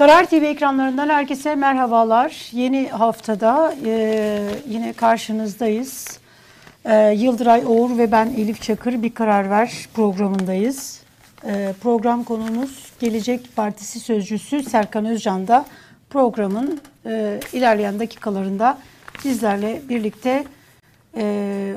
[0.00, 2.48] Karar TV ekranlarından herkese merhabalar.
[2.52, 6.18] Yeni haftada e, yine karşınızdayız.
[6.84, 11.02] E, Yıldıray Oğur ve ben Elif Çakır Bir Karar Ver programındayız.
[11.44, 15.64] E, program konumuz Gelecek Partisi Sözcüsü Serkan Özcan da
[16.10, 18.78] programın e, ilerleyen dakikalarında
[19.24, 20.44] bizlerle birlikte
[21.16, 21.74] e,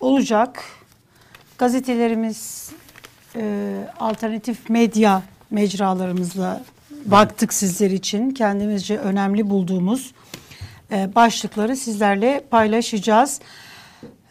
[0.00, 0.64] olacak.
[1.58, 2.70] Gazetelerimiz
[3.36, 6.60] e, alternatif medya mecralarımızla
[7.04, 8.30] baktık sizler için.
[8.30, 10.12] Kendimizce önemli bulduğumuz
[10.92, 13.40] e, başlıkları sizlerle paylaşacağız.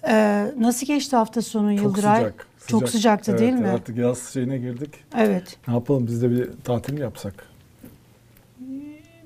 [0.08, 2.18] E, nasıl geçti hafta sonu Çok Yıldıray?
[2.18, 2.48] sıcak.
[2.68, 3.68] Çok sıcaktı Evet, değil mi?
[3.68, 4.90] Artık yaz şeyine girdik.
[5.18, 5.58] Evet.
[5.68, 7.34] Ne yapalım biz de bir tatil yapsak?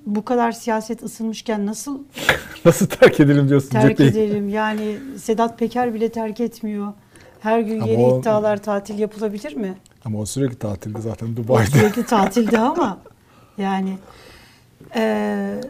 [0.06, 2.00] Bu kadar siyaset ısınmışken nasıl
[2.66, 4.10] Nasıl terk edelim diyorsun terk cepheyi?
[4.10, 4.50] edelim?
[4.50, 6.94] Yani Sedat Peker bile terk etmiyor.
[7.40, 9.74] Her gün Ama yeni o- iddialar tatil yapılabilir mi?
[10.06, 11.72] Ama o sürekli tatilde zaten O Dubai'de.
[11.72, 12.98] sürekli tatilde ama
[13.58, 13.98] yani
[14.96, 15.62] e,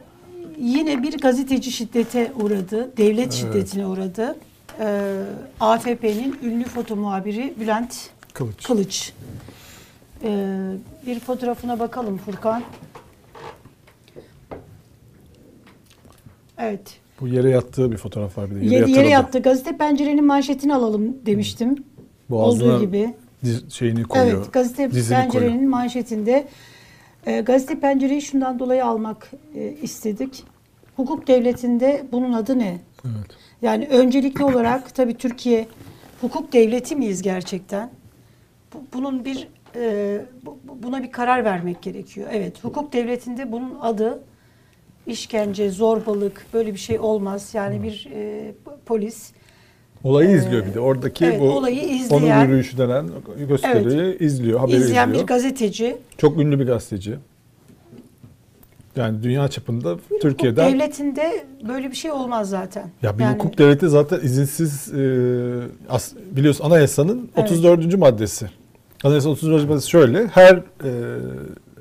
[0.59, 4.37] yine bir gazeteci şiddete uğradı, devlet şiddetine uğradı.
[4.79, 5.13] E,
[5.59, 8.63] AFP'nin ünlü foto muhabiri Bülent Kılıç.
[8.63, 9.13] Kılıç.
[10.23, 10.57] E,
[11.07, 12.63] bir fotoğrafına bakalım Furkan.
[16.57, 16.99] Evet.
[17.21, 18.65] Bu yere yattığı bir fotoğraf var bir de.
[18.65, 19.09] Yere, yere, yatırıldı.
[19.09, 19.39] yattı.
[19.39, 21.75] Gazete pencerenin manşetini alalım demiştim.
[22.29, 23.13] Boğazına Olduğu gibi.
[23.43, 24.37] diz- şeyini koyuyor.
[24.37, 25.61] Evet, gazete pencerenin koyuyor.
[25.61, 26.47] manşetinde
[27.25, 30.43] e, gazete pencereyi şundan dolayı almak e, istedik.
[30.95, 32.77] Hukuk devletinde bunun adı ne?
[33.05, 33.15] Evet.
[33.61, 35.67] Yani öncelikli olarak tabii Türkiye
[36.21, 37.89] hukuk devleti miyiz gerçekten?
[38.73, 42.27] Bu- Bunun bir e, bu- buna bir karar vermek gerekiyor.
[42.31, 44.23] Evet, hukuk devletinde bunun adı
[45.07, 47.49] işkence, zorbalık böyle bir şey olmaz.
[47.53, 48.51] Yani bir e,
[48.85, 49.31] polis
[50.03, 50.79] Olayı izliyor bir de.
[50.79, 53.05] Oradaki Ee, evet, bu olayı onun izleyen- yürüyüşü denen
[53.49, 55.23] gösteriyi izliyor, haberi izleyen izliyor.
[55.23, 57.15] bir gazeteci Çok ünlü bir gazeteci.
[58.95, 62.89] Yani dünya çapında Türkiye'den Hukuk devletinde böyle bir şey olmaz zaten.
[63.01, 64.99] Ya bir Yani hukuk devleti zaten izinsiz e,
[65.89, 67.51] as, biliyorsun anayasanın Evet.
[67.51, 67.97] 34.
[67.97, 68.49] maddesi.
[69.03, 69.69] Anayasanın 34.
[69.69, 70.27] maddesi şöyle.
[70.27, 70.61] Her e,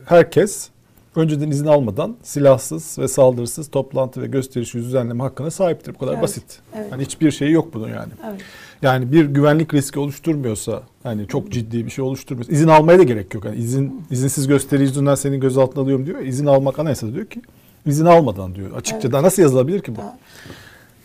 [0.06, 0.68] herkes
[1.16, 5.94] önceden izin almadan silahsız ve saldırısız toplantı ve gösteriş düzenleme hakkına sahiptir.
[5.94, 6.44] Bu kadar Evet, basit.
[6.76, 6.86] evet.
[6.92, 8.12] Yani hiçbir şeyi yok bunun yani.
[8.30, 8.40] Evet.
[8.82, 13.34] Yani bir güvenlik riski oluşturmuyorsa, hani çok ciddi bir şey oluşturmuyorsa, izin almaya da gerek
[13.34, 13.44] yok.
[13.44, 16.20] Yani izin izinsiz gösteri yüzünden seni gözaltına alıyorum diyor.
[16.20, 17.42] İzin almak anayasada diyor ki
[17.86, 18.70] izin almadan diyor.
[18.76, 19.12] Açıkça Evet.
[19.12, 19.98] daha nasıl yazılabilir ki bu?
[19.98, 20.18] Daha-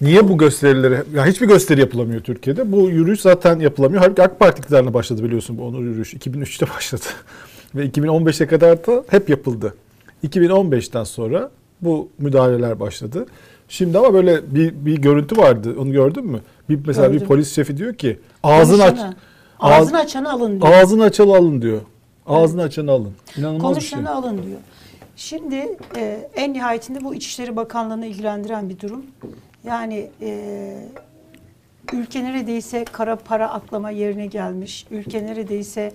[0.01, 2.71] Niye bu gösterileri, ya hiçbir gösteri yapılamıyor Türkiye'de.
[2.71, 4.01] Bu yürüyüş zaten yapılamıyor.
[4.01, 6.17] Halbuki AK Parti iktidarına başladı biliyorsun bu onur yürüyüşü.
[6.17, 7.03] 2003'te başladı.
[7.75, 9.73] Ve 2015'e kadar da hep yapıldı.
[10.23, 13.25] 2015'ten sonra bu müdahaleler başladı.
[13.69, 15.75] Şimdi ama böyle bir, bir görüntü vardı.
[15.79, 16.39] Onu gördün mü?
[16.69, 17.21] Bir, mesela Gördüm.
[17.21, 18.89] bir polis şefi diyor ki ağzını aç.
[18.97, 19.15] Konuşanı-
[19.59, 20.73] ağz- Ağzını açanı alın diyor.
[20.73, 21.81] Ağzını açanı alın diyor.
[22.27, 23.11] Ağzını açanı alın.
[23.37, 23.91] İnanılmaz bir şey.
[23.99, 24.59] Konuşanı alın diyor.
[25.15, 29.05] Şimdi e, en nihayetinde bu İçişleri Bakanlığı'nı ilgilendiren bir durum.
[29.67, 30.75] Yani e,
[31.93, 34.85] ülke neredeyse kara para aklama yerine gelmiş.
[34.91, 35.91] Ülke neredeyse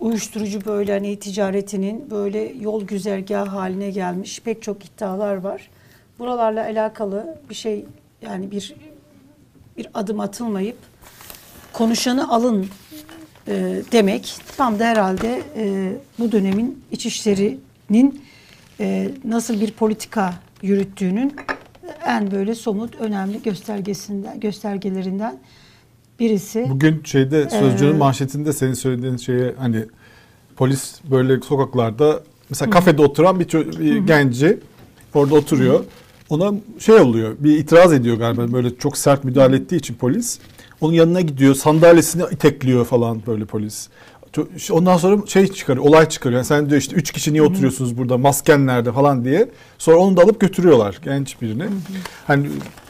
[0.00, 4.40] uyuşturucu böyle hani ticaretinin böyle yol güzergahı haline gelmiş.
[4.40, 5.70] Pek çok iddialar var.
[6.18, 7.84] Buralarla alakalı bir şey
[8.22, 8.74] yani bir
[9.76, 10.76] bir adım atılmayıp
[11.72, 12.66] konuşanı alın
[13.48, 18.22] e, demek tam da herhalde e, bu dönemin İçişleri'nin
[18.80, 21.36] e, nasıl bir politika yürüttüğünün
[22.06, 25.38] en böyle somut önemli göstergesinden göstergelerinden
[26.20, 26.66] birisi.
[26.70, 29.84] Bugün şeyde sözcünün Ee, manşetinde senin söylediğin şeye hani
[30.56, 34.58] polis böyle sokaklarda mesela kafede oturan bir, ço- bir genci
[35.14, 35.84] orada oturuyor.
[36.28, 40.38] Ona şey oluyor bir itiraz ediyor galiba böyle çok sert müdahale ettiği için polis.
[40.80, 43.88] Onun yanına gidiyor sandalyesini itekliyor falan böyle polis.
[44.70, 46.38] Ondan sonra şey çıkarıyor, olay çıkarıyor.
[46.38, 49.48] Yani sen diyor işte üç kişi niye oturuyorsunuz burada, masken nerede falan diye.
[49.78, 51.64] Sonra onu da alıp götürüyorlar genç birini.
[52.26, 52.46] Hani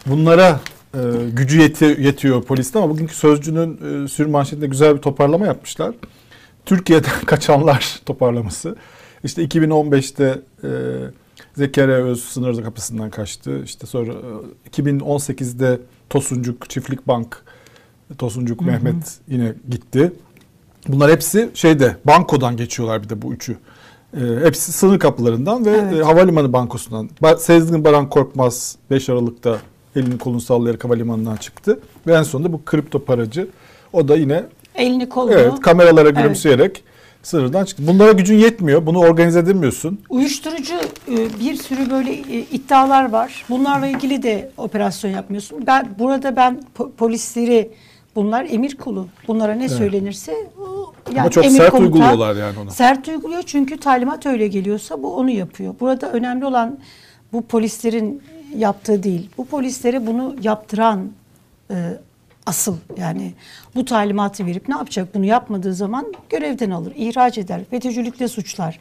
[0.07, 0.61] bunlara
[0.95, 0.99] e,
[1.33, 5.95] gücü yeti- yetiyor poliste ama bugünkü Sözcü'nün e, sür manşetinde güzel bir toparlama yapmışlar.
[6.67, 8.77] Türkiye'den kaçanlar toparlaması.
[9.25, 10.69] İşte 2015'te e,
[11.57, 13.63] Zekeriya Öz sınır kapısından kaçtı.
[13.65, 15.81] İşte sonra e, 2018'de
[16.11, 17.43] Tosuncuk Çiftlik Bank
[18.19, 20.13] Tosuncuk Mehmet yine gitti.
[20.89, 23.57] Bunlar hepsi şeyde bankodan geçiyorlar bir de bu üçü.
[24.17, 25.93] E, hepsi sınır kapılarından ve Evet.
[26.01, 27.11] e, havalimanı bankosundan.
[27.23, 29.59] Ba- Sezgin Baran Korkmaz 5 Aralık'ta
[29.97, 31.81] elini kolunu sallayarak havalimanından çıktı.
[32.07, 33.49] Ve en sonunda bu kripto paracı
[33.93, 34.45] o da yine
[34.75, 36.85] Elini kolunu evet kameralara gülümseyerek
[37.23, 37.83] sınırdan çıktı.
[37.87, 38.87] Bunlara gücün yetmiyor.
[38.87, 40.01] Bunu organize edemiyorsun.
[40.11, 40.75] Uyuşturucu
[41.09, 43.45] e, bir sürü böyle e, iddialar var.
[43.49, 45.67] Bunlarla ilgili de operasyon yapmıyorsun.
[45.67, 47.71] Ben burada ben po- polisleri
[48.17, 49.07] bunlar emir kulu.
[49.29, 49.71] Bunlara ne Evet.
[49.77, 52.71] söylenirse o Ama çok emir sert komuta uyguluyorlar yani onu.
[52.71, 55.75] Sert uyguluyor çünkü talimat öyle geliyorsa bu onu yapıyor.
[55.81, 56.79] Burada önemli olan
[57.33, 58.23] bu polislerin
[58.55, 59.31] yaptığı değil.
[59.39, 61.11] Bu polislere bunu yaptıran
[61.71, 61.75] e,
[62.47, 63.33] asıl yani
[63.75, 68.79] bu talimatı verip ne yapacak bunu yapmadığı zaman görevden alır, ihraç eder, FETÖ'cülükle suçlar.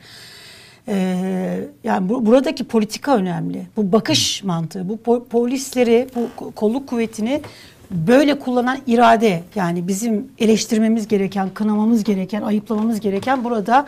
[0.87, 3.67] Ee, yani bu, buradaki politika önemli.
[3.77, 7.41] Bu bakış mantığı, bu po- polisleri, bu ko- kolluk kuvvetini
[7.91, 13.87] böyle kullanan irade yani bizim eleştirmemiz gereken, kınamamız gereken, ayıplamamız gereken burada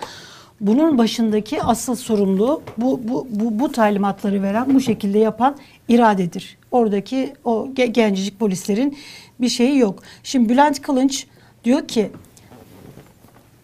[0.62, 5.58] bunun başındaki asıl sorumlu bu, bu, bu, bu talimatları veren, bu şekilde yapan
[5.90, 6.58] iradedir.
[6.72, 8.98] Oradaki o ge- gencecik polislerin
[9.42, 10.04] bir şeyi yok.
[10.24, 11.26] Şimdi Bülent Kılınç
[11.64, 12.12] diyor ki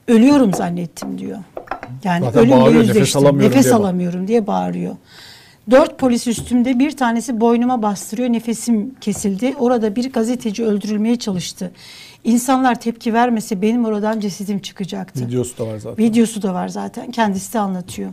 [0.08, 1.38] ölüyorum zannettim diyor.
[2.04, 3.22] Yani Zaten ölümle bağırıyor, nefes yüzleştim.
[3.22, 4.96] alamıyorum Nefes diye alamıyorum diye bağırıyor.
[5.72, 8.30] Dört polis üstümde bir tanesi boynuma bastırıyor.
[8.30, 9.56] Nefesim kesildi.
[9.60, 11.72] Orada bir gazeteci öldürülmeye çalıştı.
[12.24, 15.28] İnsanlar tepki vermese benim oradan cesedim çıkacaktı.
[15.28, 16.06] Videosu da var zaten.
[16.06, 17.12] Videosu da var zaten.
[17.12, 18.12] Kendisi de anlatıyor.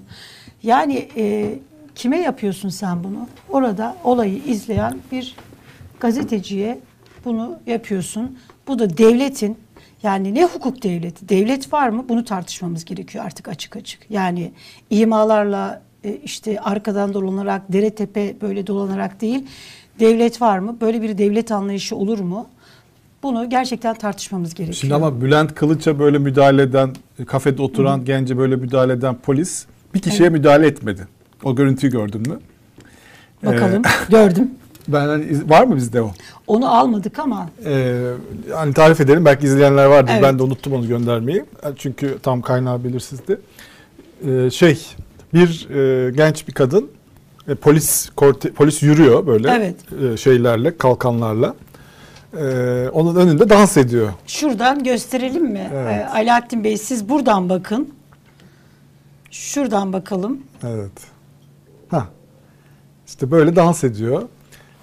[0.63, 1.55] Yani e,
[1.95, 3.29] kime yapıyorsun sen bunu?
[3.49, 5.37] Orada olayı izleyen bir
[6.01, 6.79] gazeteciye
[7.25, 8.39] bunu yapıyorsun.
[8.69, 9.59] Bu da devletin
[10.03, 11.29] yani ne hukuk devleti?
[11.29, 12.05] Devlet var mı?
[12.09, 14.11] Bunu tartışmamız gerekiyor artık açık açık.
[14.11, 14.53] Yani
[14.91, 19.47] imalarla e, işte arkadan dolanarak, dere tepe böyle dolanarak değil.
[20.01, 20.77] Devlet var mı?
[20.81, 22.47] Böyle bir devlet anlayışı olur mu?
[23.23, 24.75] Bunu gerçekten tartışmamız gerekiyor.
[24.75, 26.91] Şimdi ama Bülent Kılıç'a böyle müdahale eden,
[27.27, 31.09] kafede oturan gence böyle müdahale eden polis bir kişiye müdahale etmedi.
[31.45, 32.41] O görüntüyü gördün mü?
[33.47, 33.83] Bakalım.
[34.11, 34.51] Gördüm.
[34.89, 36.13] Ben hani var mı bizde o?
[36.47, 38.13] Onu almadık ama Ee,
[38.55, 40.13] hani tarif edelim belki izleyenler vardır.
[40.15, 40.23] Evet.
[40.23, 41.45] Ben de unuttum onu göndermeyi.
[41.77, 43.41] Çünkü tam kaynağı belirsizdi.
[44.29, 44.87] Ee, şey
[45.35, 46.91] bir e, genç bir kadın
[47.49, 49.77] e, polis korte, polis yürüyor böyle Evet.
[50.13, 51.55] e, şeylerle kalkanlarla.
[52.39, 54.13] Ee, onun önünde dans ediyor.
[54.27, 55.71] şuradan gösterelim mi?
[55.75, 56.01] Evet.
[56.01, 57.95] Ee, Alaaddin Bey siz buradan bakın.
[59.31, 60.39] Şuradan bakalım.
[60.67, 60.93] Evet.
[61.89, 62.07] Ha.
[63.07, 64.23] İşte böyle dans ediyor.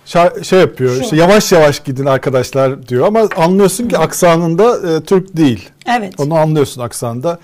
[0.05, 0.95] Şa- şey yapıyor.
[0.95, 1.01] Şu.
[1.01, 5.69] işte yavaş yavaş gidin arkadaşlar diyor ama anlıyorsun ki aksanında e, Türk değil.
[5.97, 6.13] Evet.
[6.19, 7.39] Onu anlıyorsun aksanında.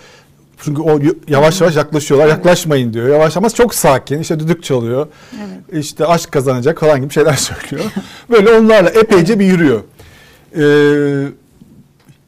[0.57, 2.27] Çünkü o yavaş yavaş yaklaşıyorlar.
[2.27, 3.09] Yaklaşmayın diyor.
[3.09, 4.19] Yavaş ama çok sakin.
[4.19, 5.07] İşte düdük çalıyor.
[5.37, 5.83] Evet.
[5.83, 7.91] İşte aşk kazanacak falan gibi şeyler söylüyor.
[8.31, 9.81] Böyle onlarla epeyce bir yürüyor.
[10.57, 11.27] Ee,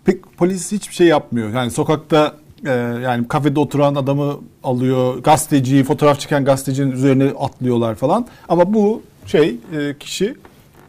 [0.05, 1.49] pek polis hiçbir şey yapmıyor.
[1.49, 2.35] Yani sokakta
[2.65, 2.71] e,
[3.03, 5.17] yani kafede oturan adamı alıyor.
[5.17, 8.27] Gazeteciyi, fotoğraf çeken gazetecinin üzerine atlıyorlar falan.
[8.49, 10.35] Ama bu şey e, kişi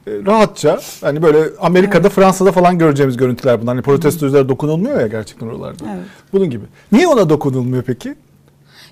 [0.06, 3.74] rahatça hani böyle Amerika'da Fransa'da falan göreceğimiz görüntüler bunlar.
[3.74, 5.84] Hani protestoculara dokunulmuyor ya gerçekten oralarda.
[5.94, 6.04] Evet.
[6.32, 6.64] Bunun gibi.
[6.92, 8.14] Niye ona dokunulmuyor peki?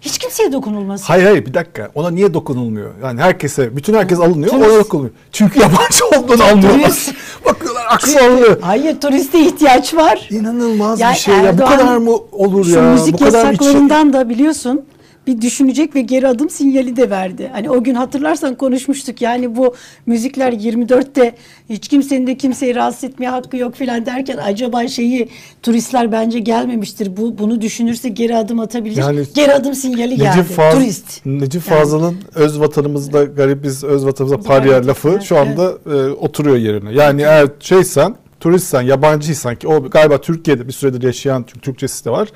[0.01, 1.05] Hiç kimseye dokunulmasın.
[1.07, 1.91] Hayır hayır bir dakika.
[1.95, 2.91] Ona niye dokunulmuyor?
[3.03, 4.67] Yani herkese, bütün herkes alınıyor, Turist.
[4.71, 5.15] ona dokunulmuyor.
[5.33, 6.93] Çünkü yabancı olduğunu anlıyorlar.
[7.47, 8.59] Bakıyorlar aksanlı.
[8.61, 10.29] Hayır turiste ihtiyaç var.
[10.31, 11.43] İnanılmaz Yani bir şey ya.
[11.43, 12.93] Bu Erdoğan kadar mı olur Şu ya?
[12.93, 14.85] müzik Bu kadar yasaklarından da biliyorsun
[15.27, 17.51] bir düşünecek ve geri adım sinyali de verdi.
[17.53, 19.23] Hani o gün hatırlarsan konuşmuştuk.
[19.23, 19.75] Yani bu
[20.07, 21.35] müzikler 24'te
[21.69, 25.29] hiç kimsenin de kimseyi rahatsız etmeye hakkı yok filan derken acaba şeyi
[25.63, 27.17] turistler bence gelmemiştir.
[27.17, 28.97] Bu bunu düşünürse geri adım atabilir.
[28.97, 30.39] Yani geri adım sinyali geldi.
[30.39, 31.27] Necip, Faz, Turist.
[31.27, 31.79] Necip Yani.
[31.79, 36.57] Fazıl'ın öz vatanımızda garibiz, öz vatanımıza Evet, parya evet, lafı evet, şu anda e, oturuyor
[36.57, 36.93] yerine.
[36.93, 42.11] Yani eğer şeysen, turistsen, yabancıysan ki o galiba Türkiye'de bir süredir yaşayan çünkü Türkçesi de
[42.11, 42.29] var.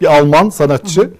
[0.00, 1.10] Bir Alman sanatçı.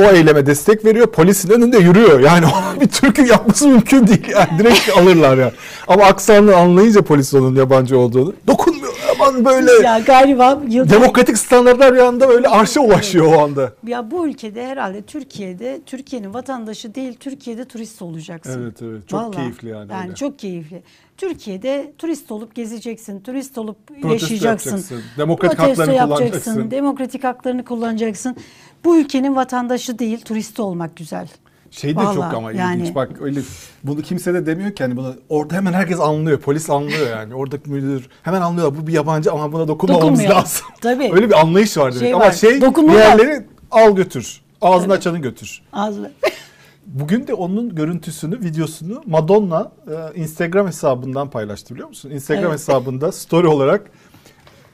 [0.00, 1.06] O eyleme destek veriyor.
[1.06, 2.20] Polisin önünde yürüyor.
[2.20, 2.46] Yani
[2.80, 4.28] bir Türk'ün yapması mümkün değil.
[4.28, 5.52] Yani direkt alırlar yani.
[5.88, 8.32] Ama aksanını anlayınca polis onun yabancı olduğunu.
[8.46, 8.92] Dokunmuyor.
[9.20, 13.72] Aman böyle Ya galiba yılda demokratik standartlar bir anda böyle arşa ulaşıyor o anda.
[13.86, 18.62] Ya bu ülkede herhalde Türkiye'de Türkiye'nin vatandaşı değil Türkiye'de turist olacaksın.
[18.62, 19.08] Evet, evet.
[19.08, 20.14] Çok keyifli yani Yani öyle.
[20.14, 20.82] çok keyifli.
[21.16, 24.84] Türkiye'de turist olup gezeceksin, turist olup Protesto yaşayacaksın.
[25.18, 26.70] demokratik Protesto haklarını yapacaksın, kullanacaksın.
[26.70, 28.36] Demokratik haklarını kullanacaksın.
[28.84, 31.28] Bu ülkenin vatandaşı değil, turist olmak güzel.
[31.70, 32.94] Şey de Vallahi çok ama yani- ilginç.
[32.94, 33.40] Bak öyle
[33.84, 36.40] bunu kimse de demiyor ki hani bunu orada hemen herkes anlıyor.
[36.40, 37.34] Polis anlıyor yani.
[37.34, 38.82] Oradaki müdür hemen anlıyorlar.
[38.82, 40.40] Bu bir yabancı ama buna dokunmamamız Dokunmuyor.
[40.42, 40.66] lazım.
[40.80, 41.10] Tabii.
[41.12, 42.00] Öyle bir anlayış var demek.
[42.00, 44.40] Şey ama var, şey diğerleri al götür.
[44.60, 45.62] Ağzını açanı götür.
[45.72, 46.12] Ağzı.
[46.86, 49.72] Bugün de onun görüntüsünü, videosunu Madonna
[50.14, 52.10] e, Instagram hesabından paylaştı biliyor musun?
[52.10, 52.54] Instagram Evet.
[52.54, 53.90] hesabında story olarak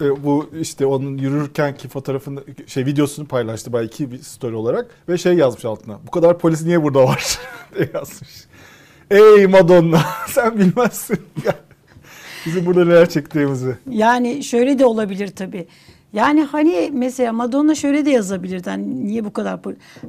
[0.00, 5.34] e, bu işte onun yürürkenki fotoğrafını şey videosunu paylaştı belki bir story olarak ve şey
[5.34, 5.98] yazmış altına.
[6.06, 7.38] Bu kadar polis niye burada var
[7.74, 8.30] diye yazmış.
[9.10, 11.18] Ey Madonna sen bilmezsin.
[12.46, 13.76] Bizim burada neler çektiğimizi.
[13.90, 15.66] Yani şöyle de olabilir tabii.
[16.12, 18.70] Yani hani mesela Madonna şöyle de yazabilirdi.
[18.70, 19.58] Hani niye bu kadar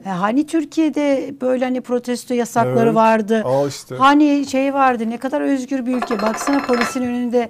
[0.05, 2.96] E, hani Türkiye'de böyle hani protesto yasakları Evet.
[2.96, 3.41] vardı.
[3.46, 3.96] Al işte.
[3.96, 5.10] Hani şey vardı.
[5.10, 6.22] Ne kadar özgür bir ülke.
[6.22, 7.50] Baksana polisin önünde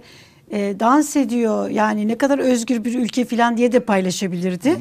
[0.51, 1.70] e, dans ediyor.
[1.70, 4.77] Yani ne kadar özgür bir ülke falan diye de paylaşabilirdi.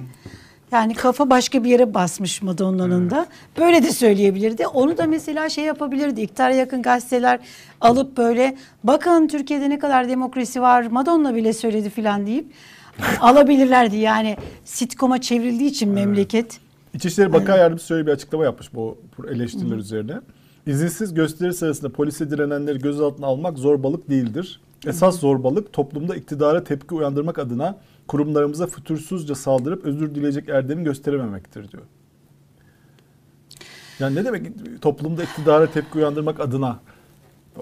[0.73, 3.27] Yani kafa başka bir yere basmış Madonna'nın da.
[3.59, 4.67] Böyle de söyleyebilirdi.
[4.67, 6.21] Onu da mesela şey yapabilirdi.
[6.21, 7.41] İktidara yakın gazeteler
[7.81, 10.87] alıp böyle bakın Türkiye'de ne kadar demokrasi var.
[10.91, 12.47] Madonna bile söyledi falan deyip
[13.21, 13.97] alabilirlerdi.
[13.97, 16.61] Yani sitcom'a çevrildiği için memleket.
[16.95, 18.99] İçişleri Bakan Yardımcısı şöyle bir açıklama yapmış bu
[19.31, 20.15] eleştiriler üzerine.
[20.67, 24.61] İzinsiz gösteri sırasında polise direnenleri gözaltına almak zorbalık değildir.
[24.87, 31.83] Esas zorbalık toplumda iktidara tepki uyandırmak adına kurumlarımıza fütursuzca saldırıp özür dileyecek erdemi gösterememektir diyor.
[33.99, 36.81] Yani ne demek toplumda iktidara tepki uyandırmak adına?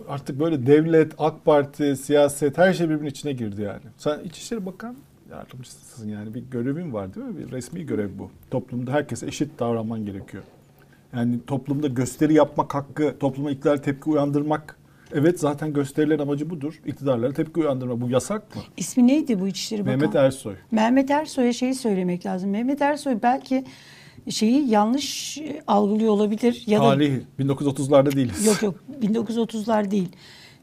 [0.08, 3.82] Artık böyle devlet, AK Parti, siyaset her şey birbirinin içine girdi yani.
[3.98, 4.96] Sen İçişleri Bakan
[5.30, 7.38] yardımcısısın yani bir görevin var değil mi?
[7.38, 8.30] Bir resmi görev bu.
[8.50, 10.42] Toplumda herkese eşit davranman gerekiyor.
[11.12, 14.76] Yani toplumda gösteri yapmak hakkı, topluma iktidar tepki uyandırmak.
[15.14, 16.80] Evet zaten gösterilerin amacı budur.
[16.86, 18.00] İktidarlara tepki uyandırma.
[18.00, 18.62] Bu yasak mı?
[18.76, 19.96] İsmi neydi bu İçişleri Bakanı?
[19.96, 20.54] Mehmet Ersoy.
[20.70, 22.50] Mehmet Ersoy'a şeyi söylemek lazım.
[22.50, 23.64] Mehmet Ersoy belki
[24.30, 27.22] şeyi yanlış algılıyor olabilir ya da Tarihi.
[27.38, 28.46] 1930'larda değiliz.
[28.46, 30.08] yok yok 1930'lar değil.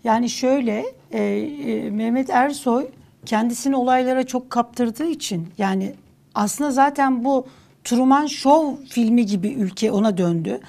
[0.04, 2.88] Yani şöyle e, e, Mehmet Ersoy
[3.26, 5.94] kendisini olaylara çok kaptırdığı için yani
[6.36, 7.48] aslında zaten bu
[7.84, 10.60] Truman Show filmi gibi ülke ona döndü.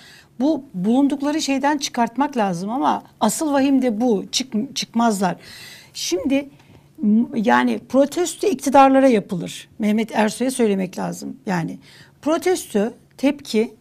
[0.40, 4.24] Bu bulundukları şeyden çıkartmak lazım ama asıl vahim de bu.
[4.32, 5.36] Çık, çıkmazlar.
[5.92, 6.48] Şimdi
[7.34, 9.68] yani protesto iktidarlara yapılır.
[9.78, 11.36] Mehmet Ersoy'a söylemek lazım.
[11.46, 11.78] Yani
[12.22, 13.74] protesto, tepki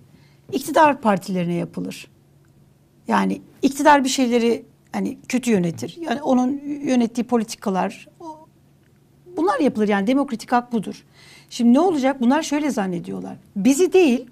[0.52, 2.08] iktidar partilerine yapılır.
[3.08, 5.98] Yani iktidar bir şeyleri hani kötü yönetir.
[6.02, 8.08] Yani onun yönettiği politikalar
[9.38, 11.04] bunlar yapılır yani demokratik hak budur.
[11.50, 12.22] Şimdi ne olacak?
[12.22, 13.38] Bunlar şöyle zannediyorlar.
[13.56, 14.26] Bizi değil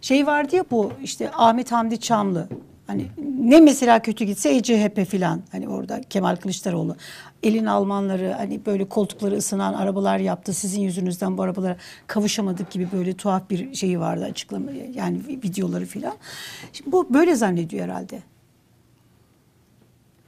[0.00, 2.48] şey vardı ya bu işte Ahmet Hamdi Çamlı.
[2.86, 3.06] Hani
[3.40, 6.96] ne mesela kötü gitse ECHP filan hani orada Kemal Kılıçdaroğlu.
[7.42, 10.52] Elin Almanları hani böyle koltukları ısınan arabalar yaptı.
[10.52, 16.14] Sizin yüzünüzden bu arabalara kavuşamadık gibi böyle tuhaf bir şeyi vardı açıklama yani videoları filan.
[16.72, 18.22] Şimdi bu böyle zannediyor herhalde.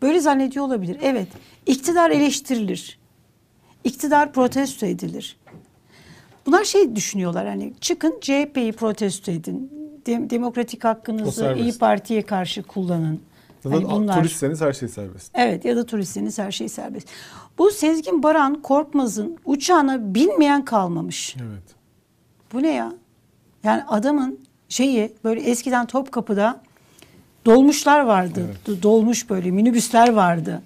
[0.02, 0.97] Böyle zannediyor olabilir.
[1.02, 1.28] Evet.
[1.66, 2.99] İktidar eleştirilir.
[3.85, 5.37] İktidar protesto edilir.
[6.47, 9.73] Bunlar şey düşünüyorlar hani çıkın CHP'yi protesto edin.
[10.06, 11.56] Dem- demokratik hakkınızı.
[11.59, 13.20] İyi Parti'ye karşı kullanın.
[13.62, 15.30] Zaten Hani bunlar- turistseniz her şey serbest.
[15.35, 17.09] Evet ya da turistseniz her şey serbest.
[17.59, 21.37] Bu Sezgin Baran Korkmaz'ın uçağına binmeyen kalmamış.
[21.42, 21.62] Evet.
[22.52, 22.92] Bu ne ya?
[23.64, 26.61] Yani adamın şeyi böyle eskiden Topkapı'da
[27.47, 28.50] dolmuşlar vardı.
[28.66, 30.62] Do- Dolmuş böyle minibüsler vardı.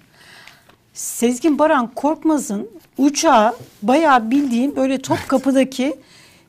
[0.93, 5.95] Sezgin Baran Korkmaz'ın uçağı bayağı bildiğim böyle Topkapı'daki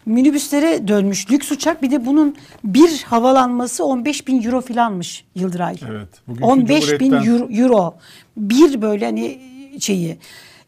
[0.06, 1.30] minibüslere dönmüş.
[1.30, 5.76] Lüks uçak bir de bunun bir havalanması 15 bin euro filanmış Yıldıray.
[5.90, 6.08] Evet.
[6.28, 7.94] Bugünkü 15 bin euro, euro.
[8.36, 9.38] Bir böyle hani
[9.80, 10.18] şeyi.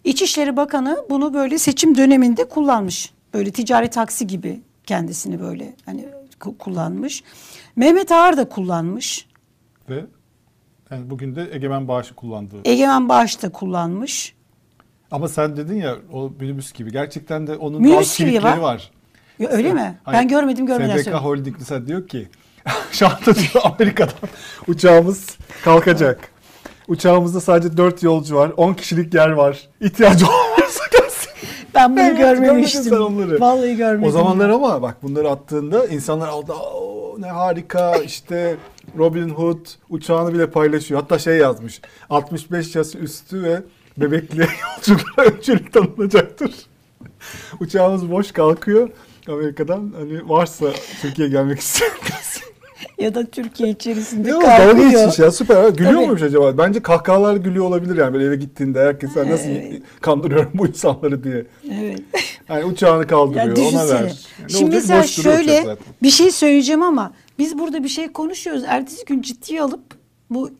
[0.04, 3.12] İçişleri Bakanı bunu böyle seçim döneminde kullanmış.
[3.34, 6.08] Böyle ticari taksi gibi kendisini böyle hani
[6.40, 7.22] ku- kullanmış.
[7.76, 9.28] Mehmet Ağar da kullanmış.
[9.88, 10.04] Ve
[10.90, 12.56] yani bugün de Egemen Bağış'ı kullandığı.
[12.64, 14.34] Egemen Bağış da kullanmış.
[15.10, 16.92] Ama sen dedin ya o minibüs gibi.
[16.92, 18.72] Gerçekten de onun Minibüs bazı gibi kimlikleri var.
[18.72, 18.90] var.
[19.38, 19.98] Ya öyle mi?
[20.04, 21.24] Hayır, ben görmedim görmeden SBK söyleyeyim.
[21.26, 22.28] Holding mesela diyor ki
[22.92, 24.28] şu anda diyor Amerika'dan
[24.68, 25.26] uçağımız
[25.64, 26.28] kalkacak.
[26.88, 28.50] Uçağımızda sadece 4 yolcu var.
[28.56, 29.68] 10 kişilik yer var.
[29.80, 31.30] İhtiyacı olursa gelsin.
[31.74, 32.82] Ben bunu Evet, görmemiştim.
[32.82, 33.40] sen onları.
[33.40, 34.08] Vallahi görmedim.
[34.08, 38.56] O zamanlar ama bak bunları attığında insanlar aldı "Oo, ne harika işte
[38.98, 41.00] Robin Hood uçağını bile paylaşıyor.
[41.00, 43.62] Hatta şey yazmış 65 yaş üstü ve
[44.00, 44.40] bebekli
[44.76, 46.54] yolculara öncülük tanınacaktır.
[47.60, 48.88] Uçağımız boş kalkıyor.
[49.28, 50.66] Amerika'dan hani varsa
[51.02, 51.90] Türkiye'ye gelmek isteyen
[52.98, 54.90] ya da Türkiye içerisinde Ne o dalga kalkıyor.
[54.90, 55.56] geçmiş ya süper.
[55.62, 55.68] ha.
[55.68, 56.04] Gülüyor Tabii.
[56.04, 56.58] muymuş acaba?
[56.58, 59.48] Bence kahkahalar gülüyor olabilir yani böyle eve gittiğinde herkes "Sen nasıl
[60.00, 61.46] kandırıyorum bu insanları diye.
[61.72, 62.00] Evet.
[62.48, 64.00] Yani uçağını kaldırıyor Ya ona ver.
[64.40, 68.62] Yani Şimdi mesela şöyle bir şey söyleyeceğim ama biz burada bir şey konuşuyoruz.
[68.66, 69.80] Ertesi gün ciddiye alıp
[70.30, 70.50] bu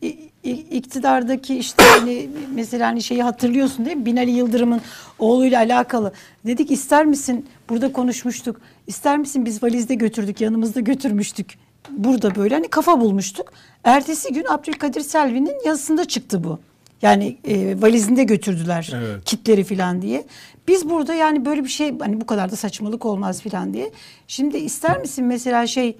[0.43, 4.05] iktidardaki işte hani mesela hani şeyi hatırlıyorsun değil mi?
[4.05, 4.81] Binali Yıldırım'ın
[5.19, 6.13] oğluyla alakalı.
[6.45, 8.61] Dedik ister misin burada konuşmuştuk.
[8.87, 11.57] İster misin biz valizde götürdük yanımızda götürmüştük.
[11.89, 13.53] Burada böyle hani kafa bulmuştuk.
[13.83, 16.59] Ertesi gün Abdülkadir Selvi'nin yazısında çıktı bu.
[17.01, 19.25] Yani e, valizinde götürdüler Evet.
[19.25, 20.25] kitleri falan diye.
[20.67, 23.91] Biz burada yani böyle bir şey hani bu kadar da saçmalık olmaz falan diye.
[24.27, 25.97] Şimdi ister misin mesela şey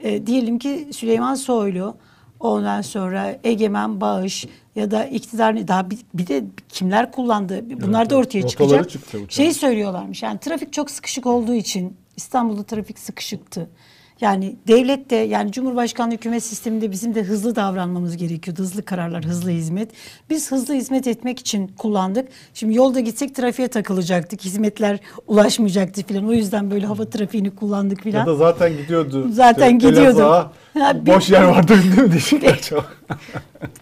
[0.00, 1.96] e, diyelim ki Süleyman Soylu
[2.40, 8.14] ondan sonra Egemen Bağış ya da iktidar daha bir, bir de kimler kullandı bunlar da
[8.14, 8.26] evet.
[8.26, 8.90] ortaya Rotaları çıkacak.
[8.90, 9.28] çıktı uçağın.
[9.28, 13.70] Şey söylüyorlarmış yani trafik çok sıkışık olduğu için İstanbul'da trafik sıkışıktı.
[14.20, 18.60] Yani devlet de yani Cumhurbaşkanlığı hükümet sisteminde bizim de hızlı davranmamız gerekiyordu.
[18.62, 19.90] Hızlı kararlar, hızlı hizmet.
[20.30, 22.28] Biz hızlı hizmet etmek için kullandık.
[22.54, 24.44] Şimdi yolda gitsek trafiğe takılacaktık.
[24.44, 26.28] Hizmetler ulaşmayacaktı filan.
[26.28, 28.20] O yüzden böyle hava trafiğini kullandık filan.
[28.20, 29.28] Ya da zaten gidiyordu.
[29.32, 30.50] Zaten İşte gidiyordu.
[30.78, 32.96] Ha, bir- boş yer vardı değil mi diyecekler çok.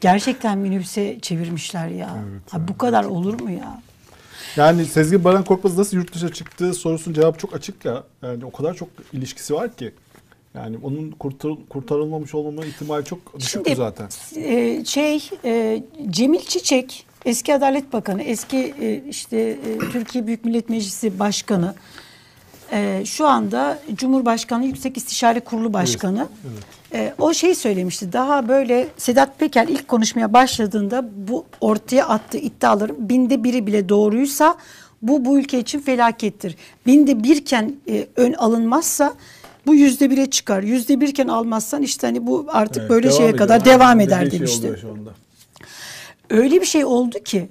[0.00, 2.08] Gerçekten minibüse çevirmişler ya.
[2.50, 3.80] ha, bu kadar olur mu ya?
[4.56, 8.02] Yani Sezgin Baran Korkmaz nasıl yurt dışına çıktığı sorusunun cevabı çok açık ya.
[8.22, 9.92] Yani o kadar çok ilişkisi var ki.
[10.56, 14.08] Yani onun kurtar, kurtarılmamış olmama ihtimali çok düşük Şimdi zaten.
[14.36, 20.68] e, şey e, Cemil Çiçek eski Adalet Bakanı, eski e, işte e, Türkiye Büyük Millet
[20.68, 21.74] Meclisi Başkanı,
[22.72, 26.28] e, şu anda Cumhurbaşkanı Yüksek İstişare Kurulu Başkanı.
[26.94, 28.12] E, o şey söylemişti.
[28.12, 34.56] Daha böyle Sedat Peker ilk konuşmaya başladığında bu ortaya attığı iddiaların binde biri bile doğruysa
[35.02, 36.56] bu bu ülke için felakettir.
[36.86, 39.14] Binde birken e, ön alınmazsa
[39.66, 40.62] bu yüzde bire çıkar.
[40.62, 43.38] Yüzde birken almazsan işte hani bu artık Evet, böyle şeye ediyor.
[43.38, 44.68] kadar Yani devam eder şey demişti.
[44.68, 45.10] anda.
[46.30, 47.48] Öyle bir şey oldu ki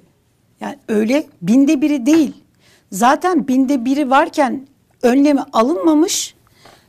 [0.60, 2.32] yani öyle binde biri değil.
[2.92, 4.66] Zaten binde biri varken
[5.02, 6.34] önlemi alınmamış.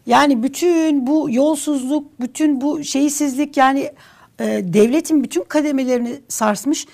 [0.06, 3.92] Yani bütün bu yolsuzluk, bütün bu şeysizlik yani
[4.40, 6.88] e, devletin bütün kademelerini sarsmış.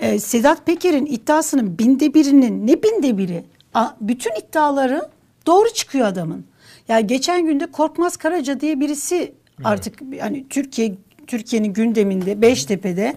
[0.00, 3.44] E, Sedat Peker'in iddiasının binde birinin ne binde biri?
[3.74, 5.08] A, bütün iddiaları
[5.46, 6.44] doğru çıkıyor adamın.
[6.88, 10.94] Yani geçen günde Korkmaz Karaca diye birisi artık yani Türkiye
[11.26, 13.16] Türkiye'nin gündeminde Beştepe'de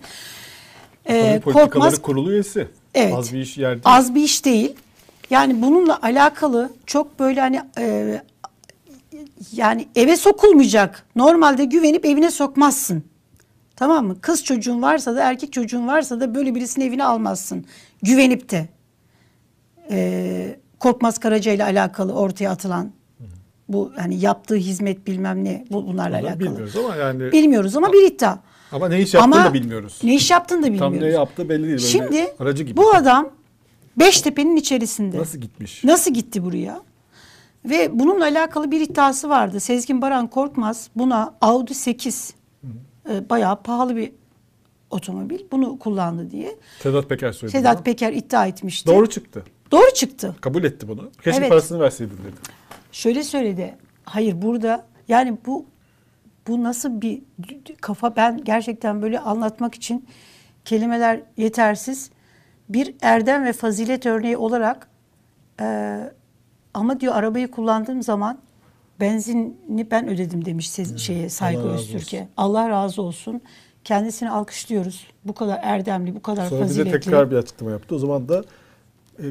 [1.09, 2.67] e, Korkmaz Kurulu üyesi.
[2.93, 3.13] Evet.
[3.13, 3.81] Az bir iş yer değil.
[3.85, 4.75] az bir iş değil.
[5.29, 8.21] Yani bununla alakalı çok böyle hani e,
[9.51, 11.05] yani eve sokulmayacak.
[11.15, 13.03] Normalde güvenip evine sokmazsın.
[13.75, 14.21] Tamam mı?
[14.21, 17.65] Kız çocuğun varsa da erkek çocuğun varsa da böyle birisini evine almazsın.
[18.01, 18.67] Güvenip de.
[19.89, 22.91] E, Korkmaz Karaca ile alakalı ortaya atılan
[23.69, 26.39] bu hani yaptığı hizmet bilmem ne bu bunlarla Onları alakalı.
[26.39, 28.37] bilmiyoruz ama yani Bilmiyoruz ama bir iddia.
[28.71, 29.99] ama ne iş yaptığını Ama da bilmiyoruz.
[30.03, 31.01] Ne iş yaptığını da Tam bilmiyoruz.
[31.01, 31.77] ne yaptığı belli değil.
[31.77, 32.77] Şimdi aracı gibi.
[32.77, 33.29] bu adam
[33.99, 35.17] Beştepe'nin içerisinde.
[35.17, 35.83] nasıl gitmiş?
[35.83, 36.81] Nasıl gitti buraya?
[37.65, 39.59] Ve bununla alakalı bir iddiası vardı.
[39.59, 42.33] Sezgin Baran Korkmaz buna Audi 8
[43.09, 44.11] e, bayağı pahalı bir
[44.89, 46.55] otomobil bunu kullandı diye.
[46.83, 47.57] Sedat Peker söyledi.
[47.57, 47.83] Sedat bunu.
[47.83, 48.87] Peker iddia etmişti.
[48.91, 49.43] Doğru çıktı.
[49.71, 50.35] Doğru çıktı.
[50.41, 51.09] Kabul etti bunu.
[51.23, 51.49] Keşke Evet.
[51.49, 52.35] parasını verseydin dedi.
[52.91, 53.75] Şöyle söyledi.
[54.03, 55.65] Hayır burada yani bu
[56.47, 57.21] bu nasıl bir
[57.81, 60.05] kafa ben gerçekten böyle anlatmak için
[60.65, 62.09] kelimeler yetersiz.
[62.69, 64.87] Bir erdem ve fazilet örneği olarak
[65.61, 65.97] e,
[66.73, 68.39] ama diyor arabayı kullandığım zaman
[68.99, 72.27] benzinini ben ödedim demiş se- şeye Saygı Öztürk'e.
[72.37, 73.41] Allah razı olsun.
[73.83, 75.07] Kendisini alkışlıyoruz.
[75.25, 76.91] Bu kadar erdemli, bu kadar Sonra faziletli.
[76.99, 77.95] tekrar bir açıklama yaptı.
[77.95, 78.43] O zaman da
[79.19, 79.23] e,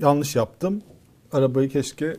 [0.00, 0.82] yanlış yaptım.
[1.32, 2.16] Arabayı keşke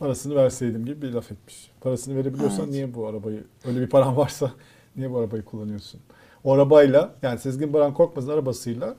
[0.00, 1.70] parasını verseydim gibi bir laf etmiş.
[1.80, 2.70] Parasını verebiliyorsan Evet.
[2.72, 4.50] niye bu arabayı, öyle bir paran varsa
[4.96, 6.00] niye bu arabayı kullanıyorsun?
[6.44, 8.96] O arabayla yani Sezgin Baran Korkmaz'ın arabasıyla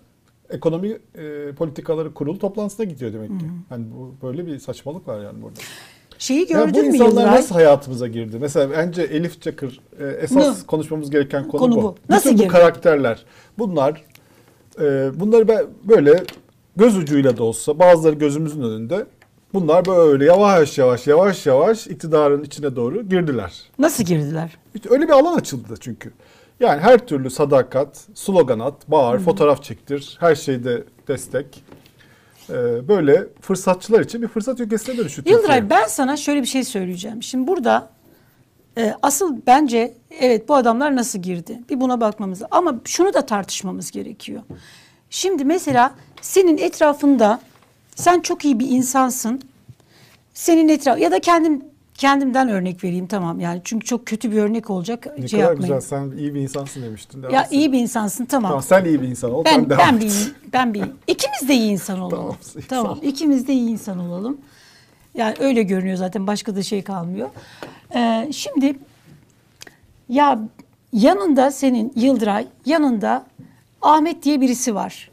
[0.50, 3.46] ekonomi e, politikaları kurulu toplantısına gidiyor demek ki.
[3.72, 5.60] Yani bu böyle bir saçmalık var yani burada.
[6.18, 7.36] Şeyi Ya bu gördün mü insanlar Yıldıray?
[7.36, 8.38] nasıl hayatımıza girdi?
[8.42, 10.68] Mesela bence Elif Çakır e, esas Bu.
[10.68, 11.84] konuşmamız gereken konu, Konu bu.
[11.84, 11.96] bu.
[12.10, 12.54] Nasıl Bütün bu girdi?
[12.54, 13.26] karakterler
[13.60, 14.06] bunlar
[14.82, 16.24] e, bunları ben böyle
[16.76, 19.06] göz ucuyla da olsa bazıları gözümüzün önünde
[19.54, 23.64] bunlar böyle yavaş yavaş yavaş yavaş iktidarın içine doğru girdiler.
[23.80, 24.58] Nasıl girdiler?
[24.76, 26.14] İşte Öyle bir alan açıldı çünkü.
[26.60, 31.64] Yani her türlü sadakat, slogan at, bağır, fotoğraf çektir, her şeyde destek.
[32.50, 35.36] E, böyle fırsatçılar için bir fırsat ülkesine dönüştü Türkiye.
[35.36, 37.24] Yıldıray ben sana şöyle bir şey söyleyeceğim.
[37.24, 37.90] Şimdi burada
[38.78, 41.60] e, asıl bence evet bu adamlar nasıl girdi?
[41.70, 44.42] Bir buna bakmamız ama şunu da tartışmamız gerekiyor.
[45.10, 47.40] Şimdi mesela senin etrafında
[48.02, 49.42] sen çok iyi bir insansın.
[50.34, 54.70] Senin etraf ya da kendim kendimden örnek vereyim tamam yani çünkü çok kötü bir örnek
[54.70, 55.76] olacak Ne şey kadar yapmayın.
[55.76, 55.90] güzel.
[56.12, 57.24] Sen iyi bir insansın demiştin.
[57.24, 57.56] Devam Ya etsin.
[57.58, 58.50] iyi bir insansın tamam.
[58.50, 59.46] Tamam sen iyi bir insan ol.
[59.46, 60.32] Ben ben bir et.
[60.54, 62.36] ben bir ikimiz de iyi insan olalım.
[62.54, 62.86] Tamam, Tamam.
[62.86, 63.04] sağ ol.
[63.04, 64.38] ikimiz de iyi insan olalım.
[65.16, 67.30] Yani öyle görünüyor zaten başka da şey kalmıyor.
[67.96, 68.76] Ee, şimdi
[70.10, 70.40] ya
[70.94, 73.26] yanında senin Yıldıray yanında
[73.82, 75.12] Ahmet diye birisi var.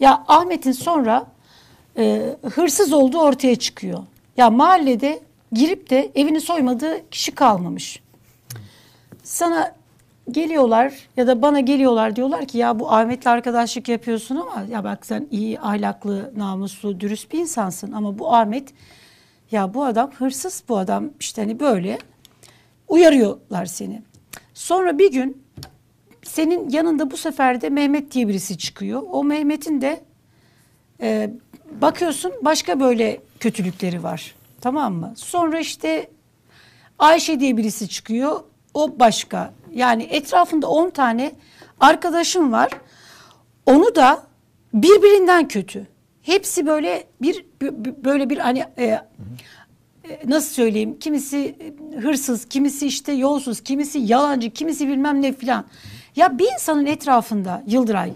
[0.00, 1.26] Ya Ahmet'in sonra
[1.98, 4.02] e, hırsız olduğu ortaya çıkıyor.
[4.36, 5.20] Ya mahallede
[5.52, 8.04] girip de evini soymadığı kişi kalmamış
[9.24, 9.74] sana
[10.30, 15.06] geliyorlar ya da bana geliyorlar diyorlar ki ya bu Ahmet'le arkadaşlık yapıyorsun ama ya bak
[15.06, 18.68] sen iyi ahlaklı, namuslu, dürüst bir insansın ama bu Ahmet
[19.50, 21.98] ya bu adam hırsız bu adam işte hani böyle
[22.88, 24.02] uyarıyorlar seni.
[24.54, 25.42] Sonra bir gün
[26.22, 29.02] senin yanında bu sefer de Mehmet diye birisi çıkıyor.
[29.12, 30.00] O Mehmet'in de
[31.00, 31.30] e,
[31.70, 34.34] bakıyorsun başka böyle kötülükleri var.
[34.60, 35.12] Tamam mı?
[35.16, 36.10] Sonra işte
[36.98, 38.40] Ayşe diye birisi çıkıyor.
[38.74, 39.52] O başka.
[39.74, 41.32] Yani etrafında 10 tane
[41.80, 42.70] arkadaşım var.
[43.66, 44.22] Onu da
[44.74, 45.86] birbirinden kötü.
[46.22, 47.44] Hepsi böyle bir
[48.04, 49.00] böyle bir hani e, e,
[50.26, 51.56] nasıl söyleyeyim kimisi
[52.02, 55.64] hırsız, kimisi işte yolsuz, kimisi yalancı, kimisi bilmem ne filan.
[56.16, 58.12] Ya bir insanın etrafında Yıldıray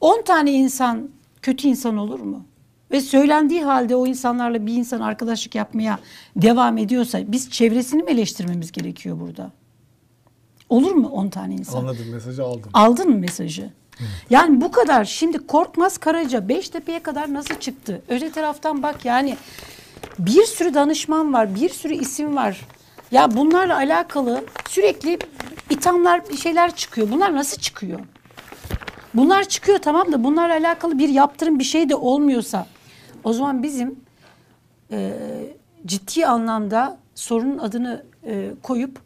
[0.00, 1.08] 10 tane insan
[1.42, 2.44] kötü insan olur mu?
[2.90, 5.98] Ve söylendiği halde o insanlarla bir insan arkadaşlık yapmaya
[6.36, 9.52] devam ediyorsa biz çevresini mi eleştirmemiz gerekiyor burada?
[10.68, 11.78] Olur mu 10 tane insan?
[11.78, 12.70] Anladım mesajı aldım.
[12.74, 13.70] Aldın mı mesajı?
[14.30, 18.02] Yani bu kadar şimdi Korkmaz Karaca Beştepe'ye kadar nasıl çıktı?
[18.08, 19.36] Öte taraftan bak yani
[20.18, 22.60] bir sürü danışman var, bir sürü isim var.
[23.10, 25.18] Ya bunlarla alakalı sürekli
[25.70, 27.10] ithamlar bir şeyler çıkıyor.
[27.10, 28.00] Bunlar nasıl çıkıyor?
[29.14, 32.66] Bunlar çıkıyor tamam da bunlarla alakalı bir yaptırım bir şey de olmuyorsa
[33.24, 33.96] o zaman bizim
[34.90, 35.12] e,
[35.86, 38.98] ciddi anlamda sorunun adını e, koyup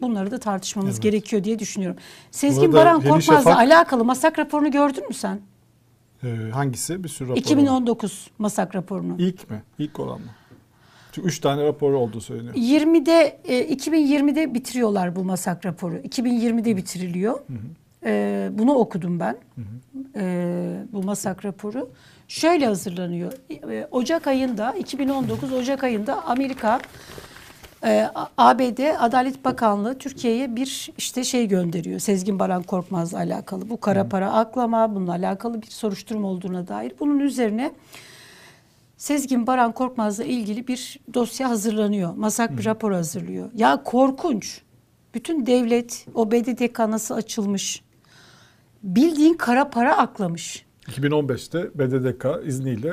[0.00, 1.98] bunları da tartışmamız gerekiyor diye düşünüyorum.
[2.30, 5.40] Sezgin Baran Korkmaz'la Şafak- alakalı masak raporunu gördün mü sen?
[6.24, 7.04] Ee, hangisi?
[7.04, 7.40] Bir sürü rapor var.
[7.40, 9.16] 2019 masak raporunu.
[9.18, 9.62] İlk mi?
[9.78, 10.26] İlk olan mı?
[11.12, 12.54] Çünkü 3 tane rapor olduğu söyleniyor.
[12.54, 15.96] 20'de e, 2020'de bitiriyorlar bu masak raporu.
[15.96, 17.40] 2020'de bitiriliyor.
[18.04, 19.36] E, bunu okudum ben.
[20.16, 21.90] E, bu masak raporu.
[22.28, 23.32] Şöyle hazırlanıyor.
[23.50, 26.80] E, Ocak ayında 2019 Ocak ayında Amerika
[27.84, 31.98] e, ABD Adalet Bakanlığı Türkiye'ye bir işte şey gönderiyor.
[32.00, 33.70] Sezgin Baran Korkmaz'la alakalı.
[33.70, 36.92] Bu kara para aklama, bununla alakalı bir soruşturma olduğuna dair.
[37.00, 37.72] Bunun üzerine
[38.96, 42.14] Sezgin Baran Korkmaz'la ilgili bir dosya hazırlanıyor.
[42.14, 43.50] Masak bir rapor hazırlıyor.
[43.54, 44.62] Ya korkunç.
[45.14, 47.82] Bütün devlet o BDDK nasıl açılmış?
[48.82, 50.67] Bildiğin kara para aklamış.
[50.88, 52.92] 2015'te BDDK izniyle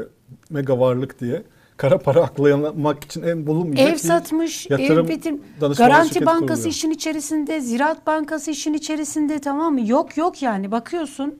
[0.49, 1.43] mega varlık diye
[1.77, 5.41] kara para aklayamak için en bulunmayacak Ev satmış, yatırım ev bitim,
[5.77, 6.65] Garanti Bankası kuruluyor.
[6.65, 9.87] işin içerisinde, Ziraat Bankası işin içerisinde tamam mı?
[9.87, 11.39] Yok yok yani bakıyorsun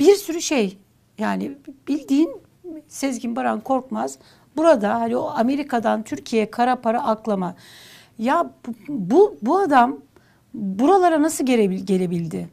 [0.00, 0.78] bir sürü şey
[1.18, 2.30] yani bildiğin
[2.88, 4.18] Sezgin Baran Korkmaz
[4.56, 7.54] burada hani o Amerika'dan Türkiye'ye kara para aklama.
[8.18, 8.50] Ya
[8.88, 9.98] bu bu, adam
[10.54, 12.48] buralara nasıl gelebil- gelebildi?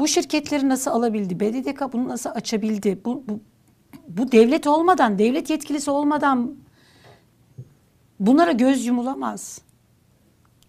[0.00, 1.40] Bu şirketleri nasıl alabildi?
[1.40, 2.98] BDDK bunu nasıl açabildi?
[3.04, 3.40] Bu, bu,
[4.08, 6.54] bu devlet olmadan, devlet yetkilisi olmadan
[8.20, 9.60] bunlara göz yumulamaz.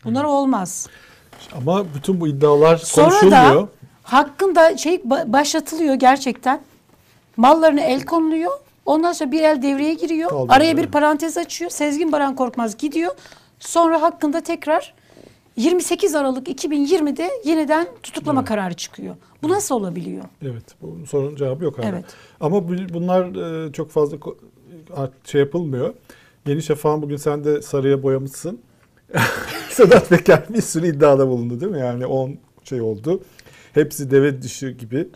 [0.04, 0.88] Bunlar olmaz.
[1.56, 3.62] Ama bütün bu iddialar Sonra konuşulmuyor.
[3.68, 3.70] da
[4.04, 6.62] hakkında şey ba- başlatılıyor gerçekten.
[7.38, 8.52] Mallarına el konuluyor.
[8.86, 10.30] Ondan sonra bir el devreye giriyor.
[10.30, 11.72] Kaldırıyor, Araya bir parantez açıyor.
[11.72, 13.16] Sezgin Baran Korkmaz gidiyor.
[13.60, 14.94] Sonra hakkında tekrar
[15.62, 19.16] 28 Aralık 2020'de yeniden tutuklama kararı çıkıyor.
[19.44, 20.24] Bu nasıl olabiliyor?
[20.42, 21.88] Evet, bu sorunun cevabı yok hala.
[21.88, 22.06] Evet.
[22.40, 23.26] Ama bu- bunlar
[23.68, 24.18] e, çok fazla
[25.26, 25.94] şey yapılmıyor.
[26.48, 28.60] Yeni Şafak'ın bugün sen de sarıya boyamışsın.
[29.70, 31.80] Sedat Peker bir sürü iddiada bulundu değil mi?
[31.80, 33.24] Yani 10 şey oldu.
[33.74, 35.08] Hepsi deve dişi gibi,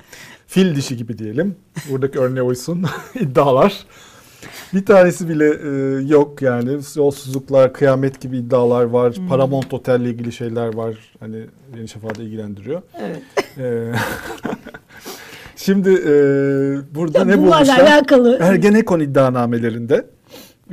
[0.47, 1.55] fil dişi gibi diyelim.
[1.91, 3.86] Buradaki örneğe uysun iddialar.
[4.73, 6.80] Bir tanesi bile e, yok yani.
[6.95, 9.15] Yolsuzluklar, kıyamet gibi iddialar var.
[9.17, 9.28] Hmm.
[9.28, 10.95] Paramount Otel'le ilgili şeyler var.
[11.19, 11.38] Hani
[11.78, 12.82] Yeni Şafak'ı ilgilendiriyor.
[12.99, 13.21] Evet.
[13.58, 13.91] Ee,
[15.56, 16.12] Şimdi e,
[16.95, 17.80] burada Ya ne bunlarla bulmuşlar?
[17.91, 20.06] alakalı- Ergenekon iddianamelerinde,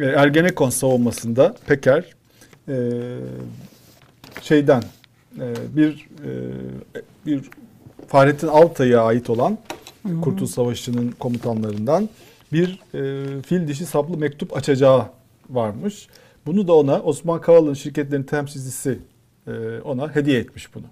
[0.00, 2.04] e, Ergenekon savunmasında Peker
[2.68, 2.74] e,
[4.42, 4.82] şeyden
[5.40, 6.30] e, bir e,
[7.26, 7.40] bir
[8.08, 9.58] Fahrettin Altay'a ait olan
[10.22, 12.08] Kurtuluş Savaşı'nın komutanlarından
[12.52, 15.06] bir e, fil dişi saplı mektup açacağı
[15.50, 16.08] varmış.
[16.46, 18.98] Bunu da ona Osman Kavala'nın şirketlerin temsilcisi
[19.46, 19.50] e,
[19.84, 20.84] ona hediye etmiş bunu.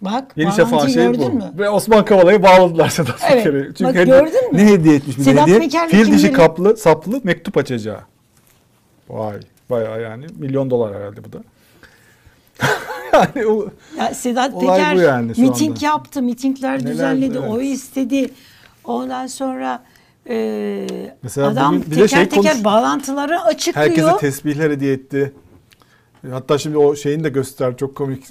[0.00, 1.30] Bak Yeni Şafak'ın şeyi bu.
[1.32, 1.52] mü?
[1.58, 3.44] Ve Osman Kavala'yı bağladılar Sedat Evet.
[3.44, 3.88] Peker'e.
[3.88, 4.58] Bak hedi- gördün mü?
[4.58, 5.88] Ne hediye etmiş bir Sedat hediye?
[5.88, 8.00] Fil dişi kimleri- kaplı, saplı mektup açacağı.
[9.08, 9.36] Vay.
[9.70, 11.38] Bayağı yani milyon dolar herhalde bu da.
[13.12, 13.66] yani o
[13.98, 15.86] Ya Sedat Peker yani miting anda.
[15.86, 17.50] yaptı, mitingler Neler, düzenledi, evet.
[17.50, 18.30] o istedi.
[18.84, 19.82] Ondan sonra
[20.28, 20.86] e,
[21.22, 23.86] Mesela adam bugün bir de teker şey teker konuş- bağlantıları açıklıyor.
[23.88, 25.32] herkese tesbihler hediye etti.
[26.30, 28.24] Hatta şimdi o şeyini de göster çok komik.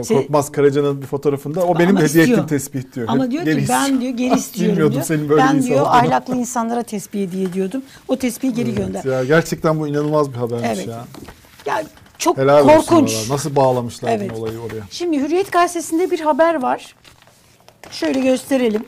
[0.00, 2.28] O Şey- Korkmaz Karaca'nın bir fotoğrafında o benim hediye istiyor.
[2.28, 3.06] ettiğim tesbih diyor.
[3.10, 5.02] Ama diyor geri ki ben diyor geri istiyorum diyor.
[5.02, 5.92] senin böyle ben insan diyor olduğunu.
[5.92, 7.82] ahlaklı insanlara tesbih hediye ediyordum.
[8.08, 9.04] O tesbihi geri gönder.
[9.04, 10.86] Ya gerçekten bu inanılmaz bir habermiş Evet.
[10.88, 11.04] ya.
[11.66, 11.82] Ya
[12.18, 13.30] çok Helal korkunç.
[13.30, 14.30] Nasıl bağlamışlar Evet.
[14.34, 14.82] bu olayı oraya.
[14.90, 16.94] Şimdi Hürriyet Gazetesi'nde bir haber var.
[17.90, 18.84] Şöyle gösterelim.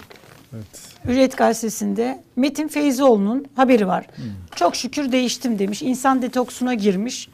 [0.55, 0.90] Evet.
[1.05, 4.07] Hürriyet Gazetesi'nde Metin Feyzioğlu'nun haberi var.
[4.17, 4.25] Hmm.
[4.57, 5.83] Çok şükür değiştim demiş.
[5.83, 7.29] İnsan detoksuna girmiş.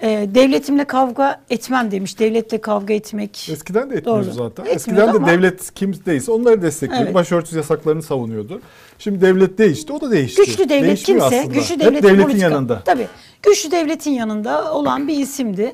[0.00, 2.18] e, devletimle kavga etmem demiş.
[2.18, 3.48] Devletle kavga etmek.
[3.52, 4.32] Eskiden de etmiyordu Doğru.
[4.34, 4.62] zaten.
[4.62, 7.04] Etmiyordu Eskiden de ama- devlet kimdeyse onları destekliyordu.
[7.04, 7.14] Evet.
[7.14, 8.60] Başörtüsü yasaklarını savunuyordu.
[8.98, 10.42] Şimdi devlet değişti, o da değişti.
[10.46, 11.54] Güçlü devlet Değişmiyor kimse, aslında.
[11.54, 12.44] güçlü Hep devlet devletin politika.
[12.48, 12.82] yanında.
[12.84, 13.06] Tabii.
[13.42, 15.72] Güçlü devletin yanında olan bir isimdi.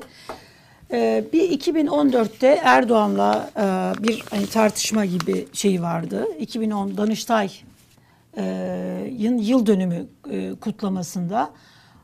[0.91, 3.63] Ee, bir 2014'te Erdoğan'la e,
[4.03, 6.27] bir hani tartışma gibi şey vardı.
[6.39, 7.51] 2010 Danıştay
[8.37, 8.43] e,
[9.17, 11.49] yıl, dönümü e, kutlamasında.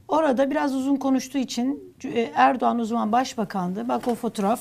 [0.07, 3.87] Orada biraz uzun konuştuğu için e, Erdoğan o zaman başbakandı.
[3.87, 4.59] Bak o fotoğraf.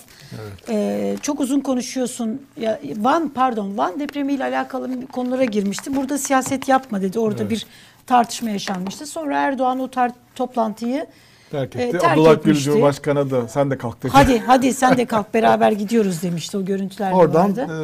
[0.69, 2.43] E, çok uzun konuşuyorsun.
[2.57, 5.97] Ya, Van pardon Van depremiyle alakalı konulara girmişti.
[5.97, 7.19] Burada siyaset yapma dedi.
[7.19, 7.67] Orada bir
[8.07, 9.07] tartışma yaşanmıştı.
[9.07, 11.07] Sonra Erdoğan o tar- toplantıyı
[11.55, 11.99] Terk e, etti.
[11.99, 12.55] terk Abdullah Gül.
[12.55, 14.13] Cumhurbaşkanı da sen de kalk dedi.
[14.13, 16.57] Hadi hadi sen de kalk beraber gidiyoruz demişti.
[16.59, 17.69] O görüntüler Oradan vardı.
[17.71, 17.77] e,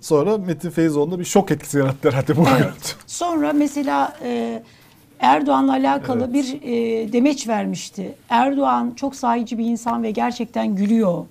[0.00, 2.58] sonra Metin Feyzoğlu'nda bir şok etkisi yarattı herhalde bu Evet.
[2.58, 2.88] görüntü.
[3.06, 4.62] Sonra mesela e,
[5.20, 8.14] Erdoğan'la alakalı bir e, demeç vermişti.
[8.28, 11.24] Erdoğan çok sahici bir insan ve gerçekten gülüyor.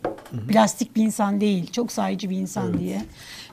[0.48, 3.02] Plastik bir insan değil, çok sahici bir insan diye.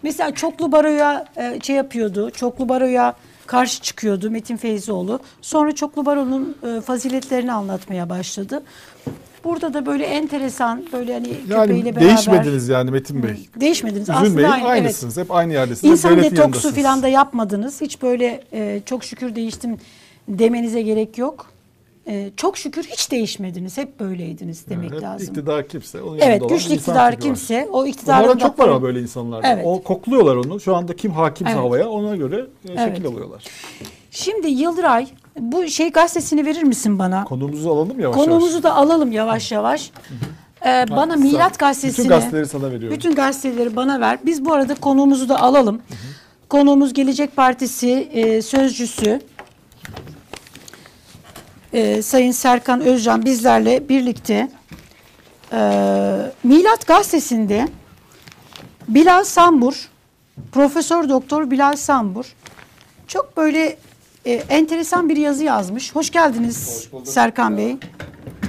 [0.02, 3.14] Mesela çoklu baroya e, şey yapıyordu, çoklu baroya
[3.48, 5.20] karşı çıkıyordu Metin Feyzoğlu.
[5.42, 8.62] Sonra çoklu baronun e, faziletlerini anlatmaya başladı.
[9.44, 12.00] Burada da böyle enteresan, böyle hani köpeğiyle Yani beraber...
[12.00, 13.48] değişmediniz yani Metin Bey.
[13.60, 14.08] Değişmediniz.
[14.08, 14.70] Üzülmeyin Aslında aynı, evet.
[14.70, 15.16] aynısınız.
[15.16, 15.92] Hep aynı yerdesiniz.
[15.92, 17.80] İnsan detoksu falan da yapmadınız.
[17.80, 19.78] Hiç böyle e, çok şükür değiştim
[20.28, 21.46] demenize gerek yok.
[22.08, 23.76] E, çok şükür hiç değişmediniz.
[23.78, 25.28] Hep böyleydiniz demek Hep lazım.
[25.28, 27.20] iktidar kimse onun Evet güçlü iktidar tipi var.
[27.20, 29.40] kimse o iktidarın Onlardan çok var ama böyle insanlar.
[29.44, 29.64] Evet.
[29.66, 30.60] O kokluyorlar onu.
[30.60, 31.62] Şu anda kim hakimse Evet.
[31.64, 32.36] havaya ona göre
[32.68, 32.80] e, Evet.
[32.94, 33.44] şekil alıyorlar.
[34.10, 35.06] Şimdi Yıldıray
[35.38, 37.24] bu şey gazetesini verir misin bana?
[37.24, 38.62] Konumuzu alalım yavaş Konumuzu yavaş.
[38.64, 39.90] da alalım yavaş yavaş.
[40.66, 42.96] Ee, bana sen- Milat gazetesini Bütün gazeteleri sana veriyorum.
[42.96, 44.18] Bütün gazeteleri bana ver.
[44.26, 45.82] Biz bu arada konuğumuzu da alalım.
[46.48, 49.20] Konuğumuz Gelecek Partisi e, sözcüsü
[51.72, 54.50] e, Sayın Serkan Özcan bizlerle birlikte
[55.52, 55.58] e,
[56.42, 57.68] Milat gazetesinde
[58.88, 59.88] Bilal Sambur,
[60.52, 62.34] Profesör Doktor Bilal Sambur
[63.06, 63.76] çok böyle
[64.24, 65.94] e, enteresan bir yazı yazmış.
[65.94, 67.76] Hoş geldiniz Serkan Bey.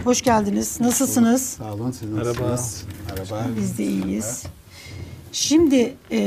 [0.03, 0.81] Hoş geldiniz.
[0.81, 1.41] Nasılsınız?
[1.41, 2.83] Sağ olun siz nasılsınız?
[3.07, 3.47] Merhaba.
[3.57, 4.43] Biz de iyiyiz.
[5.31, 6.17] Şimdi e,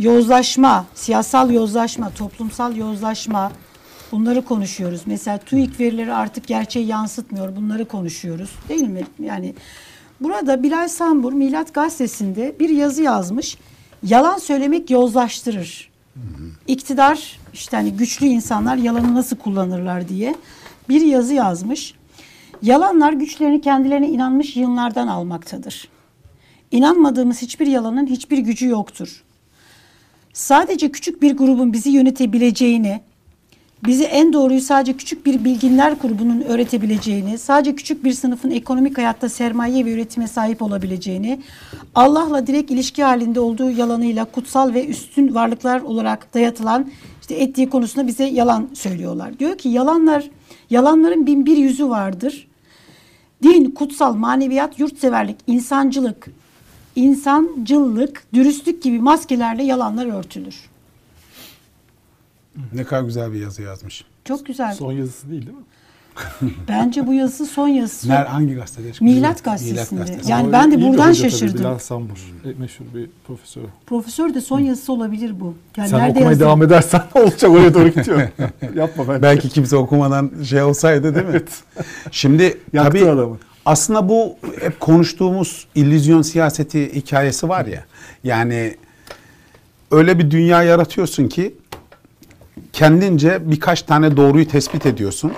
[0.00, 3.52] yozlaşma, siyasal yozlaşma, toplumsal yozlaşma
[4.12, 5.02] bunları konuşuyoruz.
[5.06, 7.56] Mesela TÜİK verileri artık gerçeği yansıtmıyor.
[7.56, 8.50] Bunları konuşuyoruz.
[8.68, 9.02] Değil mi?
[9.22, 9.54] Yani
[10.20, 13.58] burada Bilal Sambur Milat Gazetesi'nde bir yazı yazmış.
[14.02, 15.90] Yalan söylemek yozlaştırır.
[16.66, 20.34] İktidar işte hani güçlü insanlar yalanı nasıl kullanırlar diye
[20.88, 21.94] bir yazı yazmış.
[22.62, 25.88] Yalanlar güçlerini kendilerine inanmış yığınlardan almaktadır.
[26.70, 29.22] İnanmadığımız hiçbir yalanın hiçbir gücü yoktur.
[30.32, 33.00] Sadece küçük bir grubun bizi yönetebileceğini,
[33.86, 39.28] bizi en doğruyu sadece küçük bir bilginler grubunun öğretebileceğini, sadece küçük bir sınıfın ekonomik hayatta
[39.28, 41.40] sermaye ve üretime sahip olabileceğini,
[41.94, 46.90] Allah'la direkt ilişki halinde olduğu yalanıyla kutsal ve üstün varlıklar olarak dayatılan
[47.20, 49.38] işte ettiği konusunda bize yalan söylüyorlar.
[49.38, 50.30] Diyor ki yalanlar,
[50.70, 52.48] yalanların bin bir yüzü vardır.
[53.42, 56.26] Din, kutsal, maneviyat, yurtseverlik, insancılık,
[56.96, 60.71] insancıllık, dürüstlük gibi maskelerle yalanlar örtülür.
[62.74, 64.04] Ne kadar güzel bir yazı yazmış.
[64.24, 64.74] Çok güzel.
[64.74, 65.64] Son yazısı değil değil mi?
[66.68, 68.08] Bence bu yazısı son yazısı.
[68.08, 68.92] Ner, hangi gazetede?
[69.00, 70.00] Milat gazetesinde.
[70.00, 70.30] gazetesi.
[70.30, 71.58] Yani Ama ben de buradan şaşırdım.
[71.60, 72.16] Bilal Sambur.
[72.44, 73.62] E, Meşhur bir profesör.
[73.86, 75.54] Profesör de son yazısı olabilir bu.
[75.76, 76.44] Yani Sen nerede okumaya yazdı?
[76.44, 78.28] devam edersen olacak oraya doğru gidiyor.
[78.74, 79.22] Yapma ben.
[79.22, 81.42] Belki kimse okumadan şey olsaydı değil mi?
[82.10, 83.38] Şimdi Yaktı tabii adamı.
[83.64, 87.84] aslında bu hep konuştuğumuz illüzyon siyaseti hikayesi var ya.
[88.24, 88.76] Yani
[89.90, 91.54] öyle bir dünya yaratıyorsun ki
[92.72, 95.32] kendince birkaç tane doğruyu tespit ediyorsun.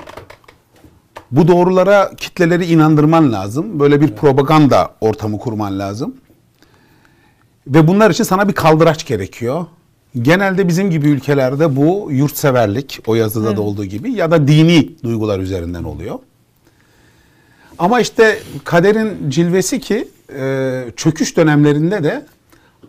[1.30, 3.80] Bu doğrulara kitleleri inandırman lazım.
[3.80, 6.14] Böyle bir propaganda ortamı kurman lazım.
[7.66, 9.66] Ve bunlar için sana bir kaldıraç gerekiyor.
[10.22, 13.56] Genelde bizim gibi ülkelerde bu yurtseverlik, o yazıda Evet.
[13.56, 16.18] da olduğu gibi ya da dini duygular üzerinden oluyor.
[17.78, 22.26] Ama işte kaderin cilvesi ki e, çöküş dönemlerinde de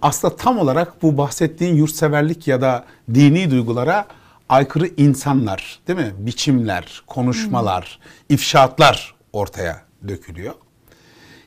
[0.06, 4.06] aslında tam olarak bu bahsettiğin yurtseverlik ya da dini duygulara
[4.50, 6.13] aykırı insanlar, değil mi?
[6.18, 10.54] Biçimler, konuşmalar, ifşaatlar ortaya dökülüyor.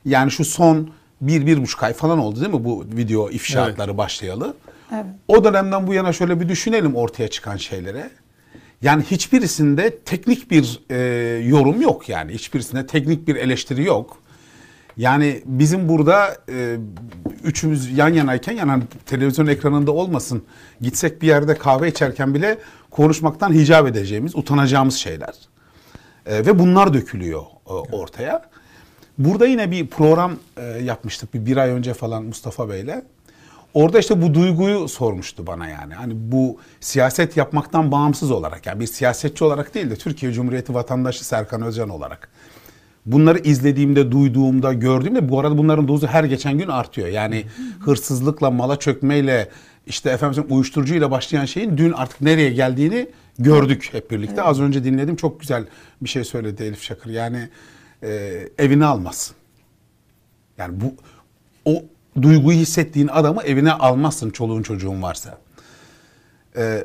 [0.05, 0.91] Yani şu son
[1.21, 4.55] bir, bir buçuk ay falan oldu değil mi bu video ifşaatları başlayalı?
[4.93, 5.05] Evet.
[5.29, 8.11] O dönemden bu yana şöyle bir düşünelim ortaya çıkan şeylere.
[8.83, 10.97] Yani hiçbirisinde teknik bir e,
[11.45, 12.33] yorum yok yani.
[12.33, 14.23] Hiçbirisinde teknik bir eleştiri yok.
[14.99, 16.77] Yani bizim burada e,
[17.45, 20.43] üçümüz yan yanayken yani televizyon ekranında olmasın
[20.81, 22.59] gitsek bir yerde kahve içerken bile
[22.91, 25.35] konuşmaktan hicap edeceğimiz, utanacağımız şeyler.
[26.27, 28.43] E, ve bunlar dökülüyor e, ortaya.
[29.19, 33.03] Burada yine bir program e, yapmıştık bir, bir ay önce falan Mustafa Bey'le.
[33.75, 35.95] Orada işte bu duyguyu sormuştu bana yani.
[35.95, 41.25] Hani bu siyaset yapmaktan bağımsız olarak yani bir siyasetçi olarak değil de Türkiye Cumhuriyeti vatandaşı
[41.25, 42.29] Serkan Özcan olarak.
[43.13, 47.09] Bunları izlediğimde, duyduğumda, gördüğümde bu arada bunların dozu her geçen gün artıyor.
[47.09, 47.45] Yani
[47.81, 49.49] hırsızlıkla, mala çökmeyle,
[49.87, 54.43] işte efendim uyuşturucuyla başlayan şeyin dün artık nereye geldiğini gördük hep birlikte.
[54.43, 55.65] Az önce dinledim çok güzel
[56.03, 57.11] bir şey söyledi Elif Şakır.
[57.11, 57.49] Yani
[58.03, 58.09] e,
[58.59, 59.37] evine almazsın.
[60.59, 60.95] Yani bu
[61.65, 61.83] o
[62.23, 65.39] duyguyu hissettiğin adamı evine almazsın çoluğun çocuğun varsa.
[66.57, 66.85] Ee,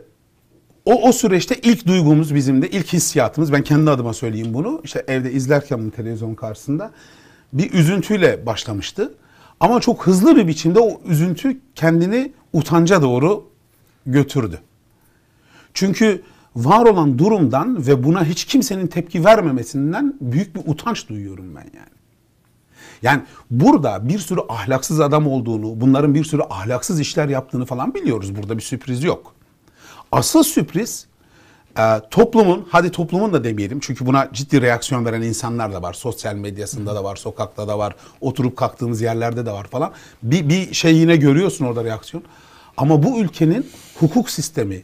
[0.86, 4.82] o, o süreçte ilk duygumuz bizim de ilk hissiyatımız ben kendi adıma söyleyeyim bunu.
[4.84, 6.92] İşte evde izlerken bunu televizyon karşısında
[7.54, 9.14] bir üzüntüyle başlamıştı.
[9.60, 13.50] Ama çok hızlı bir biçimde o üzüntü kendini utanca doğru
[14.06, 14.60] götürdü.
[15.74, 16.22] Çünkü
[16.56, 21.94] var olan durumdan ve buna hiç kimsenin tepki vermemesinden büyük bir utanç duyuyorum ben yani.
[23.02, 28.36] Yani burada bir sürü ahlaksız adam olduğunu, bunların bir sürü ahlaksız işler yaptığını falan biliyoruz.
[28.36, 29.36] Burada bir sürpriz yok.
[30.14, 31.08] Asıl sürpriz
[31.78, 35.94] e, toplumun, hadi toplumun da demeyelim çünkü buna ciddi reaksiyon veren insanlar da var.
[35.94, 39.92] Sosyal medyasında da var, sokakta da var, oturup kalktığımız yerlerde de var falan.
[40.24, 42.24] Bir, bir şey yine görüyorsun orada reaksiyon.
[42.78, 44.84] Ama bu ülkenin hukuk sistemi,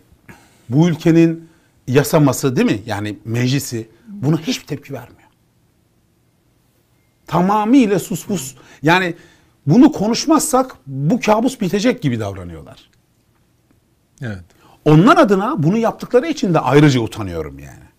[0.69, 1.49] bu ülkenin
[1.87, 2.81] yasaması değil mi?
[2.85, 5.19] Yani meclisi buna hiçbir tepki vermiyor
[7.29, 8.55] tamamıyla sus pus.
[8.81, 9.15] Yani
[9.67, 12.89] bunu konuşmazsak bu kabus bitecek gibi davranıyorlar.
[14.21, 14.43] Evet.
[14.85, 17.89] Onlar adına bunu yaptıkları için de ayrıca utanıyorum yani.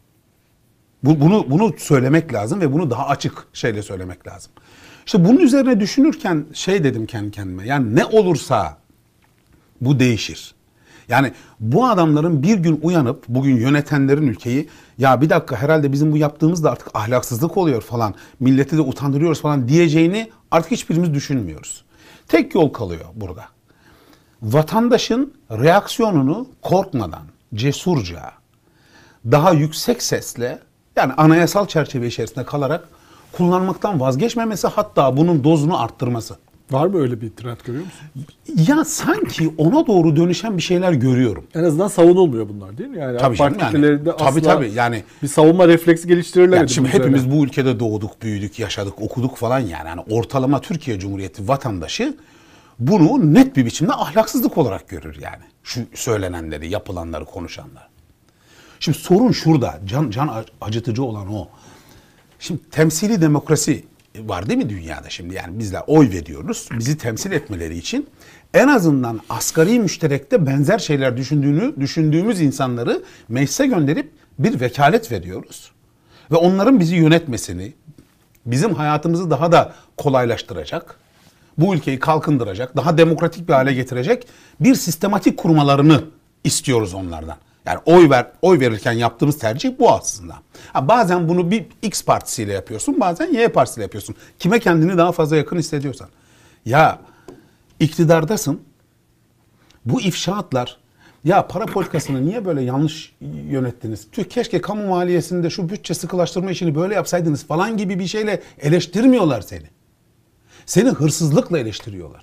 [1.04, 4.52] Bu, bunu bunu söylemek lazım ve bunu daha açık şeyle söylemek lazım.
[5.06, 7.66] İşte bunun üzerine düşünürken şey dedim kendi kendime.
[7.66, 8.78] Yani ne olursa
[9.80, 10.54] bu değişir.
[11.08, 16.16] Yani bu adamların bir gün uyanıp bugün yönetenlerin ülkeyi ya bir dakika herhalde bizim bu
[16.16, 21.84] yaptığımız da artık ahlaksızlık oluyor falan milleti de utandırıyoruz falan diyeceğini artık hiçbirimiz düşünmüyoruz.
[22.28, 23.44] Tek yol kalıyor burada.
[24.42, 27.22] Vatandaşın reaksiyonunu korkmadan,
[27.55, 28.22] cesurca,
[29.31, 30.59] daha yüksek sesle
[30.96, 32.88] yani anayasal çerçeve içerisinde kalarak
[33.33, 36.37] kullanmaktan vazgeçmemesi hatta bunun dozunu arttırması.
[36.70, 38.26] Var mı öyle bir trend görüyor musun?
[38.68, 41.44] Ya sanki ona doğru dönüşen bir şeyler görüyorum.
[41.55, 42.98] En azından savunulmuyor bunlar değil mi?
[42.98, 43.98] Yani Tabii canım yani.
[44.05, 45.03] Tabii asla tabii yani.
[45.22, 46.57] bir savunma refleksi geliştirirler.
[46.57, 49.88] Yani şimdi hepimiz bu ülkede doğduk, büyüdük, yaşadık, okuduk falan yani.
[49.88, 52.14] yani ortalama Türkiye Cumhuriyeti vatandaşı
[52.80, 55.42] bunu net bir biçimde ahlaksızlık olarak görür yani.
[55.62, 57.88] Şu söylenenleri, yapılanları, konuşanlar.
[58.80, 59.80] Şimdi sorun şurada.
[59.86, 61.48] Can, can acıtıcı olan o.
[62.38, 63.84] Şimdi temsili demokrasi
[64.18, 65.34] var değil mi dünyada şimdi?
[65.34, 66.68] Yani bizler oy veriyoruz.
[66.78, 68.08] Bizi temsil etmeleri için
[68.54, 75.72] en azından asgari müşterekte benzer şeyler düşündüğünü düşündüğümüz insanları meclise gönderip bir vekalet veriyoruz.
[76.30, 77.72] Ve onların bizi yönetmesini,
[78.46, 80.98] bizim hayatımızı daha da kolaylaştıracak,
[81.58, 84.26] bu ülkeyi kalkındıracak, daha demokratik bir hale getirecek
[84.60, 86.04] bir sistematik kurmalarını
[86.44, 87.36] istiyoruz onlardan.
[87.66, 90.34] Yani oy ver oy verirken yaptığımız tercih bu aslında.
[90.72, 94.14] Ha, bazen bunu bir X partisiyle yapıyorsun, bazen Y partisiyle yapıyorsun.
[94.38, 96.08] Kime kendini daha fazla yakın hissediyorsan.
[96.64, 96.98] Ya
[97.80, 98.60] iktidardasın.
[99.84, 100.78] Bu ifşaatlar
[101.24, 103.12] ya para politikasını niye böyle yanlış
[103.50, 104.06] yönettiniz?
[104.12, 109.40] Tüh keşke kamu maliyesinde şu bütçe sıkılaştırma işini böyle yapsaydınız falan gibi bir şeyle eleştirmiyorlar
[109.40, 109.66] seni.
[110.70, 112.22] Seni hırsızlıkla eleştiriyorlar.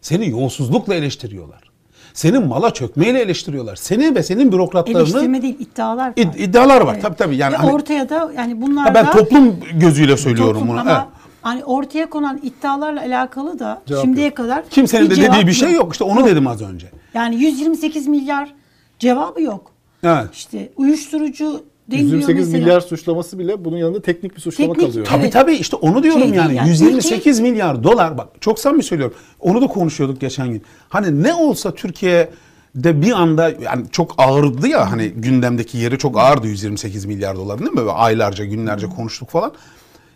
[0.00, 1.70] Seni yolsuzlukla eleştiriyorlar.
[2.14, 3.76] Senin mala çökmeyle eleştiriyorlar.
[3.76, 5.02] Seni ve senin bürokratlarını...
[5.02, 6.12] Eleştirme değil iddialar var.
[6.16, 7.02] İd- iddialar var Evet.
[7.02, 7.36] tabii tabii.
[7.36, 10.80] Yani Ve hani- ortaya da yani bunlar ben toplum gözüyle söylüyorum toplum bunu.
[10.80, 11.28] ama Evet.
[11.42, 14.36] hani ortaya konan iddialarla alakalı da Cevap şimdiye yok.
[14.36, 15.92] kadar Kimsenin de dediği bir şey yok.
[15.92, 16.86] İşte onu dedim az önce.
[17.14, 18.54] Yani 128 milyar
[18.98, 19.70] cevabı yok.
[20.02, 20.28] Evet.
[20.32, 22.64] İşte uyuşturucu deniliyor 128 mesela.
[22.64, 25.06] milyar suçlaması bile bunun yanında teknik bir suçlama Teknik- kalıyor.
[25.06, 25.32] Tabii Evet.
[25.32, 26.54] tabii işte onu diyorum Şey yani.
[26.54, 29.16] yani, 128 milyar dolar bak çok samimi söylüyorum.
[29.40, 30.62] Onu da konuşuyorduk geçen gün.
[30.88, 36.46] Hani ne olsa Türkiye'de bir anda yani çok ağırdı ya hani gündemdeki yeri çok ağırdı
[36.46, 37.76] 128 milyar dolar değil mi?
[37.76, 39.52] Böyle aylarca günlerce konuştuk falan.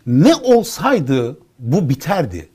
[0.07, 2.49] Ne olsaydı bu biterdi.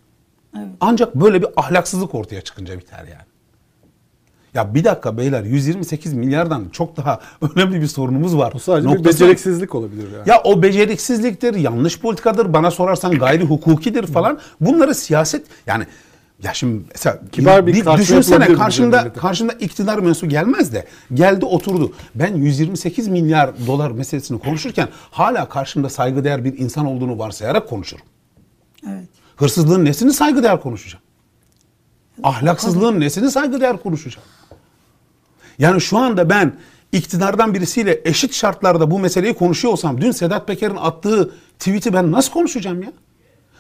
[0.82, 3.24] Ancak böyle bir ahlaksızlık ortaya çıkınca biter yani.
[4.54, 7.20] Ya bir dakika beyler 128 milyardan çok daha
[7.56, 8.54] önemli bir sorunumuz var.
[8.56, 10.30] O sadece bir Noktası- beceriksizlik olabilir yani.
[10.30, 14.40] ya o beceriksizliktir, yanlış politikadır, bana sorarsan gayri hukukidir falan.
[14.62, 15.84] Bunları siyaset yani
[16.44, 21.94] ya şimdi mesela Kibar bir tartışma düşünsene karşında karşında iktidar mensubu gelmez de geldi oturdu.
[22.16, 28.06] Ben 128 milyar dolar meselesini konuşurken hala karşımda saygıdeğer bir insan olduğunu varsayarak konuşurum.
[28.90, 29.08] Evet.
[29.36, 31.04] Hırsızlığın nesini saygıdeğer konuşacağım?
[32.24, 34.28] Ahlaksızlığın nesini saygıdeğer konuşacağım?
[35.60, 36.54] Yani şu anda ben
[36.92, 42.32] iktidardan birisiyle eşit şartlarda bu meseleyi konuşuyor olsam dün Sedat Peker'in attığı tweet'i ben nasıl
[42.32, 42.94] konuşacağım ya?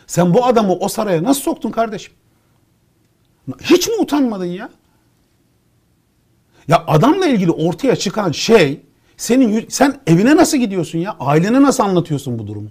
[0.08, 2.14] Sen bu adamı o saraya nasıl soktun kardeşim?
[3.62, 4.70] Hiç mi utanmadın ya?
[6.68, 8.82] Ya adamla ilgili ortaya çıkan şey
[9.18, 11.16] senin sen evine nasıl gidiyorsun ya?
[11.20, 12.70] Ailene nasıl anlatıyorsun bu durumu?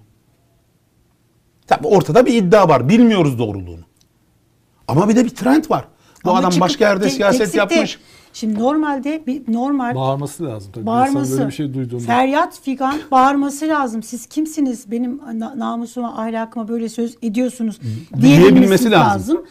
[1.66, 2.88] Tabii ortada bir iddia var.
[2.88, 3.84] Bilmiyoruz doğruluğunu.
[4.88, 5.84] Ama bir de bir trend var.
[6.24, 7.98] Bu Ama adam başka yerde siyaset yapmış.
[8.32, 10.86] Şimdi normalde bir normal Bağırması lazım tabii.
[10.86, 12.02] bağırması, İnsan böyle bir şey duyduğunda.
[12.02, 14.02] feryat figan bağırması lazım.
[14.02, 14.90] Siz kimsiniz?
[14.90, 17.78] Benim na- namusuma, ahlakıma böyle söz ediyorsunuz
[18.20, 19.36] Diyebilmesi lazım.
[19.36, 19.44] lazım.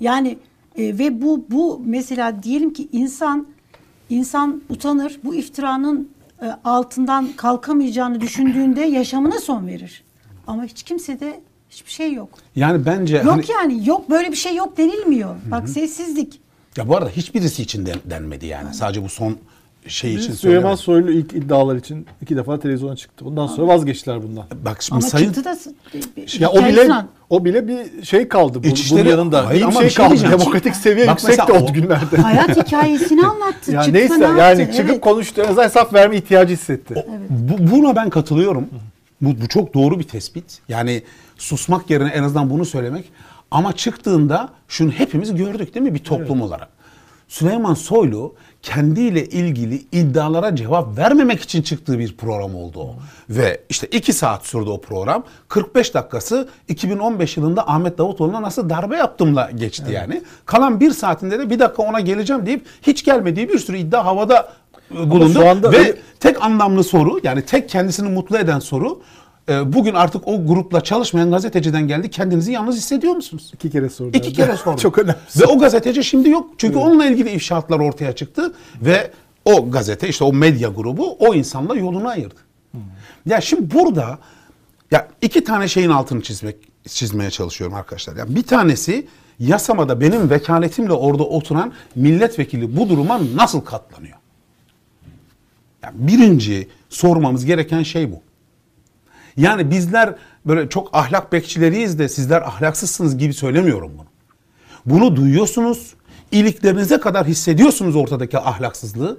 [0.00, 0.38] Yani
[0.76, 3.46] e, ve bu bu mesela diyelim ki insan
[4.10, 5.20] insan utanır.
[5.24, 6.08] Bu iftiranın
[6.42, 10.04] e, altından kalkamayacağını düşündüğünde yaşamına son verir.
[10.46, 12.28] Ama hiç kimsede hiçbir şey yok.
[12.56, 15.36] Yani bence Yok hani, yani yok böyle bir şey yok denilmiyor.
[15.50, 16.41] Bak sessizlik.
[16.76, 18.74] Ya bu arada hiçbirisi için den- denmedi yani.
[18.74, 19.36] Sadece bu son
[19.86, 20.76] şey için Süleyman söylemedim.
[20.76, 23.24] Soylu ilk iddialar için iki defa televizyona çıktı.
[23.28, 24.44] Ondan sonra vazgeçtiler bundan.
[24.64, 25.56] Bak şimdi Ama sayın çıktı da
[26.38, 26.88] Ya o bile
[27.30, 29.46] o bile bir şey kaldı bu, İçişleri- bunun yanında.
[29.46, 30.08] Hayır bir ama şey bir şey kaldı.
[30.10, 30.38] diyeceğim.
[30.40, 32.16] Demokratik seviye Bak yüksekti mesela o o- günlerde.
[32.22, 33.72] hayat hikayesini anlattı.
[33.72, 34.76] Ya Çıktı, neyse ne yani yaptı?
[34.76, 35.00] çıkıp Evet.
[35.00, 35.40] konuştu.
[35.42, 36.94] En azından hesap verme ihtiyacı hissetti.
[37.30, 38.68] Bu, buna ben katılıyorum.
[39.20, 40.44] Bu, bu çok doğru bir tespit.
[40.68, 41.02] Yani
[41.38, 43.04] susmak yerine en azından bunu söylemek.
[43.52, 46.68] Ama çıktığında şunu hepimiz gördük değil mi bir toplum olarak.
[47.28, 52.94] Süleyman Soylu kendiyle ilgili iddialara cevap vermemek için çıktığı bir program oldu o.
[53.30, 55.24] Ve işte iki saat sürdü o program.
[55.48, 60.22] 45 dakikası 2015 yılında Ahmet Davutoğlu'na nasıl darbe yaptımla geçti yani.
[60.46, 64.52] Kalan bir saatinde de bir dakika ona geleceğim deyip hiç gelmediği bir sürü iddia havada
[64.94, 65.38] e, bulundu.
[65.72, 69.02] Ve öyle- tek anlamlı soru yani tek kendisini mutlu eden soru
[69.48, 72.10] bugün artık o grupla çalışmayan gazeteciden geldi.
[72.10, 73.50] Kendinizi yalnız hissediyor musunuz?
[73.54, 74.16] İki kere sordu.
[74.16, 74.80] İki kere sordu.
[74.80, 75.16] Çok önemli.
[75.40, 76.50] Ve o gazeteci şimdi yok.
[76.58, 79.10] Çünkü onunla ilgili ifşaatlar ortaya çıktı ve
[79.44, 82.40] o gazete işte o medya grubu o insanla yolunu ayırdı.
[83.26, 84.18] Ya şimdi burada
[84.90, 86.56] ya iki tane şeyin altını çizmek
[86.88, 88.16] çizmeye çalışıyorum arkadaşlar.
[88.16, 89.06] Ya bir tanesi
[89.38, 94.16] yasamada benim vekaletimle orada oturan milletvekili bu duruma nasıl katlanıyor?
[95.82, 98.20] Ya birinci sormamız gereken şey bu.
[99.36, 100.14] Yani bizler
[100.46, 104.06] böyle çok ahlak bekçileriyiz de sizler ahlaksızsınız gibi söylemiyorum bunu.
[104.86, 105.94] Bunu duyuyorsunuz,
[106.32, 109.18] iliklerinize kadar hissediyorsunuz ortadaki ahlaksızlığı.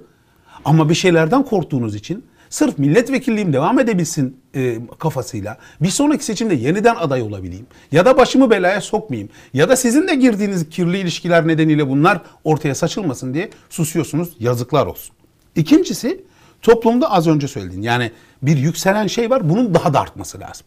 [0.64, 6.94] Ama bir şeylerden korktuğunuz için sırf milletvekilliğim devam edebilsin e, kafasıyla bir sonraki seçimde yeniden
[6.96, 11.88] aday olabileyim ya da başımı belaya sokmayayım ya da sizin de girdiğiniz kirli ilişkiler nedeniyle
[11.88, 14.28] bunlar ortaya saçılmasın diye susuyorsunuz.
[14.38, 15.14] Yazıklar olsun.
[15.56, 16.24] İkincisi
[16.64, 18.10] toplumda az önce söylediğin yani
[18.42, 20.66] bir yükselen şey var bunun daha da artması lazım.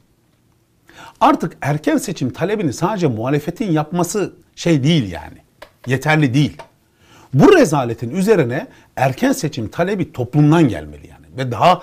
[1.19, 5.37] Artık erken seçim talebini sadece muhalefetin yapması şey değil yani.
[5.87, 6.57] Yeterli değil.
[7.33, 11.81] Bu rezaletin üzerine erken seçim talebi toplumdan gelmeli yani ve daha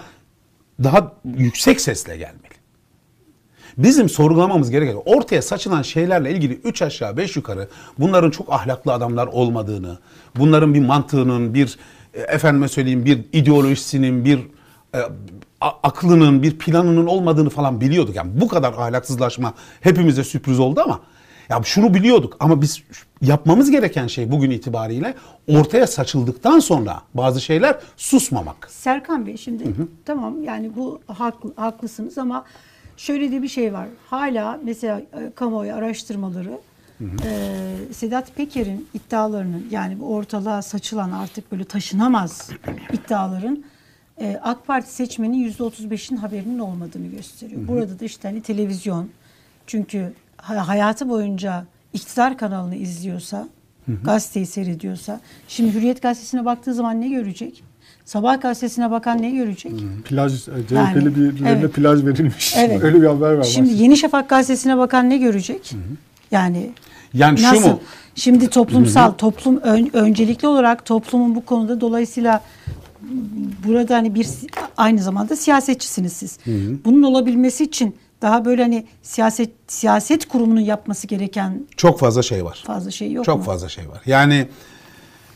[0.82, 2.54] daha yüksek sesle gelmeli.
[3.78, 9.26] Bizim sorgulamamız gereken ortaya saçılan şeylerle ilgili üç aşağı beş yukarı bunların çok ahlaklı adamlar
[9.26, 9.98] olmadığını,
[10.36, 11.78] bunların bir mantığının, bir
[12.14, 14.38] efendime söyleyeyim bir ideolojisinin, bir
[14.94, 14.98] e,
[15.60, 18.16] aklının, bir planının olmadığını falan biliyorduk.
[18.16, 21.00] Yani bu kadar ahlaksızlaşma hepimize sürpriz oldu ama
[21.48, 22.82] ya şunu biliyorduk ama biz
[23.22, 25.14] yapmamız gereken şey bugün itibariyle
[25.48, 28.68] ortaya saçıldıktan sonra bazı şeyler susmamak.
[28.70, 29.64] Serkan Bey şimdi
[30.04, 32.44] tamam yani bu haklı, haklısınız ama
[32.96, 33.88] şöyle de bir şey var.
[34.10, 36.58] Hala mesela e, kamuoyu araştırmaları
[37.00, 42.50] e, Sedat Peker'in iddialarının yani bu ortalığa saçılan artık böyle taşınamaz
[42.92, 43.64] iddiaların
[44.20, 47.68] e, AK Parti seçmenin %35'in haberinin olmadığını gösteriyor.
[47.68, 49.08] Burada da işte hani televizyon
[49.66, 53.48] çünkü ha- hayatı boyunca iktidar kanalını izliyorsa,
[54.04, 57.64] gazeteyi seyrediyorsa, şimdi Hürriyet gazetesine baktığı zaman ne görecek?
[58.04, 59.72] Sabah gazetesine bakan ne görecek?
[60.04, 61.72] Plaj, e, CHP'li Yani, birilerine evet.
[61.74, 62.54] plaj verilmiş.
[62.56, 62.82] Evet.
[62.84, 63.44] Öyle bir haber var.
[63.44, 65.74] Şimdi Yeni Şafak gazetesine bakan ne görecek?
[66.34, 66.70] Yani
[67.14, 67.68] Yani şu nasıl?
[67.68, 67.80] mu?
[68.14, 72.40] Şimdi toplumsal, toplum ön- öncelikli olarak toplumun bu konuda dolayısıyla
[73.66, 74.26] burada hani bir
[74.76, 76.38] aynı zamanda siyasetçisiniz siz.
[76.84, 82.62] Bunun olabilmesi için daha böyle hani siyaset siyaset kurumunun yapması gereken Çok fazla şey var.
[82.66, 83.42] fazla şey yok Çok mu?
[83.44, 84.00] fazla şey var.
[84.06, 84.46] Yani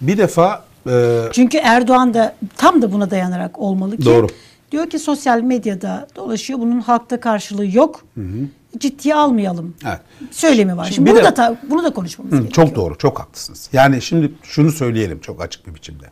[0.01, 4.27] bir defa e, Çünkü Erdoğan da tam da buna dayanarak olmalı ki Doğru.
[4.73, 6.59] diyor ki sosyal medyada dolaşıyor.
[6.59, 8.05] Bunun halkta karşılığı yok.
[8.79, 9.75] Ciddiye almayalım.
[9.87, 10.01] Evet.
[10.31, 10.85] Söylemi var.
[10.85, 12.67] Şimdi Şimdi, bunu de- da ta- bunu da konuşmamız Hı, gerekiyor.
[12.67, 13.69] çok doğru, çok haklısınız.
[13.73, 16.07] Yani şimdi şunu söyleyelim çok açık bir biçimde.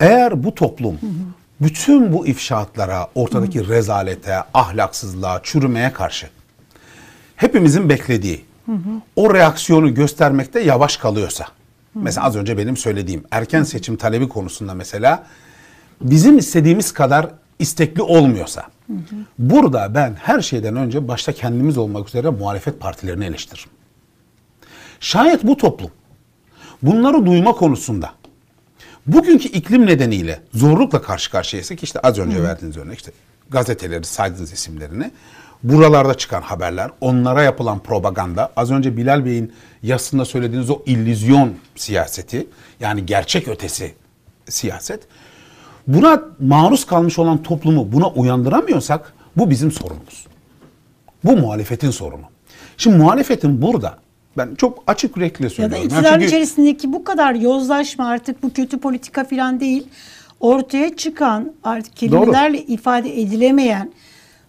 [0.00, 0.98] Eğer bu toplum
[1.60, 6.28] bütün bu ifşaatlara, ortadaki rezalete, ahlaksızlığa, çürümeye karşı
[7.36, 8.44] hepimizin beklediği
[9.16, 11.46] o reaksiyonu göstermekte yavaş kalıyorsa.
[11.94, 15.26] Mesela az önce benim söylediğim erken seçim talebi konusunda mesela
[16.00, 17.26] bizim istediğimiz kadar
[17.58, 18.62] istekli olmuyorsa.
[19.38, 23.70] Burada ben her şeyden önce başta kendimiz olmak üzere muhalefet partilerini eleştiririm.
[25.00, 25.90] Şayet bu toplum
[26.82, 28.12] bunları duyma konusunda
[29.06, 33.12] bugünkü iklim nedeniyle zorlukla karşı karşıyaysak işte az önce verdiğiniz örnek işte
[33.50, 35.10] gazeteleri saydığınız isimlerini
[35.62, 42.46] buralarda çıkan haberler, onlara yapılan propaganda, az önce Bilal Bey'in yazısında söylediğiniz o illüzyon siyaseti
[42.80, 43.94] yani gerçek ötesi
[44.48, 45.02] siyaset
[45.86, 50.26] buna maruz kalmış olan toplumu buna uyandıramıyorsak bu bizim sorunumuz.
[51.24, 52.22] Bu muhalefetin sorunu.
[52.76, 53.98] Şimdi muhalefetin burada
[54.36, 55.76] ben çok açık yürekli Ya da söylüyorum.
[55.76, 59.86] Yani iktidar çünkü- içerisindeki bu kadar yozlaşma artık bu kötü politika falan değil.
[60.40, 63.92] Ortaya çıkan artık kelimelerle ifade edilemeyen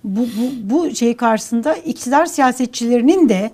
[0.04, 3.52] bu, bu, bu şey karşısında iktidar siyasetçilerinin de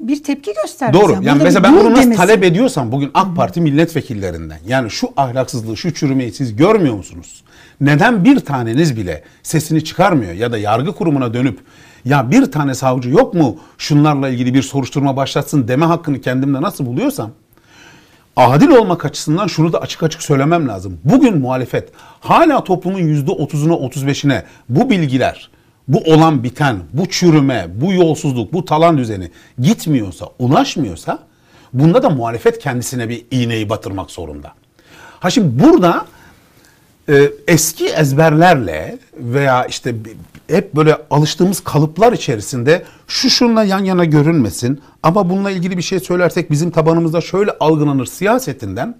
[0.00, 1.02] bir tepki göstermesi.
[1.02, 1.12] Doğru.
[1.12, 2.20] Yani burada mesela ben bunu nasıl demesi.
[2.20, 7.42] talep ediyorsam bugün AK Parti milletvekillerinden yani şu ahlaksızlığı, şu çürümeyi siz görmüyor musunuz?
[7.80, 11.58] Neden bir taneniz bile sesini çıkarmıyor ya da yargı kurumuna dönüp
[12.04, 16.86] ya bir tane savcı yok mu şunlarla ilgili bir soruşturma başlatsın deme hakkını kendimde nasıl
[16.86, 17.30] buluyorsam
[18.36, 20.98] adil olmak açısından şunu da açık açık söylemem lazım.
[21.04, 21.88] Bugün muhalefet
[22.20, 25.50] hala toplumun yüzde otuzuna otuz beşine bu bilgiler,
[25.88, 31.18] bu olan biten, bu çürüme, bu yolsuzluk, bu talan düzeni gitmiyorsa, ulaşmıyorsa
[31.72, 34.52] bunda da muhalefet kendisine bir iğneyi batırmak zorunda.
[35.20, 36.06] Ha şimdi burada
[37.08, 39.94] e, eski ezberlerle veya işte
[40.48, 46.00] hep böyle alıştığımız kalıplar içerisinde şu şunla yan yana görünmesin ama bununla ilgili bir şey
[46.00, 48.96] söylersek bizim tabanımızda şöyle algılanır siyasetinden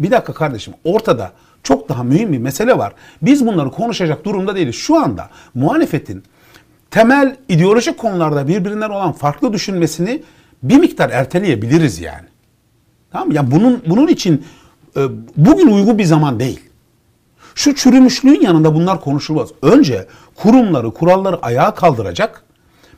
[0.00, 1.32] bir dakika kardeşim ortada
[1.62, 2.92] çok daha mühim bir mesele var.
[3.22, 4.74] Biz bunları konuşacak durumda değiliz.
[4.74, 6.22] Şu anda muhalefetin
[6.90, 10.22] temel ideolojik konularda birbirinden olan farklı düşünmesini
[10.62, 12.26] bir miktar erteleyebiliriz yani.
[13.12, 13.34] Tamam mı?
[13.34, 14.44] Ya bunun bunun için
[14.96, 15.00] e,
[15.36, 16.60] bugün uygun bir zaman değil.
[17.54, 19.48] Şu çürümüşlüğün yanında bunlar konuşulmaz.
[19.62, 22.44] Önce kurumları, kuralları ayağa kaldıracak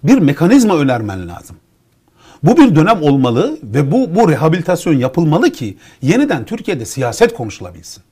[0.05, 1.57] bir mekanizma önermen lazım.
[2.43, 8.03] Bu bir dönem olmalı ve bu bu rehabilitasyon yapılmalı ki yeniden Türkiye'de siyaset konuşulabilsin.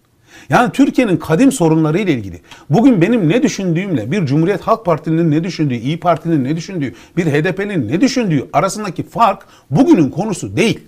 [0.49, 5.45] Yani Türkiye'nin kadim sorunları ile ilgili bugün benim ne düşündüğümle bir Cumhuriyet Halk Partisi'nin ne
[5.45, 10.81] düşündüğü, İyi Parti'nin ne düşündüğü, bir HDP'nin ne düşündüğü arasındaki fark bugünün konusu değil.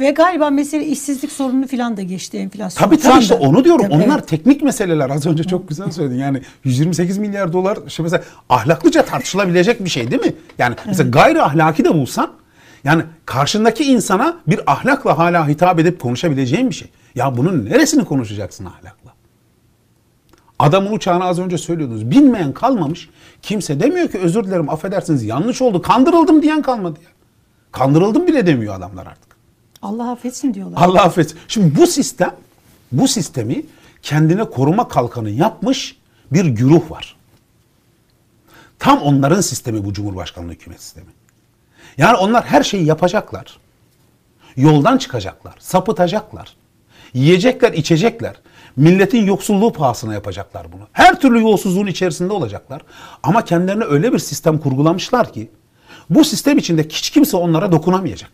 [0.00, 2.84] Ve galiba mesele işsizlik sorunu falan da geçti enflasyon.
[2.84, 3.86] Tabii tabii işte onu diyorum.
[3.90, 4.06] Evet.
[4.06, 5.10] Onlar teknik meseleler.
[5.10, 6.18] Az önce çok güzel söyledin.
[6.18, 10.32] Yani 128 milyar dolar işte mesela ahlaklıca tartışılabilecek bir şey değil mi?
[10.58, 12.30] Yani mesela gayri ahlaki de bulsan
[12.84, 16.88] yani karşındaki insana bir ahlakla hala hitap edip konuşabileceğin bir şey.
[17.14, 19.12] Ya bunun neresini konuşacaksın ahlakla?
[20.58, 22.10] Adamın uçağını az önce söylüyordunuz.
[22.10, 23.10] Binmeyen kalmamış.
[23.42, 25.82] Kimse demiyor ki özür dilerim affedersiniz yanlış oldu.
[25.82, 27.10] Kandırıldım diyen kalmadı ya.
[27.72, 29.36] Kandırıldım bile demiyor adamlar artık.
[29.82, 30.82] Allah affetsin diyorlar.
[30.82, 31.38] Allah affetsin.
[31.48, 32.34] Şimdi bu sistem,
[32.92, 33.62] bu sistemi
[34.02, 35.96] kendine koruma kalkanı yapmış
[36.32, 37.16] bir güruh var.
[38.78, 41.06] Tam onların sistemi bu Cumhurbaşkanlığı hükümet sistemi.
[41.96, 43.58] Yani onlar her şeyi yapacaklar.
[44.56, 46.56] Yoldan çıkacaklar, sapıtacaklar.
[47.14, 48.36] Yiyecekler, içecekler.
[48.76, 50.82] Milletin yoksulluğu pahasına yapacaklar bunu.
[50.92, 52.82] Her türlü yolsuzluğun içerisinde olacaklar.
[53.22, 55.50] Ama kendilerine öyle bir sistem kurgulamışlar ki
[56.10, 58.30] bu sistem içinde hiç kimse onlara dokunamayacak.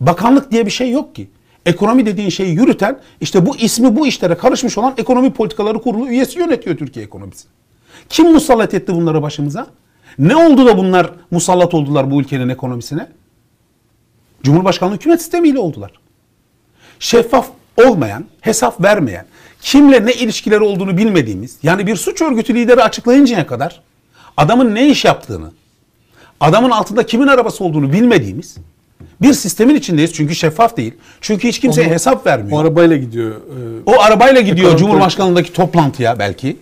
[0.00, 1.30] Bakanlık diye bir şey yok ki.
[1.66, 6.38] Ekonomi dediğin şeyi yürüten işte bu ismi bu işlere karışmış olan ekonomi politikaları kurulu üyesi
[6.38, 7.50] yönetiyor Türkiye ekonomisini.
[8.08, 9.66] Kim musallat etti bunları başımıza?
[10.18, 13.08] Ne oldu da bunlar musallat oldular bu ülkenin ekonomisine?
[14.42, 15.92] Cumhurbaşkanlığı hükümet sistemiyle oldular.
[17.00, 17.46] Şeffaf
[17.86, 19.26] olmayan, hesap vermeyen,
[19.62, 23.80] kimle ne ilişkileri olduğunu bilmediğimiz, yani bir suç örgütü lideri açıklayıncaya kadar
[24.36, 25.50] adamın ne iş yaptığını,
[26.40, 28.56] adamın altında kimin arabası olduğunu bilmediğimiz
[29.22, 30.12] bir sistemin içindeyiz.
[30.12, 30.94] Çünkü şeffaf değil.
[31.20, 32.60] Çünkü hiç kimseye Onu- hesap O vermiyor.
[32.60, 33.34] arabayla gidiyor.
[33.34, 36.56] e, O arabayla gidiyor Cumhurbaşkanlığındaki toplantıya belki.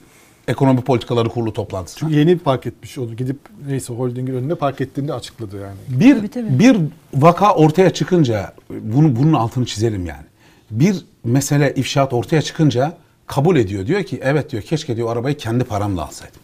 [0.48, 2.10] Ekonomi Politikaları Kurulu toplantısına.
[2.10, 3.14] Yeni park etmiş oldu.
[3.14, 5.76] Gidip neyse holdingin önüne park ettiğini açıkladı yani.
[5.88, 6.58] Bir Tabii, tabii.
[6.58, 6.76] bir
[7.14, 10.24] vaka ortaya çıkınca bunu bunun altını çizelim yani.
[10.70, 12.92] Bir mesele ifşaat ortaya çıkınca
[13.26, 13.86] kabul ediyor.
[13.86, 16.40] Diyor ki evet diyor keşke diyor arabayı kendi paramla alsaydım.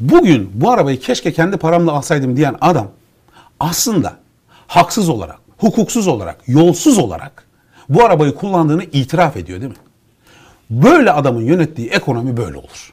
[0.00, 2.88] Bugün bu arabayı keşke kendi paramla alsaydım diyen adam
[3.60, 4.16] aslında
[4.66, 7.44] haksız olarak, hukuksuz olarak, yolsuz olarak
[7.88, 9.78] bu arabayı kullandığını itiraf ediyor değil mi?
[10.72, 12.92] Böyle adamın yönettiği ekonomi böyle olur.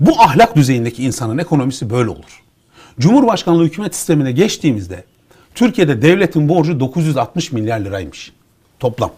[0.00, 2.42] Bu ahlak düzeyindeki insanın ekonomisi böyle olur.
[3.00, 5.04] Cumhurbaşkanlığı hükümet sistemine geçtiğimizde
[5.54, 8.32] Türkiye'de devletin borcu 960 milyar liraymış.
[8.80, 9.12] Toplam.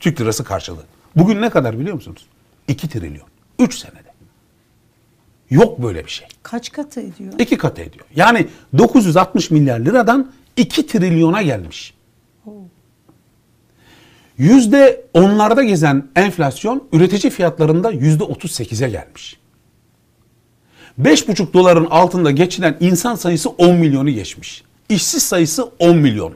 [0.00, 0.84] Türk lirası karşılığı.
[1.16, 2.26] Bugün ne kadar biliyor musunuz?
[2.68, 3.26] 2 trilyon.
[3.58, 4.08] 3 senede.
[5.50, 6.28] Yok böyle bir şey.
[6.42, 7.32] Kaç katı ediyor?
[7.38, 8.06] İki katı ediyor.
[8.16, 11.94] Yani 960 milyar liradan 2 trilyona gelmiş.
[14.38, 19.38] Yüzde onlarda gezen enflasyon üretici fiyatlarında yüzde 38'e gelmiş.
[21.02, 24.64] 5,5 doların altında geçinen insan sayısı 10 milyonu geçmiş.
[24.88, 26.32] İşsiz sayısı 10 milyon.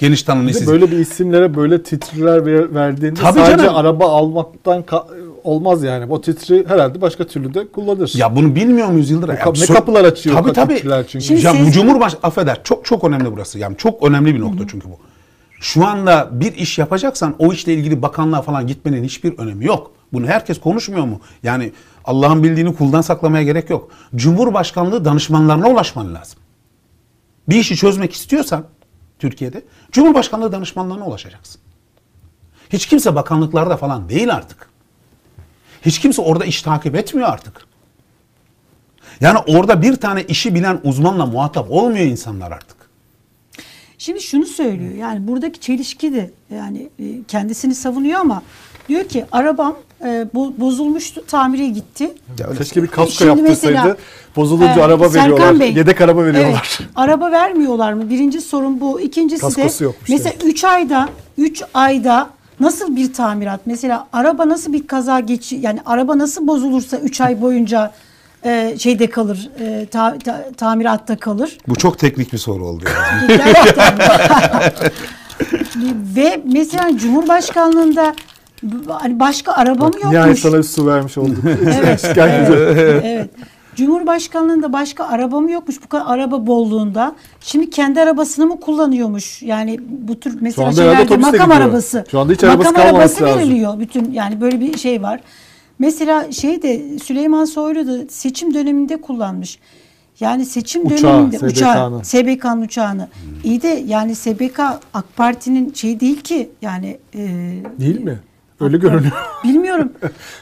[0.00, 0.68] Geniş tanımlı Bir de işsiz.
[0.72, 3.74] böyle bir isimlere böyle titreler ver- verdiğinde Tabii sadece canım.
[3.76, 5.06] araba almaktan ka-
[5.44, 6.12] olmaz yani.
[6.12, 8.12] O titri herhalde başka türlü de kullanır.
[8.16, 9.36] Ya bunu bilmiyor muyuz Yıldıray?
[9.36, 10.74] Ya ne kapılar açıyor Tabii tabii.
[10.74, 11.24] titriler çünkü.
[11.24, 13.58] Şimdi ya bu siz- Cumhurbaş affeder çok çok önemli burası.
[13.58, 14.98] Yani çok önemli bir nokta çünkü bu.
[15.60, 19.92] Şu anda bir iş yapacaksan o işle ilgili bakanlığa falan gitmenin hiçbir önemi yok.
[20.12, 21.20] Bunu herkes konuşmuyor mu?
[21.42, 21.72] Yani
[22.04, 23.90] Allah'ın bildiğini kuldan saklamaya gerek yok.
[24.16, 26.38] Cumhurbaşkanlığı danışmanlarına ulaşman lazım.
[27.48, 28.64] Bir işi çözmek istiyorsan
[29.18, 31.60] Türkiye'de Cumhurbaşkanlığı danışmanlarına ulaşacaksın.
[32.72, 34.70] Hiç kimse bakanlıklarda falan değil artık.
[35.82, 37.66] Hiç kimse orada iş takip etmiyor artık.
[39.20, 42.79] Yani orada bir tane işi bilen uzmanla muhatap olmuyor insanlar artık.
[44.00, 48.42] Şimdi şunu söylüyor yani buradaki çelişki de yani e, kendisini savunuyor ama
[48.88, 52.10] diyor ki arabam e, bo- bozulmuştu tamire gitti.
[52.58, 53.74] Keşke bir kasko yaptırsaydı.
[53.76, 53.96] mesela,
[54.36, 55.60] Bozulunca Ee, araba Serkan veriyorlar.
[55.60, 56.78] Bey, Yedek araba veriyorlar.
[56.80, 58.10] Evet, araba vermiyorlar mı?
[58.10, 59.00] Birinci sorun bu.
[59.00, 60.54] İkincisi Kaskosu de yokmuş mesela demek.
[60.54, 62.30] 3 ayda 3 ayda
[62.60, 63.60] nasıl bir tamirat?
[63.66, 67.92] Mesela araba nasıl bir kaza geçi yani araba nasıl bozulursa 3 ay boyunca
[68.44, 71.58] e, şeyde kalır, e, ta- ta- tamiratta kalır.
[71.68, 72.84] Bu çok teknik bir soru oldu.
[73.28, 73.98] Gerçekten.
[76.16, 78.14] Ve mesela Cumhurbaşkanlığında
[78.88, 80.40] hani başka araba mı Nihayet yokmuş?
[80.40, 81.38] sana bir su vermiş olduk.
[81.66, 83.30] Evet, evet.
[83.76, 87.14] Cumhurbaşkanlığında başka araba mı yokmuş bu kadar araba bolluğunda?
[87.40, 89.42] Şimdi kendi arabasını mı kullanıyormuş?
[89.42, 91.50] Yani bu tür mesela şeylerde makam gidiyor.
[91.60, 92.04] arabası.
[92.10, 93.38] Şu anda hiç arabası makam kalmaması arabası lazım.
[93.50, 95.20] veriliyor bütün yani böyle bir şey var.
[95.80, 99.58] Mesela şey de Süleyman Soylu da seçim döneminde kullanmış.
[100.20, 101.48] Yani seçim Uçağı, döneminde SBK'nın.
[101.50, 103.08] uçağı, SBK'nın uçağını.
[103.44, 104.60] İyi de yani SBK
[104.94, 107.18] AK Parti'nin şey değil ki yani e,
[107.80, 108.18] Değil mi?
[108.60, 109.12] Öyle görünüyor.
[109.44, 109.92] bilmiyorum.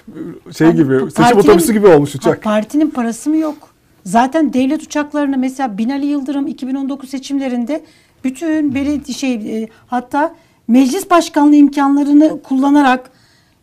[0.57, 2.43] Şey Yani gibi, bu seçim partinin- otobüsü gibi olmuş uçak.
[2.43, 3.57] partinin parası mı yok?
[4.05, 7.85] Zaten devlet uçaklarını mesela Binali Yıldırım 2019 seçimlerinde
[8.25, 10.35] bütün belediye şey e, hatta
[10.69, 13.11] meclis başkanlığı imkanlarını kullanarak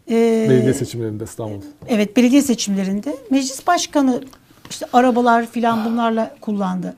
[0.10, 1.62] e, Belediye seçimlerinde İstanbul.
[1.88, 4.24] evet belediye seçimlerinde meclis başkanı
[4.70, 6.96] işte arabalar filan bunlarla kullandı.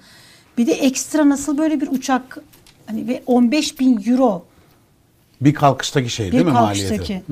[0.57, 2.37] Bir de ekstra nasıl böyle bir uçak
[2.85, 4.45] hani ve 15 bin euro
[5.41, 6.93] bir kalkıştaki şey değil bir mi kalkıştaki.
[7.01, 7.23] maliyeti?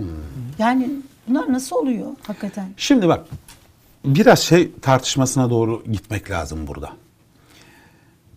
[0.59, 0.89] Yani
[1.27, 2.65] bunlar nasıl oluyor hakikaten?
[2.77, 3.25] Şimdi bak
[4.05, 6.89] biraz şey tartışmasına doğru gitmek lazım burada.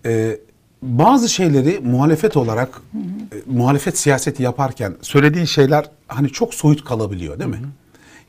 [0.05, 0.39] Ee,
[0.83, 7.51] bazı şeyleri muhalefet olarak e, muhalefet siyaseti yaparken söylediğin şeyler hani çok soyut kalabiliyor değil
[7.51, 7.61] mi?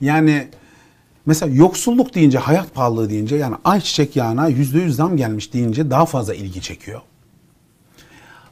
[0.01, 0.47] Yani
[1.25, 6.05] mesela yoksulluk deyince hayat pahalılığı deyince yani ayçiçek yağına yüzde yüz zam gelmiş deyince daha
[6.05, 7.01] fazla ilgi çekiyor.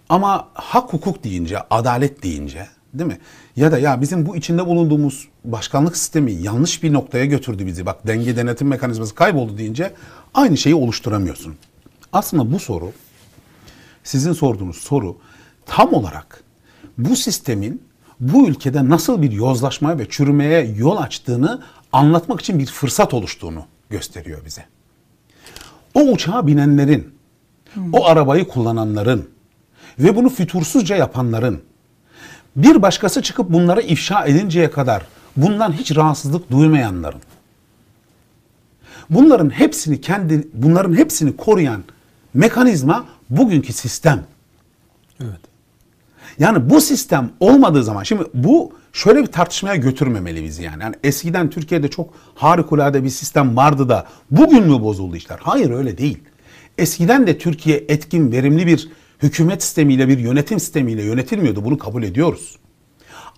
[0.09, 3.19] Ama hak hukuk deyince, adalet deyince değil mi?
[3.55, 7.85] Ya da ya bizim bu içinde bulunduğumuz başkanlık sistemi yanlış bir noktaya götürdü bizi.
[7.85, 9.93] Bak denge denetim mekanizması kayboldu deyince
[10.33, 11.55] aynı şeyi oluşturamıyorsun.
[12.13, 12.91] Aslında bu soru
[14.03, 15.17] sizin sorduğunuz soru
[15.65, 16.43] tam olarak
[16.97, 17.81] bu sistemin
[18.19, 21.61] bu ülkede nasıl bir yozlaşmaya ve çürümeye yol açtığını
[21.91, 24.65] anlatmak için bir fırsat oluştuğunu gösteriyor bize.
[25.93, 27.15] O uçağa binenlerin,
[27.93, 29.29] o arabayı kullananların
[29.99, 31.61] ve bunu fütursuzca yapanların
[32.55, 35.07] bir başkası çıkıp bunları ifşa edinceye kadar
[35.37, 37.21] bundan hiç rahatsızlık duymayanların
[39.09, 41.83] bunların hepsini kendi bunların hepsini koruyan
[42.33, 44.25] mekanizma bugünkü sistem.
[45.21, 45.46] Evet.
[46.39, 50.83] Yani bu sistem olmadığı zaman şimdi bu şöyle bir tartışmaya götürmemeli bizi yani.
[50.83, 55.39] yani eskiden Türkiye'de çok harikulade bir sistem vardı da bugün mü bozuldu işler?
[55.41, 56.19] Hayır öyle değil.
[56.77, 58.89] Eskiden de Türkiye etkin, verimli bir
[59.23, 61.65] hükümet sistemiyle, bir yönetim sistemiyle yönetilmiyordu.
[61.65, 62.57] Bunu kabul ediyoruz.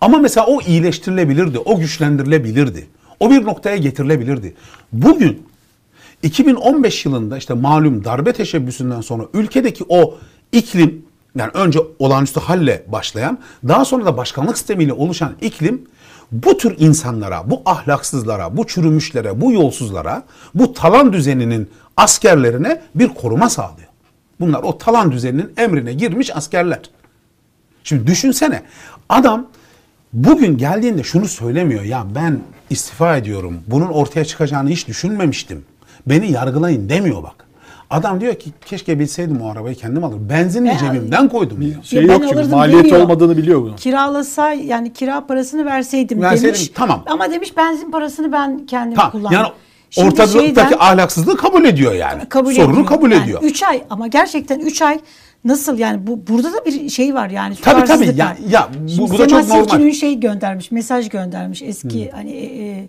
[0.00, 2.86] Ama mesela o iyileştirilebilirdi, o güçlendirilebilirdi.
[3.20, 4.54] O bir noktaya getirilebilirdi.
[4.92, 5.46] Bugün
[6.22, 10.18] 2015 yılında işte malum darbe teşebbüsünden sonra ülkedeki o
[10.52, 11.04] iklim
[11.36, 15.86] yani önce olağanüstü halle başlayan daha sonra da başkanlık sistemiyle oluşan iklim
[16.32, 20.22] bu tür insanlara, bu ahlaksızlara, bu çürümüşlere, bu yolsuzlara,
[20.54, 23.88] bu talan düzeninin askerlerine bir koruma sağlıyor.
[24.40, 26.80] Bunlar o talan düzeninin emrine girmiş askerler.
[27.84, 28.62] Şimdi düşünsene
[29.08, 29.46] adam
[30.12, 33.60] bugün geldiğinde şunu söylemiyor ya ben istifa ediyorum.
[33.66, 35.64] Bunun ortaya çıkacağını hiç düşünmemiştim.
[36.06, 37.49] Beni yargılayın demiyor bak.
[37.90, 40.28] Adam diyor ki keşke bilseydim o arabayı kendim alırım.
[40.28, 41.82] Benzinli Ya- cebimden koydum diyor.
[41.82, 43.02] Şey ben yok çünkü alırdım maliyeti demiyor.
[43.02, 43.76] olmadığını biliyor bunu.
[43.76, 46.70] kiralasa yani kira parasını verseydim, Verseydim, demiş.
[46.74, 47.02] tamam.
[47.06, 49.12] Ama demiş benzin parasını ben kendim Tamam.
[49.12, 49.32] kullandım.
[49.38, 49.48] Yani
[49.90, 52.28] Şimdi şeyden- ahlaksızlığı kabul ediyor yani.
[52.28, 52.86] kabul Sorunu ediyor.
[52.86, 53.42] kabul Yani ediyor.
[53.42, 55.00] Üç ay ama gerçekten üç ay
[55.44, 57.80] Nasıl yani bu burada da bir şey var yani Tabii, tabii.
[57.82, 58.36] tutarsızlık Ya- var.
[58.50, 59.62] ya bu- Şimdi bu da çok normal.
[59.64, 61.62] Silkin'in şey göndermiş, mesaj göndermiş.
[61.62, 62.88] Eski hani e, e,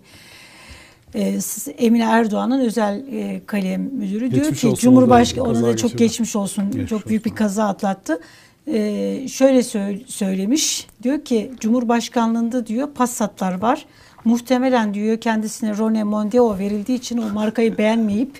[1.40, 5.98] s- Emine Erdoğan'ın özel e, kalem müdürü diyor Geçmiş ki olsun Cumhurbaşkanı ona da çok
[5.98, 6.64] geçmiş olsun.
[6.70, 7.36] Geçmiş çok büyük bir olsun.
[7.36, 8.20] kaza atlattı.
[8.66, 10.86] E, şöyle sö- söylemiş.
[11.02, 13.86] Diyor ki Cumhurbaşkanlığında diyor Passat'lar var.
[14.24, 18.30] Muhtemelen diyor kendisine Rone Mondeo verildiği için o markayı beğenmeyip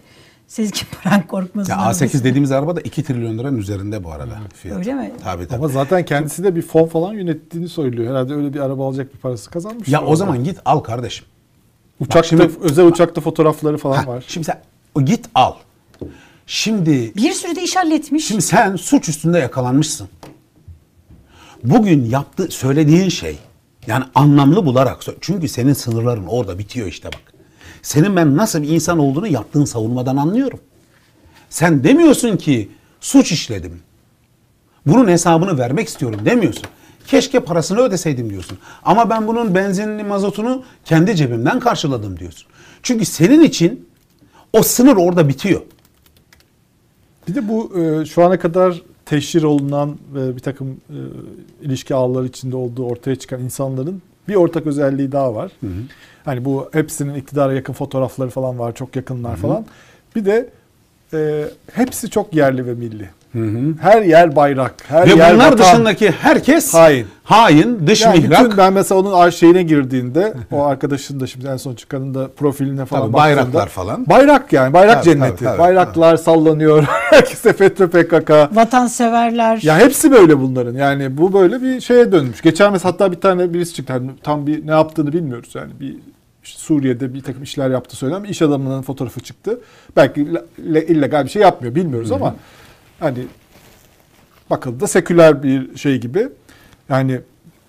[0.48, 2.04] Sezgin Baran Korkmaz'ın Ya arabası.
[2.04, 4.78] A8 dediğimiz araba da 2 trilyon liranın üzerinde bu arada fiyatı.
[4.80, 5.12] Öyle mi?
[5.24, 5.58] Tabii tabii.
[5.58, 8.10] Ama zaten kendisi de bir fon falan yönettiğini söylüyor.
[8.10, 9.88] Herhalde öyle bir araba alacak bir parası kazanmış.
[9.88, 11.26] Ya o zaman git al kardeşim.
[12.02, 14.24] Uçakta şimdi- özel uçakta fotoğrafları falan Ha, var.
[14.28, 14.60] Şimdi sen
[14.94, 15.52] o git al.
[16.46, 18.26] Şimdi Bir sürü de iş halletmiş.
[18.26, 20.08] şimdi sen suç üstünde yakalanmışsın.
[21.64, 23.38] Bugün yaptığı söylediğin şey
[23.86, 27.32] yani anlamlı bularak çünkü senin sınırların orada bitiyor işte bak.
[27.82, 30.60] Senin ben nasıl bir insan olduğunu yaptığın savunmadan anlıyorum.
[31.50, 32.68] Sen demiyorsun ki
[33.00, 33.80] suç işledim.
[34.86, 36.64] Bunun hesabını vermek istiyorum demiyorsun.
[37.06, 38.58] Keşke parasını ödeseydim diyorsun.
[38.82, 42.46] Ama ben bunun benzinini, mazotunu kendi cebimden karşıladım diyorsun.
[42.82, 43.88] Çünkü senin için
[44.52, 45.60] o sınır orada bitiyor.
[47.28, 50.98] Bir de bu e, şu ana kadar teşhir olunan ve bir takım e,
[51.66, 55.52] ilişki ağları içinde olduğu ortaya çıkan insanların bir ortak özelliği daha var.
[56.24, 59.66] Hani bu hepsinin iktidara yakın fotoğrafları falan var, çok yakınlar falan.
[60.16, 60.50] Bir de
[61.12, 63.10] e, hepsi çok yerli ve milli.
[63.80, 65.58] Her yer bayrak, her Ve yer bunlar vatan.
[65.58, 67.06] dışındaki herkes Hain.
[67.24, 68.44] hain, dış Yani mihrak.
[68.44, 72.84] bütün ben mesela onun şeyine girdiğinde o arkadaşın da şimdi en son çıkanın da profiline
[72.84, 74.06] falan Tabii, baktığında- bayraklar falan.
[74.06, 75.36] Bayrak yani bayrak Tabii, cenneti.
[75.36, 76.82] tabii, tabii, Bayraklar sallanıyor.
[77.10, 78.30] Herkese FETÖ PKK.
[78.56, 79.58] Vatanseverler.
[79.62, 80.74] Ya hepsi böyle bunların.
[80.74, 82.42] Yani bu böyle bir şeye dönmüş.
[82.42, 83.92] Geçen mesela hatta bir tane birisi çıktı.
[83.92, 85.70] Hani tam bir ne yaptığını bilmiyoruz yani.
[85.80, 85.96] Bir
[86.44, 89.60] işte Suriye'de bir takım işler yaptı söylenen iş adamının fotoğrafı çıktı.
[89.96, 90.20] Belki
[90.58, 92.34] ille- illegal bir şey yapmıyor bilmiyoruz ama
[93.02, 93.18] hani
[94.50, 96.28] bakıldığında seküler bir şey gibi.
[96.88, 97.20] Yani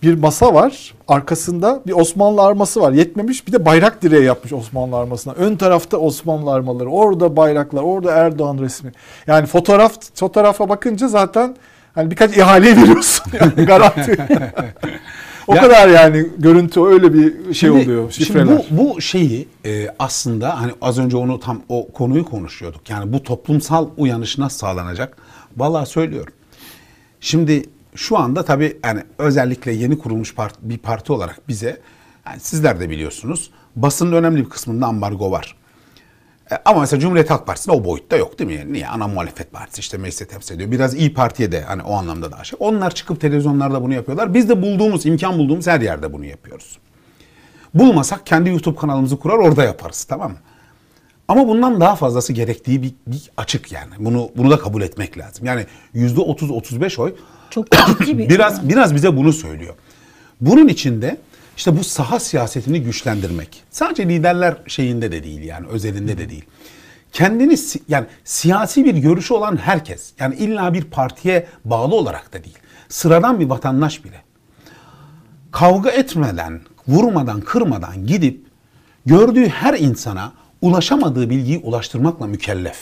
[0.03, 0.93] bir masa var.
[1.07, 2.91] Arkasında bir Osmanlı arması var.
[2.91, 5.34] Yetmemiş bir de bayrak direği yapmış Osmanlı armasına.
[5.34, 6.89] Ön tarafta Osmanlı armaları.
[6.89, 7.81] Orada bayraklar.
[7.84, 8.91] Orada Erdoğan resmi.
[9.27, 11.55] Yani fotoğraf fotoğrafa bakınca zaten
[11.95, 13.31] hani birkaç ihale veriyorsun.
[13.39, 14.17] Yani garanti.
[15.47, 18.11] o Ya- kadar yani görüntü öyle bir şey Şimdi- oluyor.
[18.11, 18.65] şimdi Şifreler.
[18.71, 22.89] bu, bu şeyi e, aslında hani az önce onu tam o konuyu konuşuyorduk.
[22.89, 25.17] Yani bu toplumsal uyanış nasıl sağlanacak?
[25.58, 26.34] Vallahi söylüyorum.
[27.20, 27.64] Şimdi
[27.95, 31.82] şu anda tabii yani özellikle yeni kurulmuş part- bir parti olarak bize
[32.26, 35.56] yani sizler de biliyorsunuz basının önemli bir kısmında ambargo var.
[36.51, 38.56] E, Ama mesela Cumhuriyet Halk Partisi'nde o boyutta yok değil mi?
[38.56, 38.88] Yani niye?
[38.88, 40.72] Ana muhalefet partisi işte meclise temsil ediyor.
[40.72, 42.58] Biraz İyi Parti'ye de hani o anlamda daha şey.
[42.62, 44.34] Onlar çıkıp televizyonlarda bunu yapıyorlar.
[44.34, 46.78] Biz de bulduğumuz, imkan bulduğumuz her yerde bunu yapıyoruz.
[47.74, 50.38] Bulmasak kendi YouTube kanalımızı kurar orada yaparız tamam mı?
[51.28, 53.91] Ama bundan daha fazlası gerektiği bir, bir açık yani.
[53.99, 55.45] Bunu bunu da kabul etmek lazım.
[55.45, 57.15] Yani yüzde 30-35 oy
[57.49, 59.74] Çok ciddi bir biraz biraz bize bunu söylüyor.
[60.41, 61.17] Bunun içinde
[61.57, 63.63] işte bu saha siyasetini güçlendirmek.
[63.71, 66.45] Sadece liderler şeyinde de değil yani özelinde de değil.
[67.11, 67.55] Kendini
[67.88, 72.57] yani siyasi bir görüşü olan herkes yani illa bir partiye bağlı olarak da değil.
[72.89, 74.24] Sıradan bir vatandaş bile
[75.51, 78.45] kavga etmeden, vurmadan, kırmadan gidip
[79.05, 80.34] gördüğü her insana
[80.64, 82.78] ulaşamadığı bilgiyi ulaştırmakla mükellef.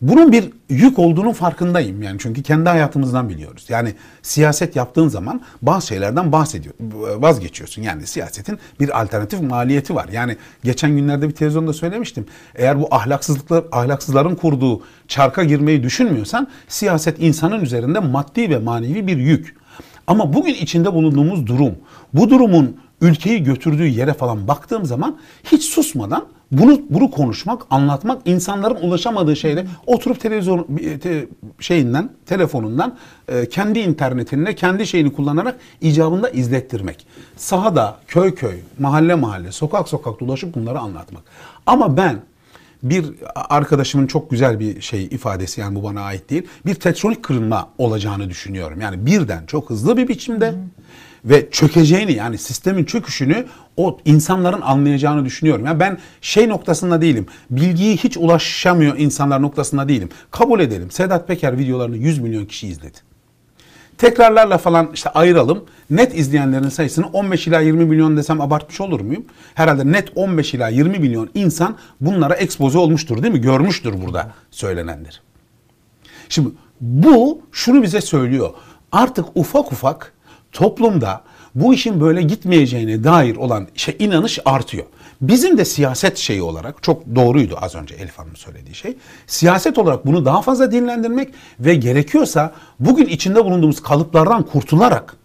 [0.00, 3.66] Bunun bir yük olduğunun farkındayım yani çünkü kendi hayatımızdan biliyoruz.
[3.68, 6.74] Yani siyaset yaptığın zaman bazı şeylerden bahsediyor,
[7.16, 7.82] vazgeçiyorsun.
[7.82, 10.08] Yani siyasetin bir alternatif maliyeti var.
[10.12, 12.26] Yani geçen günlerde bir televizyonda söylemiştim.
[12.54, 19.16] Eğer bu ahlaksızlıklar, ahlaksızların kurduğu çarka girmeyi düşünmüyorsan siyaset insanın üzerinde maddi ve manevi bir
[19.16, 19.56] yük.
[20.06, 21.74] Ama bugün içinde bulunduğumuz durum,
[22.14, 28.74] bu durumun ülkeyi götürdüğü yere falan baktığım zaman hiç susmadan bunu bunu konuşmak, anlatmak, insanların
[28.74, 30.66] ulaşamadığı şeyde oturup televizyon
[31.02, 31.28] te-
[31.60, 32.96] şeyinden, telefonundan
[33.28, 37.06] e, kendi internetinde kendi şeyini kullanarak icabında izlettirmek.
[37.36, 41.22] Sahada, köy köy, mahalle mahalle, sokak sokak dolaşıp bunları anlatmak.
[41.66, 42.20] Ama ben
[42.82, 46.46] bir arkadaşımın çok güzel bir şey ifadesi yani bu bana ait değil.
[46.66, 48.80] Bir tektonik kırılma olacağını düşünüyorum.
[48.80, 50.54] Yani birden çok hızlı bir biçimde
[51.24, 53.46] ve çökeceğini yani sistemin çöküşünü
[53.76, 55.66] o insanların anlayacağını düşünüyorum.
[55.66, 57.26] Yani ben şey noktasında değilim.
[57.50, 60.08] Bilgiyi hiç ulaşamıyor insanlar noktasında değilim.
[60.30, 60.90] Kabul edelim.
[60.90, 62.98] Sedat Peker videolarını 100 milyon kişi izledi.
[63.98, 65.64] Tekrarlarla falan işte ayıralım.
[65.90, 69.24] Net izleyenlerin sayısını 15 ila 20 milyon desem abartmış olur muyum?
[69.54, 73.40] Herhalde net 15 ila 20 milyon insan bunlara ekspoze olmuştur değil mi?
[73.40, 75.14] Görmüştür burada söylenenleri.
[76.28, 76.48] Şimdi
[76.80, 78.50] bu şunu bize söylüyor.
[78.92, 80.12] Artık ufak ufak
[80.56, 81.22] toplumda
[81.54, 84.84] bu işin böyle gitmeyeceğine dair olan şey inanış artıyor.
[85.20, 88.96] Bizim de siyaset şeyi olarak çok doğruydu az önce Elif Hanım söylediği şey.
[89.26, 95.16] Siyaset olarak bunu daha fazla dinlendirmek ve gerekiyorsa bugün içinde bulunduğumuz kalıplardan kurtularak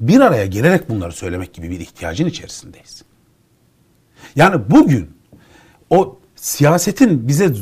[0.00, 3.02] bir araya gelerek bunları söylemek gibi bir ihtiyacın içerisindeyiz.
[4.36, 5.10] Yani bugün
[5.90, 7.54] o siyasetin bize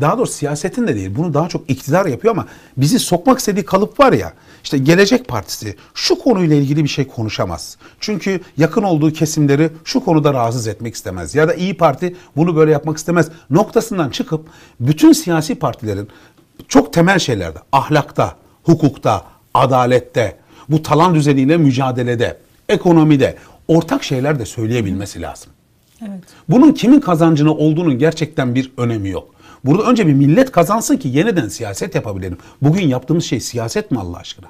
[0.00, 2.46] daha doğrusu siyasetin de değil bunu daha çok iktidar yapıyor ama
[2.76, 4.32] bizi sokmak istediği kalıp var ya
[4.64, 7.76] işte Gelecek Partisi şu konuyla ilgili bir şey konuşamaz.
[8.00, 11.34] Çünkü yakın olduğu kesimleri şu konuda rahatsız etmek istemez.
[11.34, 13.28] Ya da İyi Parti bunu böyle yapmak istemez.
[13.50, 14.48] Noktasından çıkıp
[14.80, 16.08] bütün siyasi partilerin
[16.68, 19.24] çok temel şeylerde ahlakta, hukukta,
[19.54, 20.36] adalette,
[20.68, 22.38] bu talan düzeniyle mücadelede,
[22.68, 23.36] ekonomide
[23.68, 25.52] ortak şeyler de söyleyebilmesi lazım.
[26.02, 26.24] Evet.
[26.48, 29.34] Bunun kimin kazancına olduğunun gerçekten bir önemi yok.
[29.64, 32.38] Burada önce bir millet kazansın ki yeniden siyaset yapabilelim.
[32.62, 34.46] Bugün yaptığımız şey siyaset mi Allah aşkına?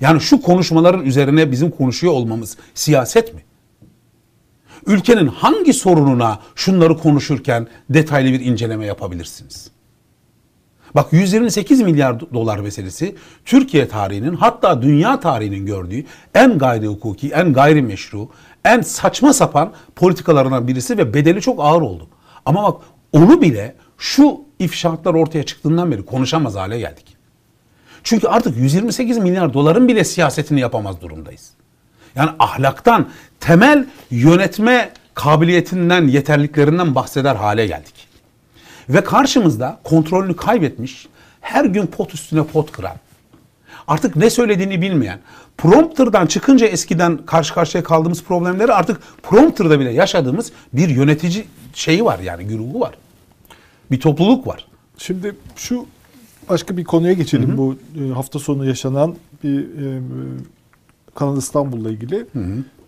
[0.00, 3.40] Yani şu konuşmaların üzerine bizim konuşuyor olmamız siyaset mi?
[4.86, 9.70] Ülkenin hangi sorununa şunları konuşurken detaylı bir inceleme yapabilirsiniz?
[10.94, 13.14] Bak 128 milyar dolar meselesi
[13.44, 16.04] Türkiye tarihinin hatta dünya tarihinin gördüğü
[16.34, 18.28] en gayri hukuki, en gayri meşru,
[18.64, 22.08] en saçma sapan politikalarından birisi ve bedeli çok ağır oldu.
[22.44, 22.82] Ama bak
[23.12, 27.16] onu bile şu ifşaatlar ortaya çıktığından beri konuşamaz hale geldik.
[28.04, 31.50] Çünkü artık 128 milyar doların bile siyasetini yapamaz durumdayız.
[32.16, 33.08] Yani ahlaktan,
[33.40, 38.08] temel yönetme kabiliyetinden, yeterliklerinden bahseder hale geldik.
[38.88, 41.08] Ve karşımızda kontrolünü kaybetmiş,
[41.40, 42.96] her gün pot üstüne pot kıran,
[43.86, 45.18] artık ne söylediğini bilmeyen,
[45.58, 52.18] prompterdan çıkınca eskiden karşı karşıya kaldığımız problemleri artık prompterda bile yaşadığımız bir yönetici şeyi var
[52.18, 52.94] yani güruhu var.
[53.94, 54.66] Bir topluluk var.
[54.98, 55.86] Şimdi şu
[56.48, 57.58] başka bir konuya geçelim.
[57.58, 59.14] Bu e, hafta sonu yaşanan
[59.44, 60.00] bir e,
[61.14, 62.26] Kanal İstanbul'la ilgili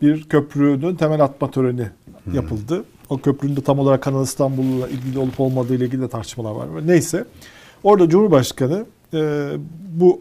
[0.03, 1.87] bir köprünün temel atma töreni
[2.33, 2.85] yapıldı.
[3.11, 6.87] O köprünün de tam olarak Kanal İstanbul'la ilgili olup olmadığı ile ilgili de tartışmalar var.
[6.87, 7.25] Neyse.
[7.83, 9.51] Orada Cumhurbaşkanı e,
[9.89, 10.21] bu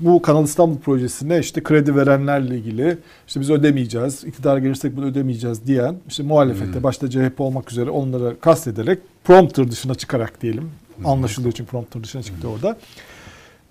[0.00, 5.66] bu Kanal İstanbul projesine işte kredi verenlerle ilgili işte biz ödemeyeceğiz, iktidara gelirsek bunu ödemeyeceğiz
[5.66, 10.70] diyen işte muhalefette başta CHP olmak üzere onlara kastederek prompter dışına çıkarak diyelim.
[11.04, 12.78] Anlaşılıyor çünkü prompter dışına çıktı orada.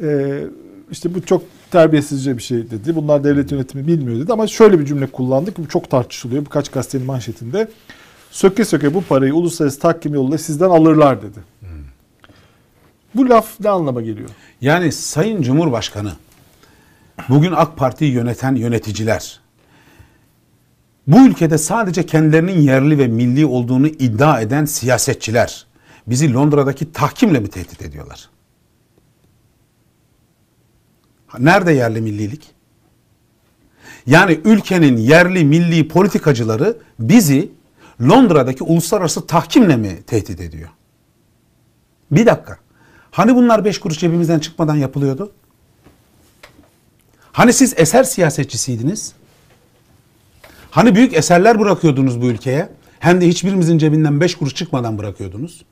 [0.04, 0.44] Ee,
[0.92, 2.96] işte bu çok terbiyesizce bir şey dedi.
[2.96, 5.58] Bunlar devlet yönetimi bilmiyor dedi ama şöyle bir cümle kullandık.
[5.58, 6.46] Bu çok tartışılıyor.
[6.46, 7.68] Birkaç gazetenin manşetinde.
[8.32, 11.40] Söke söke bu parayı uluslararası tahkim yoluyla sizden alırlar dedi.
[13.16, 14.30] Bu laf ne anlama geliyor?
[14.62, 16.14] Yani Sayın Cumhurbaşkanı,
[17.30, 19.40] bugün AK Parti'yi yöneten yöneticiler,
[21.08, 25.66] bu ülkede sadece kendilerinin yerli ve milli olduğunu iddia eden siyasetçiler
[26.08, 28.30] bizi Londra'daki tahkimle mi tehdit ediyorlar?
[31.40, 32.52] Nerede yerli millilik?
[34.08, 37.52] Yani ülkenin yerli milli politikacıları bizi
[38.02, 40.70] Londra'daki uluslararası tahkimle mi tehdit ediyor?
[42.12, 42.65] Bir dakika.
[43.16, 45.32] Hani bunlar beş kuruş cebimizden çıkmadan yapılıyordu?
[47.32, 49.14] Hani siz eser siyasetçisiydiniz?
[50.72, 52.70] Hani büyük eserler bırakıyordunuz bu ülkeye?
[53.00, 55.66] Hem de hiçbirimizin cebinden beş kuruş çıkmadan bırakıyordunuz.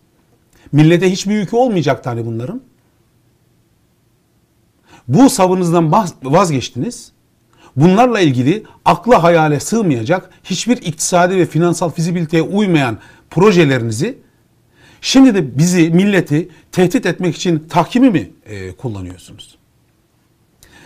[0.72, 2.62] Millete hiçbir yükü olmayacaktı hani bunların.
[5.08, 5.92] Bu savınızdan
[6.24, 7.12] vazgeçtiniz.
[7.76, 12.98] Bunlarla ilgili akla hayale sığmayacak hiçbir iktisadi ve finansal fizibiliteye uymayan
[13.30, 14.23] projelerinizi
[15.04, 19.58] şimdi de bizi, milleti tehdit etmek için tahkimi mi e, kullanıyorsunuz?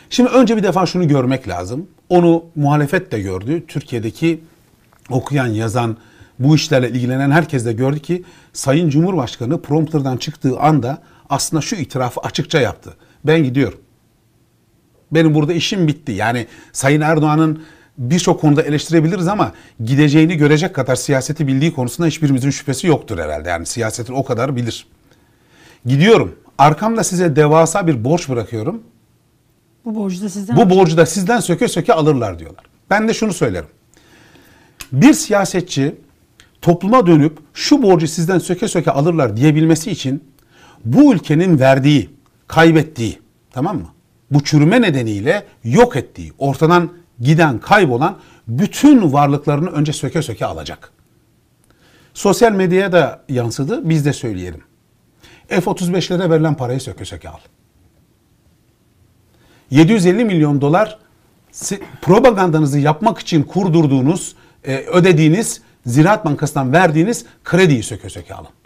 [0.09, 1.87] Şimdi önce bir defa şunu görmek lazım.
[2.09, 3.63] Onu muhalefet de gördü.
[3.67, 4.39] Türkiye'deki
[5.09, 5.97] okuyan, yazan,
[6.39, 12.21] bu işlerle ilgilenen herkes de gördü ki Sayın Cumhurbaşkanı prompterdan çıktığı anda aslında şu itirafı
[12.21, 12.93] açıkça yaptı.
[13.23, 13.79] Ben gidiyorum.
[15.11, 16.11] Benim burada işim bitti.
[16.11, 17.63] Yani Sayın Erdoğan'ın
[17.97, 19.51] birçok konuda eleştirebiliriz ama
[19.83, 23.49] gideceğini görecek kadar siyaseti bildiği konusunda hiçbirimizin şüphesi yoktur herhalde.
[23.49, 24.87] Yani siyasetin o kadar bilir.
[25.85, 26.35] Gidiyorum.
[26.57, 28.83] Arkamda size devasa bir borç bırakıyorum.
[29.85, 32.63] Bu borcu da sizden Bu borcu da sizden söke söke alırlar diyorlar.
[32.89, 33.67] Ben de şunu söylerim.
[34.91, 35.95] Bir siyasetçi
[36.61, 40.23] topluma dönüp şu borcu sizden söke söke alırlar diyebilmesi için
[40.85, 42.09] bu ülkenin verdiği,
[42.47, 43.19] kaybettiği
[43.51, 43.87] tamam mı?
[44.31, 46.89] Bu çürüme nedeniyle yok ettiği, ortadan
[47.19, 50.91] giden, kaybolan bütün varlıklarını önce söke söke alacak.
[52.13, 54.61] Sosyal medyaya da yansıdı, biz de söyleyelim.
[55.47, 57.39] F-35'lere verilen parayı söke söke al.
[59.71, 60.99] 750 milyon dolar
[62.01, 68.56] propagandanızı yapmak için kurdurduğunuz, e, ödediğiniz Ziraat Bankası'ndan verdiğiniz krediyi söke söke alın.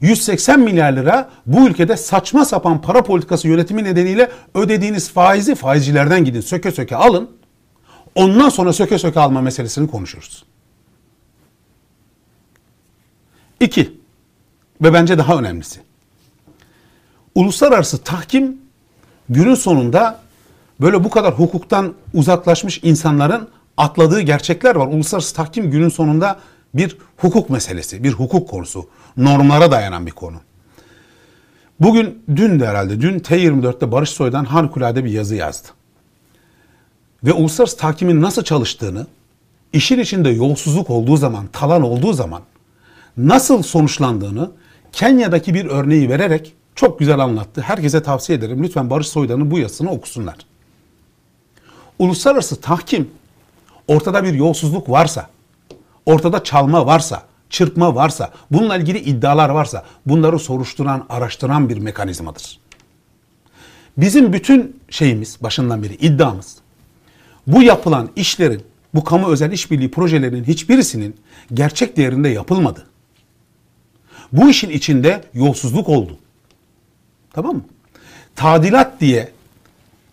[0.00, 6.40] 180 milyar lira bu ülkede saçma sapan para politikası yönetimi nedeniyle ödediğiniz faizi faizcilerden gidin
[6.40, 7.30] söke söke alın.
[8.14, 10.44] Ondan sonra söke söke alma meselesini konuşuruz.
[13.60, 13.98] İki
[14.82, 15.80] ve bence daha önemlisi.
[17.34, 18.60] Uluslararası tahkim
[19.28, 20.20] günün sonunda
[20.80, 24.86] böyle bu kadar hukuktan uzaklaşmış insanların atladığı gerçekler var.
[24.86, 26.38] Uluslararası tahkim günün sonunda
[26.74, 28.88] bir hukuk meselesi, bir hukuk konusu,
[29.18, 30.36] normlara dayanan bir konu.
[31.80, 35.68] Bugün, dün de herhalde, dün T24'te Barış Soy'dan harikulade bir yazı yazdı.
[37.24, 39.06] Ve uluslararası tahkimin nasıl çalıştığını,
[39.72, 42.42] işin içinde yolsuzluk olduğu zaman, talan olduğu zaman
[43.16, 44.50] nasıl sonuçlandığını
[44.92, 47.60] Kenya'daki bir örneği vererek çok güzel anlattı.
[47.60, 48.62] Herkese tavsiye ederim.
[48.62, 50.36] Lütfen Barış Soydan'ın bu yazısını okusunlar.
[51.98, 53.10] Uluslararası tahkim
[53.88, 55.28] ortada bir yolsuzluk varsa,
[56.06, 62.58] ortada çalma varsa, çırpma varsa, bununla ilgili iddialar varsa bunları soruşturan, araştıran bir mekanizmadır.
[63.96, 66.56] Bizim bütün şeyimiz başından beri iddiamız
[67.46, 68.62] bu yapılan işlerin,
[68.94, 71.16] bu kamu özel işbirliği projelerinin hiçbirisinin
[71.54, 72.86] gerçek değerinde yapılmadı.
[74.32, 76.18] Bu işin içinde yolsuzluk oldu.
[77.32, 77.64] Tamam mı?
[78.36, 79.32] Tadilat diye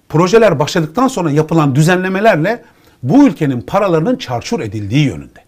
[0.10, 2.64] projeler başladıktan sonra yapılan düzenlemelerle
[3.04, 5.45] bu ülkenin paralarının çarçur edildiği yönünde.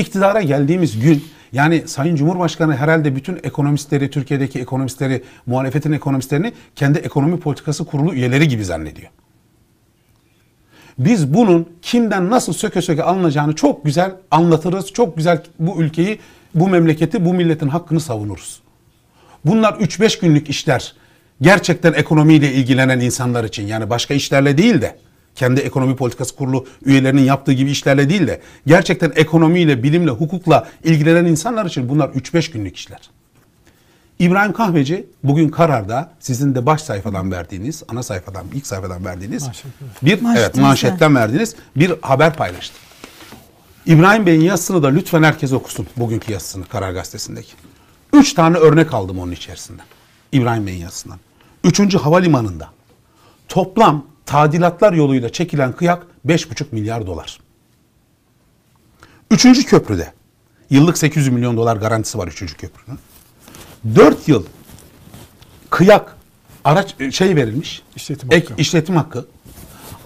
[0.00, 7.40] İktidara geldiğimiz gün yani Sayın Cumhurbaşkanı herhalde bütün ekonomistleri, Türkiye'deki ekonomistleri, muhalefetin ekonomistlerini kendi ekonomi
[7.40, 9.10] politikası kurulu üyeleri gibi zannediyor.
[10.98, 14.92] Biz bunun kimden nasıl söke söke alınacağını çok güzel anlatırız.
[14.92, 16.18] Çok güzel bu ülkeyi,
[16.54, 18.60] bu memleketi, bu milletin hakkını savunuruz.
[19.44, 20.94] Bunlar 3-5 günlük işler.
[21.40, 24.96] Gerçekten ekonomiyle ilgilenen insanlar için yani başka işlerle değil de
[25.40, 31.24] kendi ekonomi politikası kurulu üyelerinin yaptığı gibi işlerle değil de gerçekten ekonomiyle, bilimle, hukukla ilgilenen
[31.24, 33.00] insanlar için bunlar 3-5 günlük işler.
[34.18, 39.48] İbrahim Kahveci bugün kararda sizin de baş sayfadan verdiğiniz, ana sayfadan, ilk sayfadan verdiğiniz
[40.02, 42.74] bir evet manşetten verdiğiniz bir haber paylaştı.
[43.86, 45.86] İbrahim Bey'in yazısını da lütfen herkes okusun.
[45.96, 47.52] Bugünkü yazısını Karar Gazetesi'ndeki.
[48.12, 49.86] Üç tane örnek aldım onun içerisinden.
[50.32, 51.18] İbrahim Bey'in yazısından.
[51.64, 52.68] Üçüncü havalimanında
[53.48, 57.40] toplam tadilatlar yoluyla çekilen kıyak 5,5 milyar dolar.
[59.30, 60.12] Üçüncü köprüde
[60.70, 62.98] yıllık 800 milyon dolar garantisi var üçüncü köprünün.
[63.96, 64.44] 4 yıl
[65.70, 66.16] kıyak
[66.64, 67.82] araç e, şey verilmiş.
[67.96, 68.62] İşletim ek- hakkı.
[68.62, 69.26] işletim hakkı.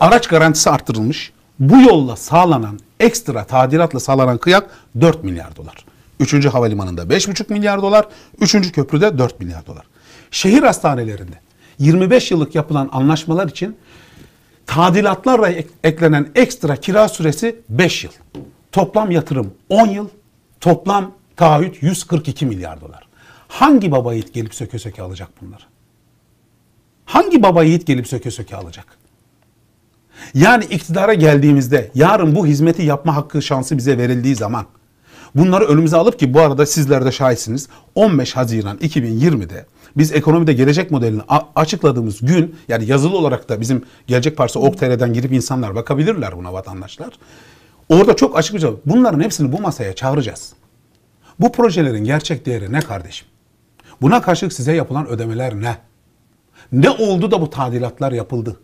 [0.01, 1.33] Araç garantisi arttırılmış.
[1.59, 4.71] Bu yolla sağlanan ekstra tadilatla sağlanan kıyak
[5.01, 5.85] 4 milyar dolar.
[6.21, 8.09] Üçüncü havalimanında 5,5 milyar dolar.
[8.41, 9.87] Üçüncü köprüde 4 milyar dolar.
[10.31, 11.45] Şehir hastanelerinde
[11.79, 13.77] 25 yıllık yapılan anlaşmalar için
[14.67, 18.13] tadilatlarla ek- eklenen ekstra kira süresi 5 yıl.
[18.73, 20.09] Toplam yatırım 10 yıl.
[20.61, 23.09] Toplam taahhüt 142 milyar dolar.
[23.49, 25.63] Hangi baba yiğit gelip söke söke alacak bunları?
[27.05, 28.87] Hangi baba yiğit gelip söke söke alacak?
[30.35, 34.67] Yani iktidara geldiğimizde yarın bu hizmeti yapma hakkı şansı bize verildiği zaman
[35.35, 40.91] bunları önümüze alıp ki bu arada sizler de şahitsiniz 15 Haziran 2020'de biz ekonomide gelecek
[40.91, 41.23] modelini
[41.57, 47.19] açıkladığımız gün yani yazılı olarak da bizim Gelecek Partisi Ok.tr'den girip insanlar bakabilirler buna vatandaşlar.
[47.89, 50.53] Orada çok açıkça bunların hepsini bu masaya çağıracağız.
[51.41, 53.29] Bu projelerin gerçek değeri ne kardeşim?
[54.03, 55.77] Buna karşılık size yapılan ödemeler ne?
[56.73, 58.61] Ne oldu da bu tadilatlar yapıldı?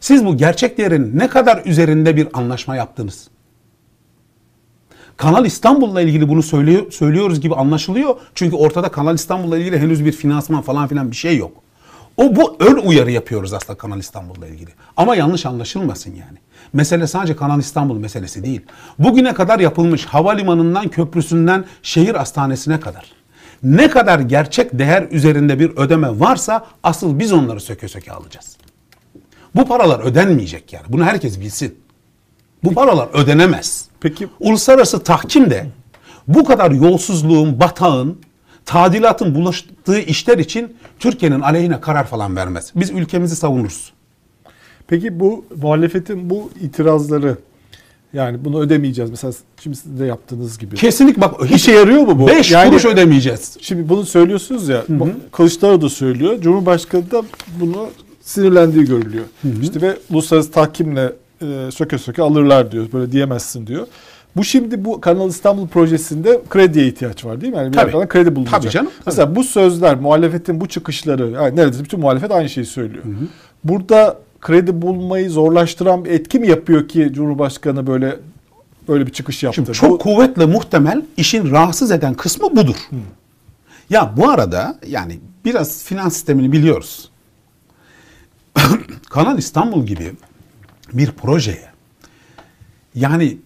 [0.00, 3.28] Siz bu gerçek değerin ne kadar üzerinde bir anlaşma yaptınız?
[5.16, 8.16] Kanal İstanbul'la ilgili bunu söylüyor, söylüyoruz gibi anlaşılıyor.
[8.34, 11.52] Çünkü ortada Kanal İstanbul'la ilgili henüz bir finansman falan filan bir şey yok.
[12.16, 14.70] O bu ön uyarı yapıyoruz aslında Kanal İstanbul'la ilgili.
[14.96, 16.38] Ama yanlış anlaşılmasın yani.
[16.72, 18.60] Mesele sadece Kanal İstanbul meselesi değil.
[18.98, 23.12] Bugüne kadar yapılmış havalimanından, köprüsünden, şehir hastanesine kadar.
[23.62, 28.56] Ne kadar gerçek değer üzerinde bir ödeme varsa asıl biz onları söke söke alacağız.
[29.54, 30.84] Bu paralar ödenmeyecek yani.
[30.88, 31.78] Bunu herkes bilsin.
[32.64, 33.84] Bu paralar ödenemez.
[34.00, 35.66] Peki- uluslararası tahkim de
[36.28, 38.18] bu kadar yolsuzluğun, batağın,
[38.64, 42.72] tadilatın bulaştığı işler için Türkiye'nin aleyhine karar falan vermez.
[42.76, 43.92] Biz ülkemizi savunuruz.
[44.86, 47.36] Peki bu muhalefetin bu itirazları
[48.12, 49.10] yani bunu ödemeyeceğiz.
[49.10, 49.32] Mesela
[49.62, 50.76] şimdi siz de yaptığınız gibi.
[50.76, 52.26] Kesinlik bak hiç İşe yarıyor mu bu?
[52.28, 53.56] 5 Yani- kuruş ödemeyeceğiz.
[53.60, 54.84] Şimdi bunu söylüyorsunuz ya.
[54.88, 56.40] bu- Kılıçdaroğlu da söylüyor.
[56.40, 57.22] Cumhurbaşkanı da
[57.60, 57.88] bunu
[58.22, 59.24] sinirlendiği görülüyor.
[59.62, 61.12] İşte ve uluslararası tahkimle
[61.42, 62.86] e, söke söke alırlar diyor.
[62.92, 63.86] Böyle diyemezsin diyor.
[64.36, 67.58] Bu şimdi bu Kanal İstanbul projesinde krediye ihtiyaç var değil mi?
[67.58, 68.08] Yani bir Tabii.
[68.08, 68.62] kredi bulunacak.
[68.62, 69.02] Tabii canım, tabii.
[69.06, 73.04] Mesela bu sözler, muhalefetin bu çıkışları, yani neredeyse bütün muhalefet aynı şeyi söylüyor.
[73.64, 78.16] Burada kredi bulmayı zorlaştıran bir etki mi yapıyor ki Cumhurbaşkanı böyle
[78.88, 79.54] böyle bir çıkış yaptı?
[79.54, 82.76] Şimdi çok Bu- kuvvetle muhtemel işin rahatsız eden kısmı budur.
[83.90, 87.10] Ya bu arada yani biraz finans sistemini biliyoruz.
[89.10, 90.12] Kanal İstanbul gibi
[90.92, 91.72] bir projeye
[92.94, 93.38] yani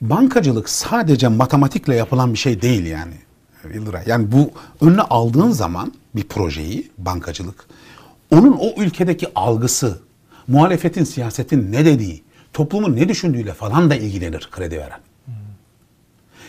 [0.00, 3.14] bankacılık sadece matematikle yapılan bir şey değil yani
[3.74, 4.02] Yıldıray.
[4.06, 7.66] Yani bu önüne aldığın zaman bir projeyi bankacılık
[8.30, 10.00] onun o ülkedeki algısı,
[10.46, 12.22] muhalefetin, siyasetin ne dediği,
[12.52, 15.00] toplumun ne düşündüğüyle falan da ilgilenir kredi veren.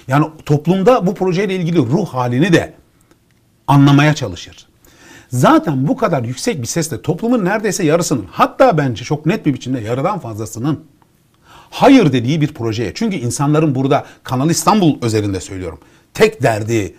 [0.08, 2.74] Yani toplumda bu projeyle ilgili ruh halini de
[3.68, 4.68] anlamaya çalışır.
[5.30, 9.80] Zaten bu kadar yüksek bir sesle toplumun neredeyse yarısının hatta bence çok net bir biçimde
[9.80, 10.80] yarıdan fazlasının
[11.69, 12.91] hayır dediği bir projeye.
[12.95, 15.80] Çünkü insanların burada Kanal İstanbul özelinde söylüyorum.
[16.13, 16.95] Tek derdi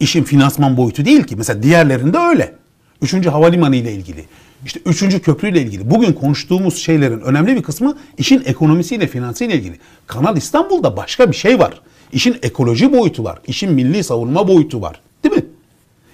[0.00, 1.36] işin finansman boyutu değil ki.
[1.36, 2.54] Mesela diğerlerinde öyle.
[3.02, 4.24] Üçüncü havalimanı ile ilgili.
[4.64, 5.90] işte üçüncü köprü ile ilgili.
[5.90, 9.78] Bugün konuştuğumuz şeylerin önemli bir kısmı işin ekonomisiyle, finansiyle ilgili.
[10.06, 11.80] Kanal İstanbul'da başka bir şey var.
[12.12, 13.38] İşin ekoloji boyutu var.
[13.46, 15.00] İşin milli savunma boyutu var.
[15.24, 15.44] Değil mi?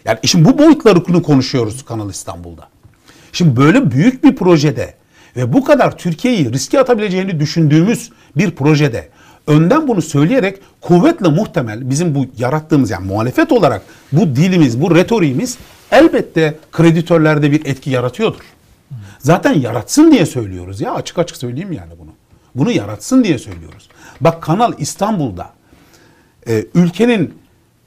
[0.05, 2.69] Yani işin bu boyutlarını konuşuyoruz Kanal İstanbul'da.
[3.33, 4.95] Şimdi böyle büyük bir projede
[5.37, 9.09] ve bu kadar Türkiye'yi riske atabileceğini düşündüğümüz bir projede
[9.47, 13.83] önden bunu söyleyerek kuvvetle muhtemel bizim bu yarattığımız yani muhalefet olarak
[14.13, 15.59] bu dilimiz, bu retoriğimiz
[15.91, 18.45] elbette kreditörlerde bir etki yaratıyordur.
[19.19, 22.11] Zaten yaratsın diye söylüyoruz ya açık açık söyleyeyim yani bunu.
[22.55, 23.89] Bunu yaratsın diye söylüyoruz.
[24.21, 25.51] Bak Kanal İstanbul'da
[26.49, 27.35] e, ülkenin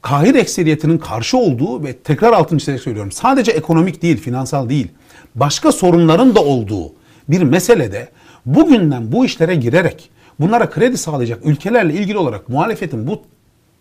[0.04, 4.88] kahir ekseriyetinin karşı olduğu ve tekrar altını çizerek söylüyorum sadece ekonomik değil, finansal değil,
[5.34, 6.92] başka sorunların da olduğu
[7.28, 8.08] bir meselede
[8.46, 13.22] bugünden bu işlere girerek bunlara kredi sağlayacak ülkelerle ilgili olarak muhalefetin bu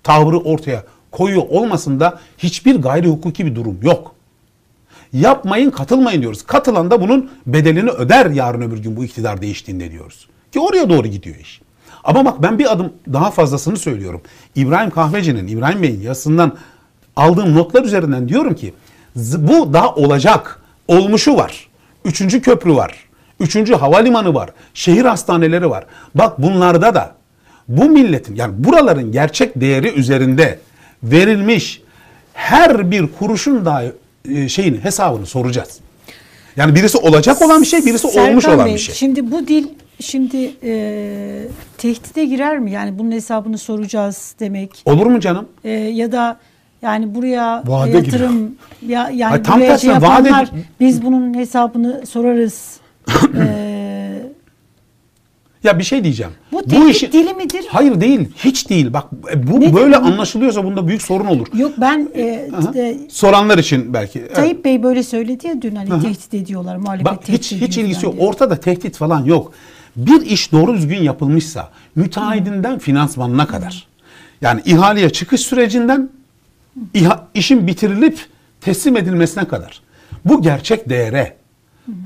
[0.04, 4.16] tavrı ortaya koyuyor olmasında hiçbir gayri hukuki bir durum yok.
[5.14, 6.44] Yapmayın katılmayın diyoruz.
[6.44, 10.28] Katılan da bunun bedelini öder yarın öbür gün bu iktidar değiştiğinde diyoruz.
[10.52, 11.62] Ki oraya doğru gidiyor iş.
[12.04, 14.22] Ama bak ben bir adım daha fazlasını söylüyorum.
[14.56, 16.58] İbrahim Kahveci'nin, İbrahim Bey'in yazısından
[17.16, 18.74] aldığım notlar üzerinden diyorum ki
[19.38, 20.60] bu daha olacak.
[20.88, 21.68] Olmuşu var.
[22.06, 22.96] Üçüncü köprü var.
[23.40, 24.50] Üçüncü havalimanı var.
[24.74, 25.86] Şehir hastaneleri var.
[26.16, 27.16] Bak bunlarda da
[27.68, 30.60] bu milletin yani buraların gerçek değeri üzerinde
[31.04, 31.82] verilmiş
[32.34, 33.84] her bir kuruşun da
[34.30, 35.80] e, şeyin hesabını soracağız.
[36.56, 38.96] Yani birisi olacak olan bir şey, birisi Serkan olmuş olan Bey, bir şey.
[38.96, 39.68] Şimdi bu dil
[40.02, 42.72] şimdi e, tehdide girer mi?
[42.72, 44.82] Yani bunun hesabını soracağız demek.
[44.86, 45.48] Olur mu canım?
[45.64, 46.38] E, ya da
[46.82, 48.56] yani buraya Vade yatırım
[48.88, 52.78] ya yani Hayır, tam buraya şey tersine vade- yapanlar biz bunun hesabını sorarız.
[53.38, 53.64] e,
[55.64, 56.32] Ya bir şey diyeceğim.
[56.52, 57.66] bu tehdit dili midir?
[57.70, 58.94] Hayır değil, hiç değil.
[58.94, 60.06] Bak e, bu Nedir böyle bu?
[60.06, 61.48] anlaşılıyorsa bunda büyük sorun olur.
[61.58, 62.78] Yok ben e, Aha.
[62.80, 64.20] e, Soranlar için belki.
[64.20, 64.36] Evet.
[64.36, 66.02] Tayyip Bey böyle söyledi ya dün hani Aha.
[66.02, 68.16] tehdit ediyorlar muhalefet Bak tehdit hiç hiç ilgisi yok.
[68.18, 68.28] diye.
[68.28, 69.54] Ortada tehdit falan yok.
[69.96, 73.88] Bir iş doğru düzgün yapılmışsa müteahhidinden finansmanına kadar.
[74.42, 76.10] Yani ihaleye çıkış sürecinden
[76.94, 78.20] iha- işin bitirilip
[78.62, 79.82] teslim edilmesine kadar.
[80.26, 81.36] Bu gerçek değere,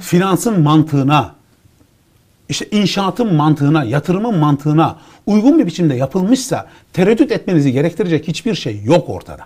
[0.01, 1.35] finansın mantığına,
[2.49, 9.09] işte inşaatın mantığına, yatırımın mantığına uygun bir biçimde yapılmışsa tereddüt etmenizi gerektirecek hiçbir şey yok
[9.09, 9.45] ortada.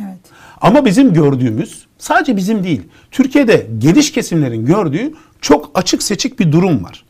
[0.00, 0.18] Evet.
[0.60, 2.82] Ama bizim gördüğümüz sadece bizim değil.
[3.10, 7.04] Türkiye'de geniş kesimlerin gördüğü çok açık seçik bir durum var.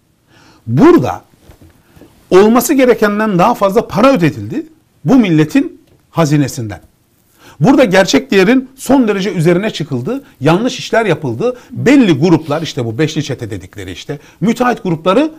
[0.67, 1.23] Burada
[2.31, 4.67] olması gerekenden daha fazla para ödetildi
[5.05, 6.81] bu milletin hazinesinden.
[7.61, 10.25] Burada gerçek değerin son derece üzerine çıkıldı.
[10.41, 11.57] Yanlış işler yapıldı.
[11.71, 15.33] Belli gruplar işte bu beşli çete dedikleri işte müteahhit grupları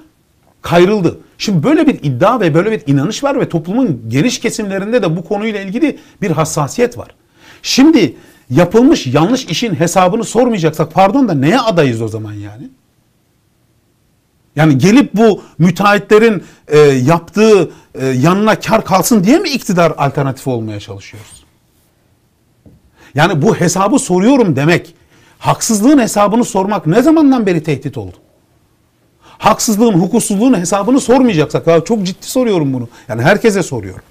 [0.61, 1.19] kayrıldı.
[1.38, 5.25] Şimdi böyle bir iddia ve böyle bir inanış var ve toplumun geniş kesimlerinde de bu
[5.25, 7.07] konuyla ilgili bir hassasiyet var.
[7.61, 8.15] Şimdi
[8.49, 12.69] yapılmış yanlış işin hesabını sormayacaksak pardon da neye adayız o zaman yani?
[14.58, 20.80] Yani gelip bu müteahhitlerin e, yaptığı e, yanına kar kalsın diye mi iktidar alternatifi olmaya
[20.80, 21.43] çalışıyoruz?
[23.16, 24.95] Yani bu hesabı soruyorum demek,
[25.39, 28.16] haksızlığın hesabını sormak ne zamandan beri tehdit oldu?
[29.22, 32.88] Haksızlığın, hukuksuzluğun hesabını sormayacaksak, ya çok ciddi soruyorum bunu.
[33.08, 34.03] Yani herkese soruyorum.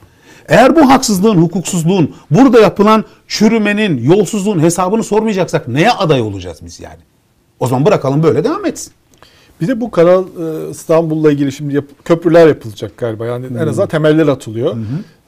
[0.48, 7.00] Eğer bu haksızlığın, hukuksuzluğun, burada yapılan çürümenin, yolsuzluğun hesabını sormayacaksak neye aday olacağız biz yani?
[7.60, 8.92] O zaman bırakalım böyle devam etsin.
[9.60, 13.26] Bir de bu Kanal e, İstanbul'la ilgili şimdi yap- köprüler yapılacak galiba.
[13.26, 14.76] Yani en azından temeller atılıyor.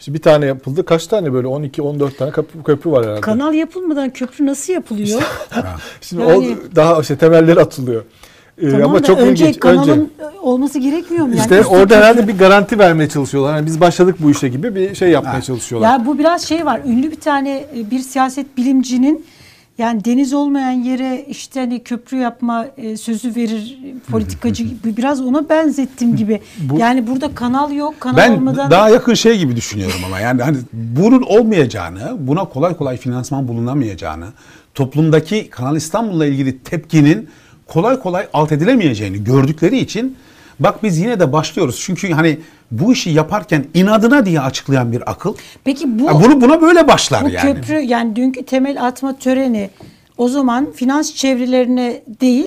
[0.00, 0.84] İşte bir tane yapıldı.
[0.84, 3.20] Kaç tane böyle 12 14 tane köprü, köprü var herhalde.
[3.20, 5.22] Kanal yapılmadan köprü nasıl yapılıyor?
[6.00, 8.02] Şimdi Yani- o daha işte temelleri atılıyor.
[8.62, 9.60] Ee, tamam ama da çok önce ilginç.
[9.60, 11.30] kanalın Önce olması gerekmiyor mu?
[11.30, 13.56] Yani işte orada köprü- herhalde bir garanti vermeye çalışıyorlar.
[13.56, 15.42] Yani biz başladık bu işe gibi bir şey yapmaya Ha.
[15.42, 15.88] çalışıyorlar.
[15.92, 16.80] Ya bu biraz şey var.
[16.86, 19.26] Ünlü bir tane e, bir siyaset bilimcinin
[19.78, 23.78] yani deniz olmayan yere işte hani köprü yapma e, sözü verir
[24.10, 26.40] politikacı gibi biraz ona benzettim gibi.
[26.60, 28.00] Bu- yani burada kanal yok.
[28.00, 32.76] Kanal Ben olmadan daha yakın şey gibi düşünüyorum ama yani hani bunun olmayacağını, buna kolay
[32.76, 34.26] kolay finansman bulunamayacağını,
[34.74, 37.28] toplumdaki Kanal İstanbul'la ilgili tepkinin
[37.66, 40.16] kolay kolay alt edilemeyeceğini gördükleri için
[40.60, 41.80] Bak biz yine de başlıyoruz.
[41.84, 42.38] Çünkü hani
[42.70, 45.34] bu işi yaparken inadına diye açıklayan bir akıl.
[45.64, 47.54] Peki bu Ya bunu buna böyle başlar bu yani.
[47.54, 49.70] köprü yani dünkü temel atma töreni
[50.16, 52.46] o zaman finans çevrelerine değil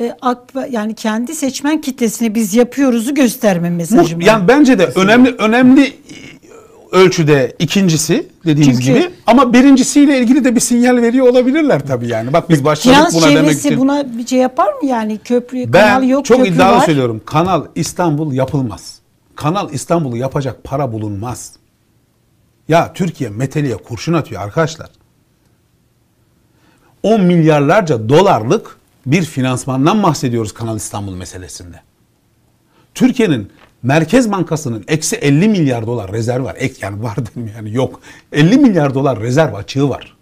[0.00, 5.34] e, ak- yani kendi seçmen kitlesine biz yapıyoruzu gösterme mesajı Bu, yani bence de önemli
[5.38, 5.92] önemli
[6.92, 12.32] ölçüde ikincisi dediğiniz Çünkü- gibi ama birincisiyle ilgili de bir sinyal veriyor olabilirler tabii yani.
[12.32, 13.78] Bak biz başladık finans buna demek için.
[13.78, 16.86] buna bir şey yapar mı yani köprü Ben kanal yok çok köprü iddialı var.
[16.86, 17.20] söylüyorum.
[17.26, 18.98] Kanal İstanbul yapılmaz.
[19.36, 21.52] Kanal İstanbul'u yapacak para bulunmaz.
[22.68, 24.90] Ya Türkiye meteliğe kurşun atıyor arkadaşlar.
[27.02, 31.80] 10 milyarlarca dolarlık bir finansmandan bahsediyoruz Kanal İstanbul meselesinde.
[32.94, 33.50] Türkiye'nin
[33.82, 36.56] Merkez Bankası'nın eksi 50 milyar dolar rezerv var.
[36.58, 38.00] Ek, yani var dedim yani yok.
[38.32, 40.16] 50 milyar dolar rezerv açığı var.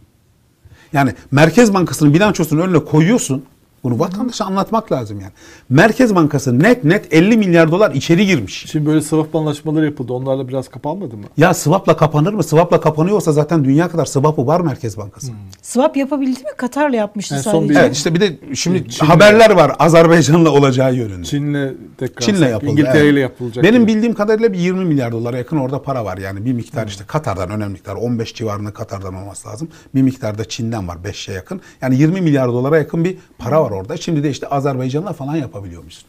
[0.92, 3.44] Yani Merkez Bankası'nın bilançosunun önüne koyuyorsun.
[3.86, 5.32] Bunu vatandaşa anlatmak lazım yani.
[5.68, 8.66] Merkez Bankası net net 50 milyar dolar içeri girmiş.
[8.70, 10.12] Şimdi böyle swap anlaşmaları yapıldı.
[10.12, 11.24] Onlarla biraz kapanmadı mı?
[11.36, 12.42] Ya swap'la kapanır mı?
[12.42, 15.32] Swap'la kapanıyorsa zaten dünya kadar swap'ı var Merkez Bankası.
[15.62, 16.48] Swap yapabildi mi?
[16.56, 17.68] Katar'la yapmıştı son sadece.
[17.68, 21.26] bir- Evet işte bir de şimdi Çin'le- haberler var Azerbaycan'la olacağı yönünde.
[21.26, 22.70] Çin'le tekrar Çin'le yapıldı.
[22.70, 23.30] İngiltere ile evet.
[23.30, 23.64] yapılacak.
[23.64, 23.94] Benim gibi.
[23.94, 26.18] bildiğim kadarıyla bir 20 milyar dolara yakın orada para var.
[26.18, 29.68] Yani bir miktar işte Katar'dan önemli miktar 15 civarında Katar'dan olması lazım.
[29.94, 31.60] Bir miktar da Çin'den var 5'e yakın.
[31.82, 33.96] Yani 20 milyar dolara yakın bir para var orada.
[33.96, 36.04] Şimdi de işte Azerbaycan'la falan yapabiliyormuşsun.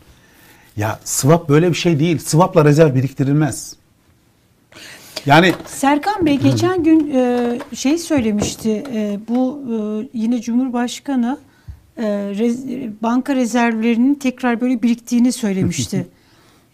[0.77, 2.18] Ya swap böyle bir şey değil.
[2.18, 3.76] Swap'la rezerv biriktirilmez.
[5.26, 8.84] Yani Serkan Bey geçen gün e, şey söylemişti.
[8.94, 9.61] e, bu
[10.03, 11.38] e, yine Cumhurbaşkanı
[11.98, 16.07] e, rez- banka rezervlerinin tekrar böyle biriktiğini söylemişti.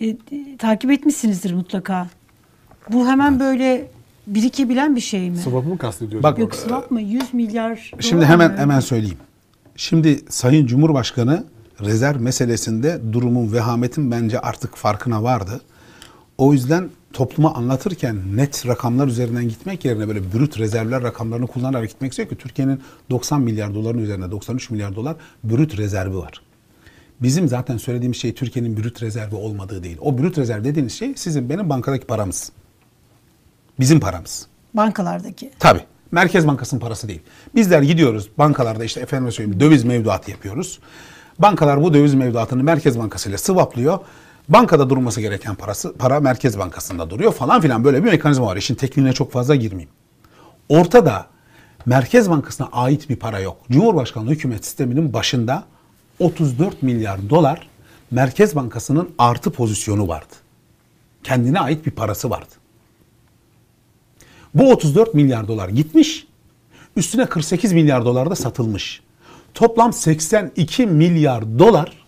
[0.01, 0.15] E,
[0.57, 2.07] takip etmişsinizdir mutlaka.
[2.89, 3.87] Bu hemen böyle
[4.27, 5.37] birikebilen bir şey mi?
[5.37, 6.23] Swap'ı mı kastediyorsun?
[6.23, 7.01] Bak- Yok swap mı?
[7.01, 8.57] 100 milyar Şimdi hemen mı?
[8.57, 9.17] hemen söyleyeyim.
[9.75, 11.45] Şimdi Sayın Cumhurbaşkanı
[11.81, 15.61] rezerv meselesinde durumun vehametin bence artık farkına vardı.
[16.37, 22.11] O yüzden topluma anlatırken net rakamlar üzerinden gitmek yerine böyle brüt rezervler rakamlarını kullanarak gitmek
[22.11, 26.41] istiyor ki Türkiye'nin 90 milyar doların üzerinde 93 milyar dolar brüt rezervi var.
[27.21, 29.97] Bizim zaten söylediğimiz şey Türkiye'nin brüt rezervi olmadığı değil.
[30.01, 32.51] O brüt rezerv dediğiniz şey sizin benim bankadaki paramız.
[33.79, 34.47] Bizim paramız.
[34.73, 35.51] Bankalardaki.
[35.59, 35.81] Tabii.
[36.13, 37.21] Merkez Bankası'nın parası değil.
[37.55, 40.79] Bizler gidiyoruz bankalarda işte efendim söyleyeyim döviz mevduatı yapıyoruz.
[41.39, 43.99] Bankalar bu döviz mevduatını Merkez Bankası ile sıvaplıyor.
[44.49, 48.57] Bankada durması gereken parası para Merkez Bankası'nda duruyor falan filan böyle bir mekanizma var.
[48.57, 49.89] İşin tekniğine çok fazla girmeyeyim.
[50.69, 51.25] Ortada
[51.85, 53.57] Merkez Bankası'na ait bir para yok.
[53.71, 55.63] Cumhurbaşkanlığı hükümet sisteminin başında
[56.19, 57.67] 34 milyar dolar
[58.11, 60.33] Merkez Bankası'nın artı pozisyonu vardı.
[61.23, 62.62] Kendine ait bir parası vardı.
[64.55, 66.27] Bu 34 milyar dolar gitmiş.
[66.95, 69.01] Üstüne 48 milyar dolar da satılmış.
[69.53, 72.03] Toplam 82 milyar dolar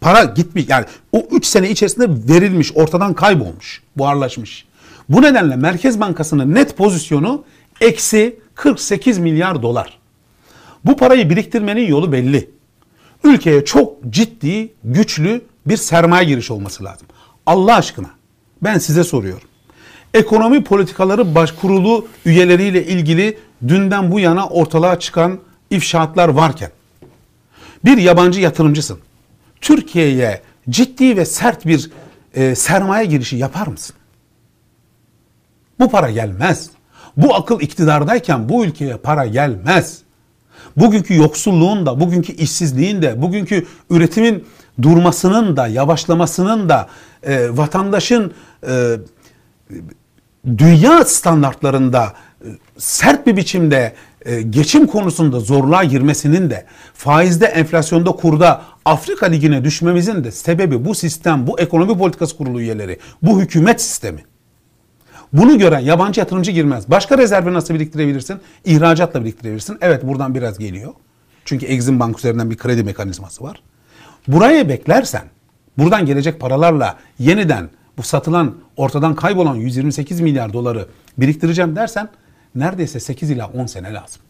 [0.00, 0.64] para gitmiş.
[0.68, 4.66] Yani o 3 sene içerisinde verilmiş, ortadan kaybolmuş, buharlaşmış.
[5.08, 7.44] Bu nedenle Merkez Bankası'nın net pozisyonu
[7.80, 9.98] eksi 48 milyar dolar.
[10.84, 12.50] Bu parayı biriktirmenin yolu belli.
[13.24, 17.06] Ülkeye çok ciddi, güçlü bir sermaye giriş olması lazım.
[17.46, 18.10] Allah aşkına
[18.62, 19.47] ben size soruyorum.
[20.14, 25.38] Ekonomi politikaları baş kurulu üyeleriyle ilgili dünden bu yana ortalığa çıkan
[25.70, 26.70] ifşaatlar varken
[27.84, 28.98] bir yabancı yatırımcısın.
[29.60, 31.90] Türkiye'ye ciddi ve sert bir
[32.34, 33.96] e, sermaye girişi yapar mısın?
[35.80, 36.70] Bu para gelmez.
[37.16, 39.98] Bu akıl iktidardayken bu ülkeye para gelmez.
[40.76, 44.44] Bugünkü yoksulluğun da, bugünkü işsizliğin de, bugünkü üretimin
[44.82, 46.88] durmasının da, yavaşlamasının da
[47.22, 48.32] e, vatandaşın
[48.68, 48.96] e,
[50.58, 52.12] dünya standartlarında
[52.44, 52.46] e,
[52.78, 53.92] sert bir biçimde
[54.24, 56.64] e, geçim konusunda zorluğa girmesinin de
[56.94, 62.98] faizde, enflasyonda, kurda Afrika Ligi'ne düşmemizin de sebebi bu sistem, bu ekonomi politikası kurulu üyeleri,
[63.22, 64.24] bu hükümet sistemi.
[65.32, 66.90] Bunu gören yabancı yatırımcı girmez.
[66.90, 68.40] Başka rezervi nasıl biriktirebilirsin?
[68.64, 69.78] İhracatla biriktirebilirsin.
[69.80, 70.92] Evet buradan biraz geliyor.
[71.44, 73.62] Çünkü Exim Bank üzerinden bir kredi mekanizması var.
[74.28, 75.22] Buraya beklersen,
[75.78, 77.68] buradan gelecek paralarla yeniden
[77.98, 80.86] bu satılan, ortadan kaybolan 128 milyar doları
[81.18, 82.08] biriktireceğim dersen
[82.54, 84.22] neredeyse 8 ila 10 sene lazım.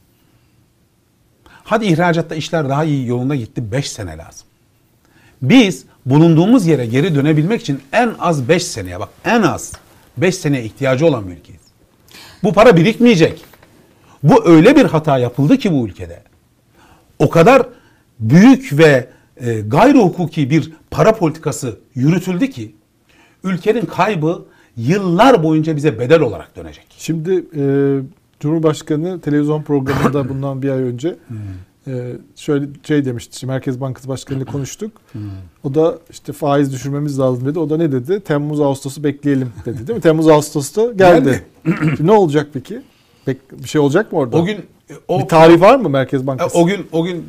[1.45, 4.47] Hadi ihracatta işler daha iyi yolunda gitti 5 sene lazım.
[5.43, 9.73] Biz bulunduğumuz yere geri dönebilmek için en az 5 seneye bak en az
[10.17, 11.63] 5 seneye ihtiyacı olan bir ülkeyiz.
[12.43, 13.45] Bu para birikmeyecek.
[14.23, 16.23] Bu öyle bir hata yapıldı ki bu ülkede.
[17.19, 17.67] O kadar
[18.21, 22.75] büyük ve e, gayri hukuki bir para politikası yürütüldü ki
[23.45, 24.45] ülkenin kaybı
[24.77, 26.87] yıllar boyunca bize bedel olarak dönecek.
[26.99, 27.63] Şimdi e,
[28.41, 31.17] Cumhurbaşkanı televizyon programında bundan bir ay önce
[31.89, 33.47] Ee, şöyle şey demişti.
[33.47, 34.93] Merkez Bankası Başkanı ile konuştuk.
[35.65, 37.59] O da işte faiz düşürmemiz lazım dedi.
[37.59, 38.21] O da ne dedi?
[38.21, 40.01] Temmuz Ağustos'u bekleyelim dedi değil mi?
[40.03, 41.45] Temmuz Ağustos'ta geldi.
[41.65, 42.83] Şimdi ne olacak peki?
[43.53, 44.37] Bir şey olacak mı orada?
[44.37, 44.57] O gün
[44.91, 46.59] e, o bir tarih var mı Merkez E, Bankası?
[46.59, 47.27] O gün o gün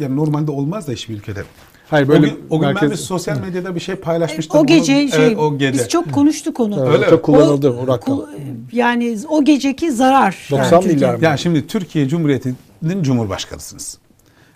[0.00, 1.42] yani normalde olmaz da hiçbir ülkede.
[1.90, 4.60] Hayır o böyle gün, o gün ben merkez- bir sosyal medyada bir şey paylaşmıştım.
[4.60, 5.72] O gece Bunu- şey evet, o gece.
[5.72, 6.80] biz çok konuştuk onu.
[6.86, 8.18] Evet, Öyle çok kullanıldı o, rakam.
[8.18, 8.28] ku-
[8.72, 10.48] yani o geceki zarar.
[10.50, 11.24] 90 yani milyar mı?
[11.24, 13.98] Ya şimdi Türkiye Cumhuriyeti'nin cumhurbaşkanısınız.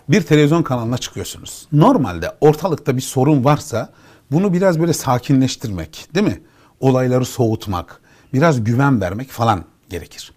[0.09, 1.67] Bir televizyon kanalına çıkıyorsunuz.
[1.71, 3.89] Normalde ortalıkta bir sorun varsa
[4.31, 6.41] bunu biraz böyle sakinleştirmek, değil mi?
[6.79, 8.01] Olayları soğutmak,
[8.33, 10.31] biraz güven vermek falan gerekir.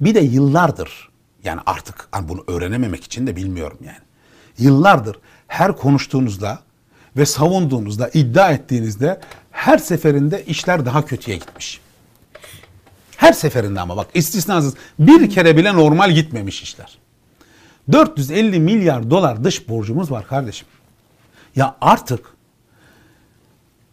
[0.00, 1.08] Bir de yıllardır
[1.44, 3.98] yani artık hani bunu öğrenememek için de bilmiyorum yani.
[4.58, 5.16] Yıllardır
[5.54, 6.58] her konuştuğunuzda
[7.16, 9.20] ve savunduğunuzda, iddia ettiğinizde
[9.50, 11.80] her seferinde işler daha kötüye gitmiş.
[13.16, 16.98] Her seferinde ama bak istisnasız bir kere bile normal gitmemiş işler.
[17.92, 20.68] 450 milyar dolar dış borcumuz var kardeşim.
[21.56, 22.20] Ya artık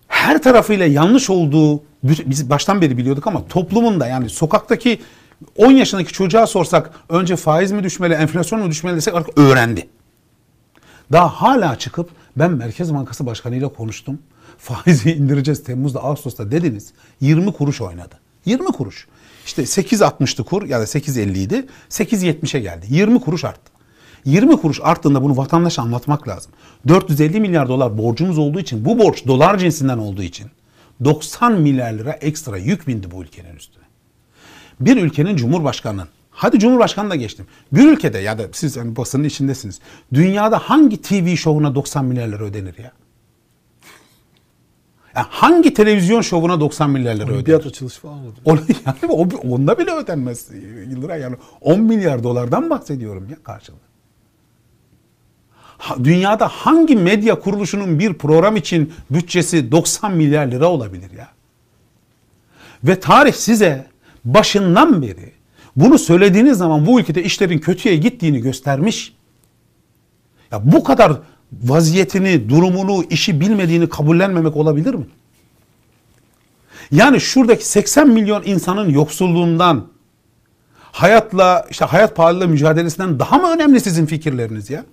[0.07, 5.01] her tarafıyla yanlış olduğu biz baştan beri biliyorduk ama toplumun da yani sokaktaki
[5.57, 9.87] 10 yaşındaki çocuğa sorsak önce faiz mi düşmeli, enflasyon mu düşmeli desek artık öğrendi.
[11.11, 14.19] Daha hala çıkıp ben Merkez Bankası Başkanı ile konuştum.
[14.57, 16.93] Faizi indireceğiz Temmuz'da Ağustos'ta dediniz.
[17.21, 18.15] 20 kuruş oynadı.
[18.45, 19.07] 20 kuruş.
[19.45, 21.65] İşte 8.60'tı kur ya da 8.50 idi.
[21.89, 22.85] 8.70'e geldi.
[22.89, 23.71] 20 kuruş arttı.
[24.25, 26.51] 20 kuruş arttığında bunu vatandaşa anlatmak lazım.
[26.87, 30.47] 450 milyar dolar borcumuz olduğu için bu borç dolar cinsinden olduğu için
[31.03, 33.83] 90 milyar lira ekstra yük bindi bu ülkenin üstüne.
[34.79, 37.45] Bir ülkenin cumhurbaşkanının Hadi Cumhurbaşkanı da geçtim.
[37.71, 39.79] Bir ülkede ya da siz hani basının içindesiniz.
[40.13, 42.91] Dünyada hangi TV şovuna 90 milyar lira ödenir ya?
[45.15, 47.35] ya hangi televizyon şovuna 90 milyar lira ödenir?
[47.35, 48.35] Olimpiyat açılışı falan oldu.
[48.45, 50.49] Ona, yani o, onda bile ödenmez
[50.89, 53.77] Yıldıray yani 10 milyar dolardan bahsediyorum ya karşılığı.
[55.77, 61.27] Ha, dünyada hangi medya kuruluşunun bir program için bütçesi 90 milyar lira olabilir ya?
[62.83, 63.87] Ve tarih size
[64.25, 65.40] başından beri
[65.75, 69.13] bunu söylediğiniz zaman bu ülkede işlerin kötüye gittiğini göstermiş.
[70.51, 71.13] Ya bu kadar
[71.63, 75.05] vaziyetini, durumunu, işi bilmediğini kabullenmemek olabilir mi?
[76.91, 79.87] Yani şuradaki 80 milyon insanın yoksulluğundan,
[80.81, 84.85] hayatla, işte hayat pahalılığı mücadelesinden daha mı önemli sizin fikirleriniz ya?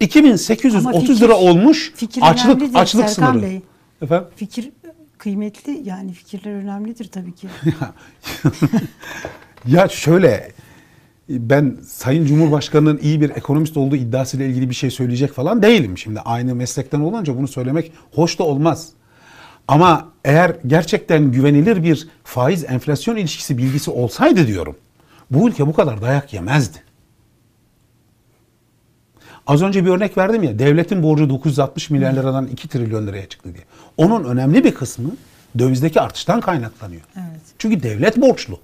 [0.00, 3.42] 2830 Ama fikir- lira olmuş fikir açlık açlık Serkan sınırı.
[3.42, 3.60] Bey.
[4.02, 4.28] Efendim?
[4.36, 4.70] Fikir
[5.24, 7.48] kıymetli yani fikirler önemlidir tabii ki.
[9.66, 10.52] ya şöyle
[11.28, 15.98] ben Sayın Cumhurbaşkanı'nın iyi bir ekonomist olduğu iddiasıyla ilgili bir şey söyleyecek falan değilim.
[15.98, 18.88] Şimdi aynı meslekten olunca bunu söylemek hoş da olmaz.
[19.68, 24.76] Ama eğer gerçekten güvenilir bir faiz enflasyon ilişkisi bilgisi olsaydı diyorum.
[25.30, 26.78] Bu ülke bu kadar dayak yemezdi.
[29.46, 33.54] Az önce bir örnek verdim ya devletin borcu 960 milyar liradan 2 trilyon liraya çıktı
[33.54, 33.64] diye.
[33.96, 35.10] Onun önemli bir kısmı
[35.58, 37.02] dövizdeki artıştan kaynaklanıyor.
[37.16, 37.40] Evet.
[37.58, 38.58] Çünkü devlet borçlu.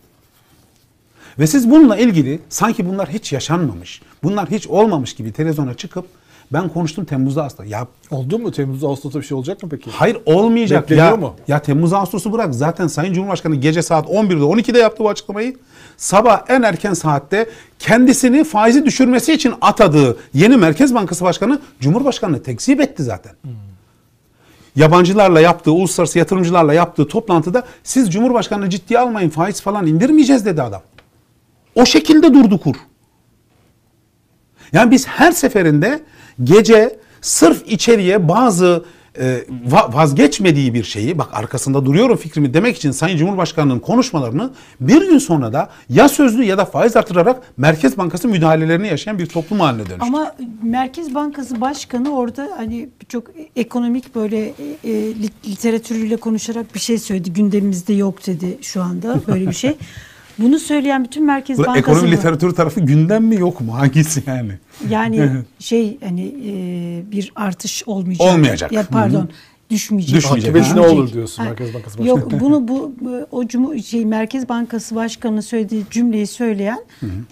[1.38, 6.06] Ve siz bununla ilgili sanki bunlar hiç yaşanmamış, bunlar hiç olmamış gibi televizyona çıkıp
[6.52, 7.68] ben konuştum Temmuz'da aslında.
[7.68, 8.52] Ya Oldu mu?
[8.52, 9.90] Temmuz'da Ağustos'ta bir şey olacak mı peki?
[9.90, 10.82] hayır olmayacak.
[10.82, 11.34] Bekleniyor ya, mu?
[11.48, 12.54] Ya Temmuz Ağustos'u bırak.
[12.54, 15.56] Zaten Sayın Cumhurbaşkanı gece saat 11'de 12'de yaptı bu açıklamayı.
[16.00, 22.80] Sabah en erken saatte kendisini faizi düşürmesi için atadığı yeni Merkez Bankası Başkanı Cumhurbaşkanı'nı tekzip
[22.80, 23.32] etti zaten.
[24.76, 30.82] Yabancılarla yaptığı, uluslararası yatırımcılarla yaptığı toplantıda siz Cumhurbaşkanı'nı ciddiye almayın faiz falan indirmeyeceğiz dedi adam.
[31.74, 32.76] O şekilde durdu kur.
[34.72, 36.02] Yani biz her seferinde
[36.44, 38.84] gece sırf içeriye bazı
[39.92, 44.50] vazgeçmediği bir şeyi bak arkasında duruyorum fikrimi demek için Sayın Cumhurbaşkanı'nın konuşmalarını
[44.80, 49.26] bir gün sonra da ya sözlü ya da faiz artırarak Merkez Bankası müdahalelerini yaşayan bir
[49.26, 50.06] toplum haline dönüştü.
[50.06, 53.24] Ama Merkez Bankası Başkanı orada hani çok
[53.56, 54.46] ekonomik böyle
[54.84, 57.32] e, lit- literatürüyle konuşarak bir şey söyledi.
[57.32, 59.76] Gündemimizde yok dedi şu anda böyle bir şey.
[60.40, 63.74] Bunu söyleyen bütün Merkez Bu Bankası ekonomi literatürü tarafı gündem mi yok mu?
[63.78, 64.52] Hangisi yani?
[64.88, 68.34] yani şey hani e, bir artış olmayacak.
[68.34, 68.72] Olmayacak.
[68.72, 69.28] Ya pardon.
[69.70, 70.16] Düşmeyecek.
[70.16, 70.56] Düşmeyecek.
[70.56, 72.08] Akıbeti ne olur diyorsun Ha, Merkez Bankası Başkanı.
[72.08, 72.94] Yok bunu bu,
[73.30, 76.80] o Cumhur şey Merkez Bankası Başkanı söylediği cümleyi söyleyen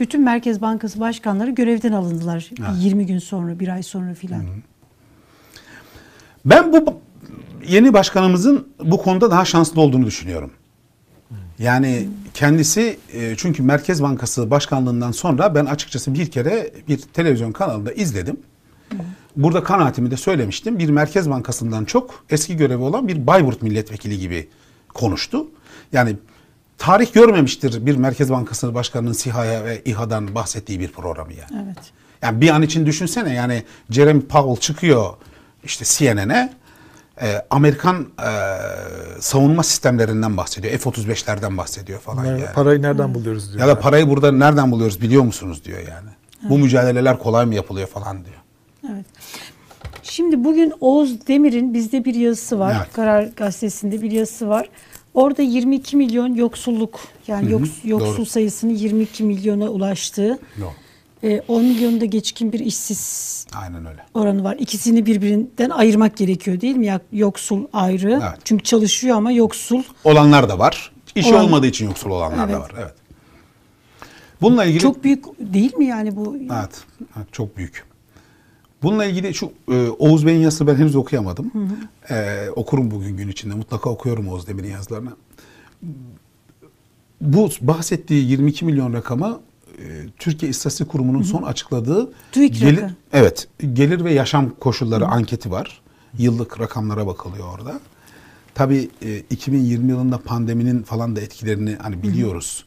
[0.01, 2.51] bütün Merkez Bankası başkanları görevden alındılar.
[2.81, 4.43] 20 gün sonra, bir ay sonra filan.
[6.45, 7.01] Ben bu
[7.69, 10.51] yeni başkanımızın bu konuda daha şanslı olduğunu düşünüyorum.
[11.59, 17.93] Yani kendisi e, çünkü Merkez Bankası başkanlığından sonra ben açıkçası bir kere bir televizyon kanalında
[17.93, 18.37] izledim.
[19.37, 20.79] Burada kanaatimi de söylemiştim.
[20.79, 24.49] Bir Merkez Bankası'ndan çok eski görevi olan bir Bayburt milletvekili gibi
[24.95, 25.47] konuştu.
[25.93, 26.17] Yani
[26.79, 31.65] tarih görmemiştir bir Merkez Bankası Başkanı'nın SİHA'ya ve İHA'dan bahsettiği bir programı yani.
[31.67, 31.79] Evet.
[32.23, 35.15] Yani bir an için düşünsene yani Jeremy Powell çıkıyor
[35.65, 36.53] işte CNN'e
[37.23, 38.31] e, Amerikan e,
[39.20, 40.78] savunma sistemlerinden bahsediyor.
[40.78, 42.53] F-35'lerden bahsediyor falan Yani yani.
[42.55, 43.61] Parayı nereden buluyoruz diyor.
[43.61, 46.09] Ya da parayı burada nereden buluyoruz biliyor musunuz diyor yani.
[46.51, 48.36] Bu mücadeleler kolay mı yapılıyor falan diyor.
[48.95, 49.07] Evet.
[50.03, 52.77] Şimdi bugün Oğuz Demir'in bizde bir yazısı var.
[52.78, 52.93] Evet.
[52.93, 54.69] Karar Gazetesi'nde bir yazısı var.
[55.15, 58.27] Orada 22 milyon yoksulluk yani yoks- yoksul doğru.
[58.27, 60.73] sayısının 22 milyona ulaştığı, Yok.
[61.23, 64.05] E, 10 milyonda geçkin bir işsiz Aynen öyle.
[64.15, 64.57] oranı var.
[64.59, 67.01] İkisini birbirinden ayırmak gerekiyor değil mi?
[67.12, 68.11] Yoksul ayrı.
[68.23, 68.39] Evet.
[68.45, 69.82] Çünkü çalışıyor ama yoksul.
[70.05, 70.93] Olanlar da var.
[71.15, 72.61] İşi Olan- olmadığı için yoksul olanlar da Evet.
[72.62, 72.73] var.
[72.78, 72.95] Evet.
[74.40, 76.36] Bununla ilgili Çok büyük değil mi yani bu?
[76.36, 76.82] Evet,
[77.16, 77.85] evet çok büyük.
[78.82, 81.53] Bununla ilgili şu e, Oğuz Bey'in yazısını ben henüz okuyamadım.
[82.11, 83.55] E, okurum bugün gün içinde.
[83.55, 85.11] Mutlaka okuyorum Oğuz Demir'in yazılarını.
[87.20, 89.40] Bu bahsettiği 22 milyon rakamı
[90.19, 92.95] Türkiye İstatistik Kurumu'nun son açıkladığı TÜİK gelir, rakamı.
[93.13, 95.81] evet gelir ve yaşam koşulları anketi var.
[96.19, 97.81] Yıllık rakamlara bakılıyor orada.
[98.55, 102.65] Tabii e, 2020 yılında pandeminin falan da etkilerini hani biliyoruz.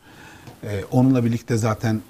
[0.63, 2.01] E, onunla birlikte zaten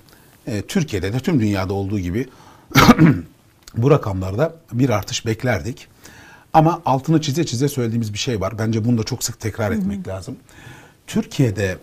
[0.47, 2.27] e, Türkiye'de de tüm dünyada olduğu gibi
[3.77, 5.87] bu rakamlarda bir artış beklerdik.
[6.53, 8.59] Ama altını çize çize söylediğimiz bir şey var.
[8.59, 10.35] Bence bunu da çok sık tekrar etmek lazım.
[11.07, 11.77] Türkiye'de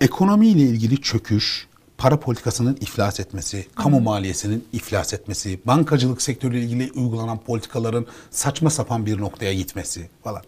[0.00, 1.66] ekonomiyle ilgili çöküş,
[1.98, 9.06] para politikasının iflas etmesi, kamu maliyesinin iflas etmesi, bankacılık sektörüyle ilgili uygulanan politikaların saçma sapan
[9.06, 10.42] bir noktaya gitmesi falan.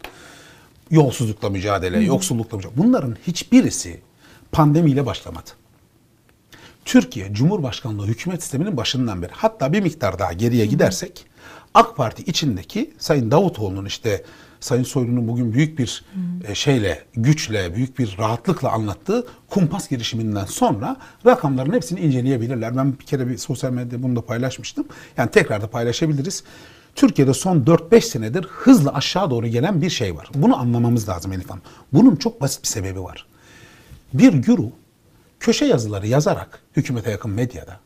[0.90, 2.78] Yolsuzlukla mücadele, yoksullukla mücadele.
[2.78, 4.00] Bunların hiçbirisi
[4.52, 5.50] pandemiyle başlamadı.
[6.84, 11.26] Türkiye Cumhurbaşkanlığı hükümet sisteminin başından beri hatta bir miktar daha geriye gidersek
[11.74, 14.24] AK Parti içindeki Sayın Davutoğlu'nun işte
[14.62, 16.04] Sayın Soylu'nun bugün büyük bir
[16.48, 22.76] e, şeyle, güçle, büyük bir rahatlıkla anlattığı kumpas girişiminden sonra rakamların hepsini inceleyebilirler.
[22.76, 24.86] Ben bir kere bir sosyal medyada bunu da paylaşmıştım.
[25.16, 26.44] Yani tekrar da paylaşabiliriz.
[26.94, 30.28] Türkiye'de son 4-5 senedir hızla aşağı doğru gelen bir şey var.
[30.34, 31.62] Bunu anlamamız lazım Elif Hanım.
[31.92, 33.26] Bunun çok basit bir sebebi var.
[34.14, 34.70] Bir güruh
[35.40, 37.80] köşe yazıları yazarak hükümete yakın medyada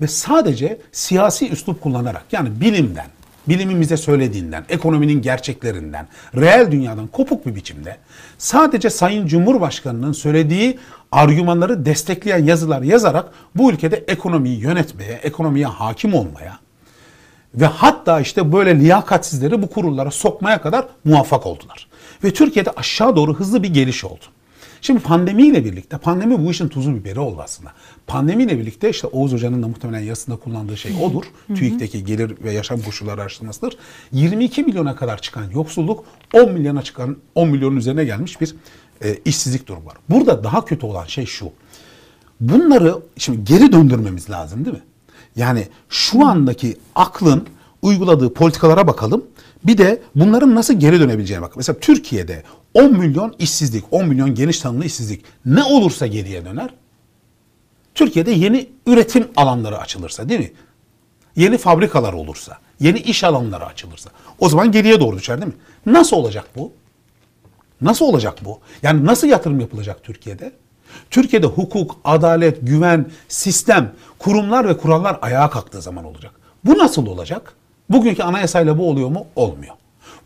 [0.00, 3.06] ve sadece siyasi üslup kullanarak yani bilimden,
[3.48, 7.96] bilimin bize söylediğinden, ekonominin gerçeklerinden, reel dünyadan kopuk bir biçimde
[8.38, 10.78] sadece Sayın Cumhurbaşkanı'nın söylediği
[11.12, 16.58] argümanları destekleyen yazılar yazarak bu ülkede ekonomiyi yönetmeye, ekonomiye hakim olmaya
[17.54, 21.86] ve hatta işte böyle liyakatsizleri bu kurullara sokmaya kadar muvaffak oldular.
[22.24, 24.24] Ve Türkiye'de aşağı doğru hızlı bir geliş oldu.
[24.80, 27.72] Şimdi pandemiyle birlikte, pandemi bu işin tuzu biberi oldu aslında.
[28.10, 31.24] Pandemiyle birlikte işte Oğuz Hoca'nın da muhtemelen yazısında kullandığı şey odur.
[31.54, 33.76] TÜİK'teki gelir ve yaşam koşulları araştırmasıdır.
[34.12, 36.04] 22 milyona kadar çıkan yoksulluk
[36.34, 38.54] 10 milyona çıkan 10 milyonun üzerine gelmiş bir
[39.04, 39.96] e, işsizlik durumu var.
[40.08, 41.52] Burada daha kötü olan şey şu.
[42.40, 44.82] Bunları şimdi geri döndürmemiz lazım değil mi?
[45.36, 47.46] Yani şu andaki aklın
[47.82, 49.24] uyguladığı politikalara bakalım.
[49.64, 51.56] Bir de bunların nasıl geri dönebileceğine bak.
[51.56, 52.42] Mesela Türkiye'de
[52.74, 56.70] 10 milyon işsizlik, 10 milyon geniş tanımlı işsizlik ne olursa geriye döner.
[57.94, 60.52] Türkiye'de yeni üretim alanları açılırsa değil mi?
[61.36, 65.58] Yeni fabrikalar olursa, yeni iş alanları açılırsa o zaman geriye doğru düşer değil mi?
[65.86, 66.72] Nasıl olacak bu?
[67.80, 68.60] Nasıl olacak bu?
[68.82, 70.52] Yani nasıl yatırım yapılacak Türkiye'de?
[71.10, 76.32] Türkiye'de hukuk, adalet, güven, sistem, kurumlar ve kurallar ayağa kalktığı zaman olacak.
[76.64, 77.54] Bu nasıl olacak?
[77.90, 79.26] Bugünkü anayasayla bu oluyor mu?
[79.36, 79.74] Olmuyor.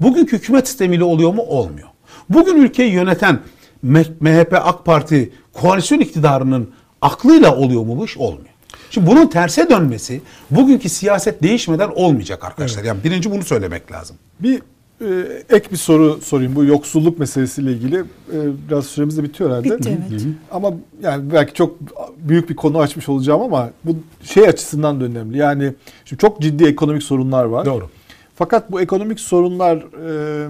[0.01, 1.43] Bugünkü hükümet sistemiyle oluyor mu?
[1.43, 1.89] Olmuyor.
[2.29, 3.41] Bugün ülkeyi yöneten
[3.83, 6.75] MHP, AK Parti koalisyon iktidarının
[7.05, 8.17] aklıyla oluyor mu bu iş?
[8.17, 8.55] Olmuyor.
[8.91, 10.21] Şimdi bunun terse dönmesi
[10.51, 12.85] bugünkü siyaset değişmeden olmayacak arkadaşlar.
[12.85, 14.17] Yani birinci bunu söylemek lazım.
[14.41, 14.63] Bir
[15.01, 15.07] e,
[15.51, 17.97] ek bir soru sorayım bu yoksulluk meselesiyle ilgili.
[17.99, 19.79] E, biraz süremiz de bitiyor herhalde.
[19.79, 20.23] Bitti, evet.
[20.51, 20.73] Ama
[21.03, 21.77] yani belki çok
[22.19, 25.39] büyük bir konu açmış olacağım ama bu şey açısından da önemli.
[25.39, 25.73] Yani
[26.05, 27.65] şimdi çok ciddi ekonomik sorunlar var.
[27.67, 27.89] Doğru.
[28.35, 30.49] Fakat bu ekonomik sorunlar e,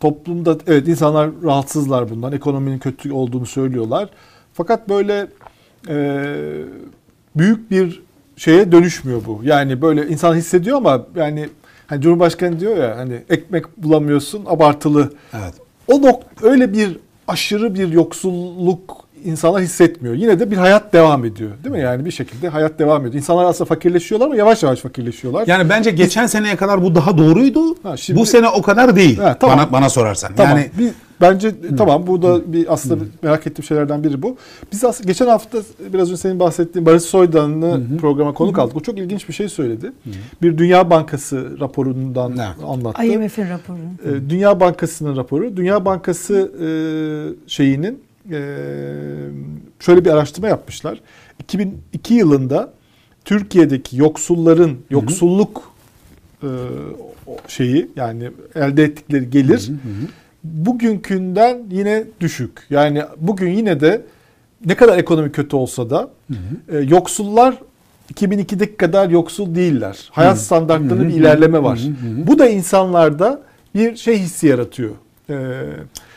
[0.00, 2.32] toplumda evet insanlar rahatsızlar bundan.
[2.32, 4.08] Ekonominin kötü olduğunu söylüyorlar.
[4.54, 5.26] Fakat böyle
[5.88, 6.24] e,
[7.36, 8.02] büyük bir
[8.36, 9.40] şeye dönüşmüyor bu.
[9.44, 11.48] Yani böyle insan hissediyor ama yani
[11.86, 15.12] hani Cumhurbaşkanı diyor ya hani ekmek bulamıyorsun abartılı.
[15.32, 15.54] Evet.
[15.88, 16.98] O nok öyle bir
[17.28, 20.14] aşırı bir yoksulluk insanlar hissetmiyor.
[20.14, 21.50] Yine de bir hayat devam ediyor.
[21.64, 21.80] Değil mi?
[21.80, 23.14] Yani bir şekilde hayat devam ediyor.
[23.14, 25.46] İnsanlar aslında fakirleşiyorlar ama yavaş yavaş fakirleşiyorlar.
[25.46, 27.76] Yani bence geçen seneye kadar bu daha doğruydu.
[27.82, 29.18] Ha, şimdi- bu sene o kadar değil.
[29.18, 29.58] Ha, tamam.
[29.58, 30.32] Bana bana sorarsan.
[30.36, 30.58] Tamam.
[30.58, 30.92] Yani bir,
[31.22, 34.36] bence tamam bu da bir aslında bir merak ettiğim şeylerden biri bu.
[34.72, 35.58] Biz aslında geçen hafta
[35.92, 38.76] biraz önce senin bahsettiğin Barış Soydan'ı programa konuk aldık.
[38.76, 39.92] O çok ilginç bir şey söyledi.
[40.42, 42.64] Bir Dünya Bankası raporundan Evet.
[42.66, 43.04] anlattı.
[43.04, 43.78] IMF'in raporu.
[44.04, 45.56] Ee, Dünya Bankası'nın raporu.
[45.56, 46.68] Dünya Bankası e,
[47.50, 48.00] şeyinin
[48.30, 48.40] e,
[49.80, 51.00] şöyle bir araştırma yapmışlar.
[51.38, 52.72] 2002 yılında
[53.24, 55.72] Türkiye'deki yoksulların yoksulluk
[56.42, 56.48] e,
[57.48, 59.70] şeyi yani elde ettikleri gelir
[60.44, 62.50] bugünkünden yine düşük.
[62.70, 64.02] Yani bugün yine de
[64.66, 66.10] ne kadar ekonomi kötü olsa da
[66.72, 67.58] e, yoksullar
[68.14, 70.08] 2002'deki kadar yoksul değiller.
[70.10, 71.80] Hayat standartlarında bir ilerleme var.
[72.26, 73.42] Bu da insanlarda
[73.74, 74.90] bir şey hissi yaratıyor.
[75.30, 75.34] Ee,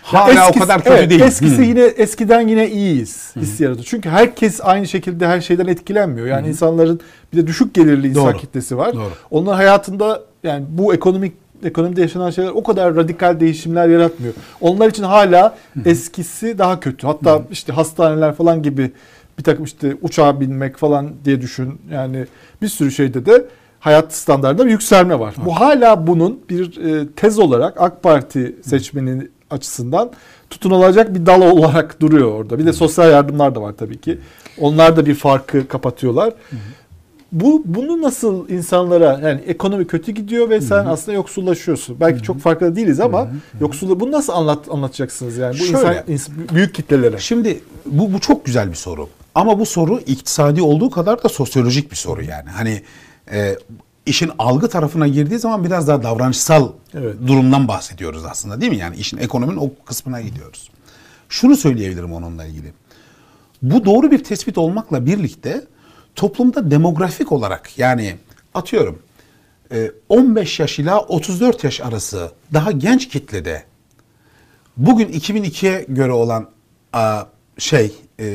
[0.02, 1.22] Hala ya o kadar kötü değil.
[1.22, 1.62] Eskisi Hı.
[1.62, 3.86] yine eskiden yine iyiyiz hissi yaratıyor.
[3.86, 6.28] Çünkü herkes aynı şekilde her şeyden etkilenmiyor.
[6.28, 7.00] Yani insanların
[7.34, 8.38] bir de düşük gelirli insan Doğru.
[8.38, 8.94] kitlesi var.
[8.94, 9.12] Doğru.
[9.32, 11.34] Onların hayatında yani bu ekonomik
[11.64, 14.34] ekonomide yaşanan şeyler o kadar radikal değişimler yaratmıyor.
[14.62, 17.08] Onlar için hala eskisi daha kötü.
[17.08, 18.92] Hatta işte hastaneler falan gibi
[19.38, 21.82] bir takım işte uçağa binmek falan diye düşün.
[21.92, 22.26] Yani
[22.62, 23.46] bir sürü şeyde de
[23.80, 25.36] hayat standartında bir yükselme var.
[25.46, 30.12] Bu hala bunun bir e, tez olarak AK Parti seçmeni açısından
[30.50, 32.60] tutunulacak bir dal olarak duruyor orada.
[32.60, 34.18] Bir de sosyal yardımlar da var tabii ki.
[34.60, 36.34] Onlar da bir farkı kapatıyorlar.
[37.36, 42.00] Bu bunu nasıl insanlara yani ekonomi kötü gidiyor ve sen aslında yoksullaşıyorsun.
[42.00, 43.28] Belki çok farkında değiliz ama
[43.62, 46.00] yoksulluğu bunu nasıl anlat anlatacaksınız yani bu insan, Şöyle.
[46.00, 47.20] ins- büyük kitlelere.
[47.20, 49.10] Şimdi bu, bu çok güzel bir soru.
[49.36, 52.50] Ama bu soru iktisadi olduğu kadar da sosyolojik bir soru yani.
[52.50, 52.82] Hani
[53.32, 53.56] e,
[54.06, 57.16] işin algı tarafına girdiği zaman biraz daha davranışsal Evet.
[57.28, 58.78] durumdan bahsediyoruz aslında değil mi?
[58.78, 60.70] Yani işin ekonominin o kısmına gidiyoruz.
[61.30, 62.74] Şunu söyleyebilirim onunla ilgili.
[63.62, 65.64] Bu doğru bir tespit olmakla birlikte
[66.16, 68.16] toplumda demografik olarak yani
[68.54, 69.00] atıyorum
[69.72, 73.64] e, 15 yaş ila 34 yaş arası daha genç kitlede
[74.78, 76.50] bugün 2002'ye göre olan
[77.58, 78.28] şey e,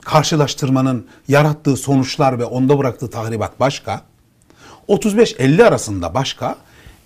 [0.00, 4.02] karşılaştırmanın yarattığı sonuçlar ve onda bıraktığı tahribat başka.
[4.88, 6.56] 35-50 arasında başka.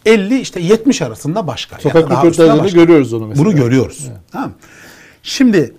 [0.07, 1.79] 50 işte 70 arasında başka.
[1.79, 2.79] Sokak başka.
[2.79, 3.45] görüyoruz onu mesela.
[3.45, 4.09] Bunu görüyoruz.
[4.33, 4.53] Tamam.
[5.23, 5.75] Şimdi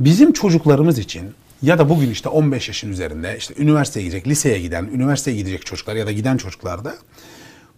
[0.00, 4.84] bizim çocuklarımız için ya da bugün işte 15 yaşın üzerinde işte üniversiteye gidecek, liseye giden,
[4.84, 6.94] üniversiteye gidecek çocuklar ya da giden çocuklarda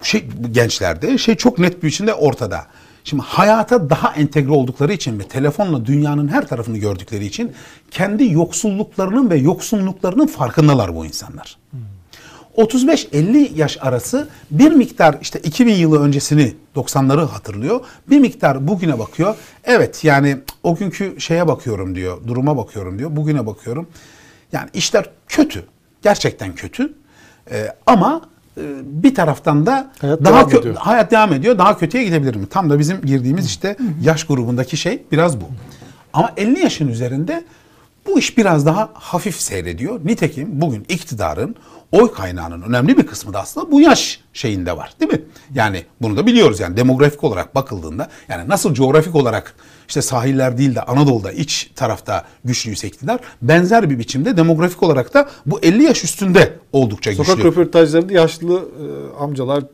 [0.00, 2.66] bu şey gençlerde şey çok net bir biçimde ortada.
[3.04, 7.52] Şimdi hayata daha entegre oldukları için ve telefonla dünyanın her tarafını gördükleri için
[7.90, 11.58] kendi yoksulluklarının ve yoksunluklarının farkındalar bu insanlar.
[12.56, 17.80] 35-50 yaş arası bir miktar işte 2000 yılı öncesini 90'ları hatırlıyor.
[18.10, 19.34] Bir miktar bugüne bakıyor.
[19.64, 22.26] Evet yani o günkü şeye bakıyorum diyor.
[22.26, 23.16] Duruma bakıyorum diyor.
[23.16, 23.86] Bugüne bakıyorum.
[24.52, 25.64] Yani işler kötü.
[26.02, 26.92] Gerçekten kötü.
[27.50, 28.22] Ee, ama
[28.56, 30.74] e, bir taraftan da Hayat daha devam kö- ediyor.
[30.74, 31.58] hayat devam ediyor.
[31.58, 32.46] Daha kötüye gidebilir mi?
[32.46, 35.44] Tam da bizim girdiğimiz işte yaş grubundaki şey biraz bu.
[36.12, 37.44] Ama 50 yaşın üzerinde
[38.06, 40.00] bu iş biraz daha hafif seyrediyor.
[40.04, 41.56] Nitekim bugün iktidarın
[41.92, 45.22] oy kaynağının önemli bir kısmı da aslında bu yaş şeyinde var değil mi?
[45.54, 49.54] Yani bunu da biliyoruz yani demografik olarak bakıldığında yani nasıl coğrafik olarak
[49.88, 55.28] işte sahiller değil de Anadolu'da iç tarafta güçlüyse iktidar benzer bir biçimde demografik olarak da
[55.46, 57.48] bu 50 yaş üstünde oldukça Sokak güçlü.
[57.48, 59.64] röportajlarında yaşlı e, amcalar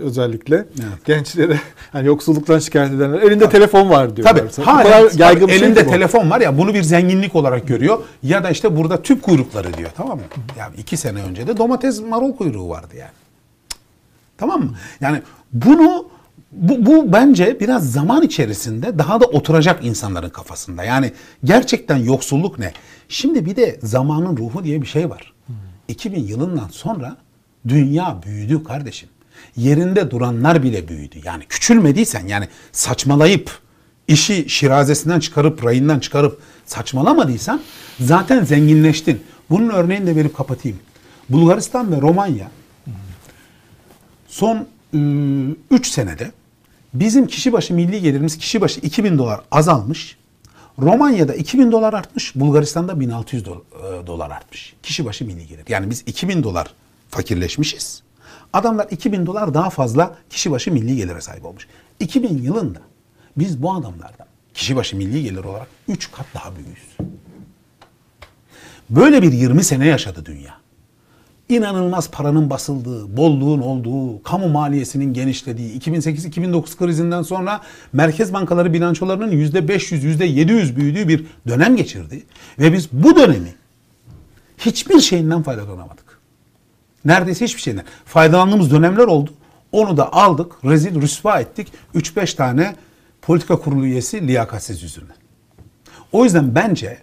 [0.00, 0.66] özellikle
[1.04, 1.60] gençlere
[1.92, 4.32] hani yoksulluktan şikayet edenler elinde telefon var diyorlar.
[4.32, 4.44] Tabii.
[4.44, 4.66] Mesela.
[4.66, 5.90] Hala kadar yaygın şey elinde bu.
[5.90, 7.98] telefon var ya bunu bir zenginlik olarak görüyor.
[8.22, 10.24] Ya da işte burada tüp kuyrukları diyor tamam mı?
[10.58, 13.10] Yani iki sene önce de domates marul kuyruğu vardı yani.
[14.38, 14.70] Tamam mı?
[15.00, 16.06] Yani bunu
[16.52, 20.84] bu, bu bence biraz zaman içerisinde daha da oturacak insanların kafasında.
[20.84, 21.12] Yani
[21.44, 22.72] gerçekten yoksulluk ne?
[23.08, 25.32] Şimdi bir de zamanın ruhu diye bir şey var.
[25.88, 27.16] 2000 yılından sonra
[27.68, 29.08] dünya büyüdü kardeşim.
[29.56, 31.18] Yerinde duranlar bile büyüdü.
[31.24, 33.58] Yani küçülmediysen yani saçmalayıp
[34.08, 37.60] işi şirazesinden çıkarıp rayından çıkarıp saçmalamadıysan
[38.00, 39.22] zaten zenginleştin.
[39.50, 40.78] Bunun örneğini de verip kapatayım.
[41.28, 42.50] Bulgaristan ve Romanya
[44.28, 44.66] son
[45.70, 46.32] 3 senede
[46.94, 50.16] bizim kişi başı milli gelirimiz kişi başı 2000 dolar azalmış.
[50.78, 53.60] Romanya'da 2000 dolar artmış, Bulgaristan'da 1600 do-
[54.02, 54.74] e, dolar artmış.
[54.82, 55.64] Kişi başı milli gelir.
[55.68, 56.74] Yani biz 2000 dolar
[57.08, 58.02] fakirleşmişiz.
[58.54, 61.66] Adamlar 2000 dolar daha fazla kişi başı milli gelire sahip olmuş.
[62.00, 62.78] 2000 yılında
[63.36, 67.12] biz bu adamlardan kişi başı milli gelir olarak 3 kat daha büyüğüz.
[68.90, 70.54] Böyle bir 20 sene yaşadı dünya.
[71.48, 77.60] İnanılmaz paranın basıldığı, bolluğun olduğu, kamu maliyesinin genişlediği, 2008-2009 krizinden sonra
[77.92, 82.22] merkez bankaları bilançolarının %500, %700 büyüdüğü bir dönem geçirdi.
[82.58, 83.54] Ve biz bu dönemi
[84.58, 86.03] hiçbir şeyinden faydalanamadık.
[87.04, 87.84] Neredeyse hiçbir şeyden.
[88.04, 89.30] Faydalandığımız dönemler oldu.
[89.72, 91.72] Onu da aldık, rezil rüsva ettik.
[91.94, 92.74] 3-5 tane
[93.22, 95.16] politika kurulu üyesi liyakatsiz yüzünden.
[96.12, 96.98] O yüzden bence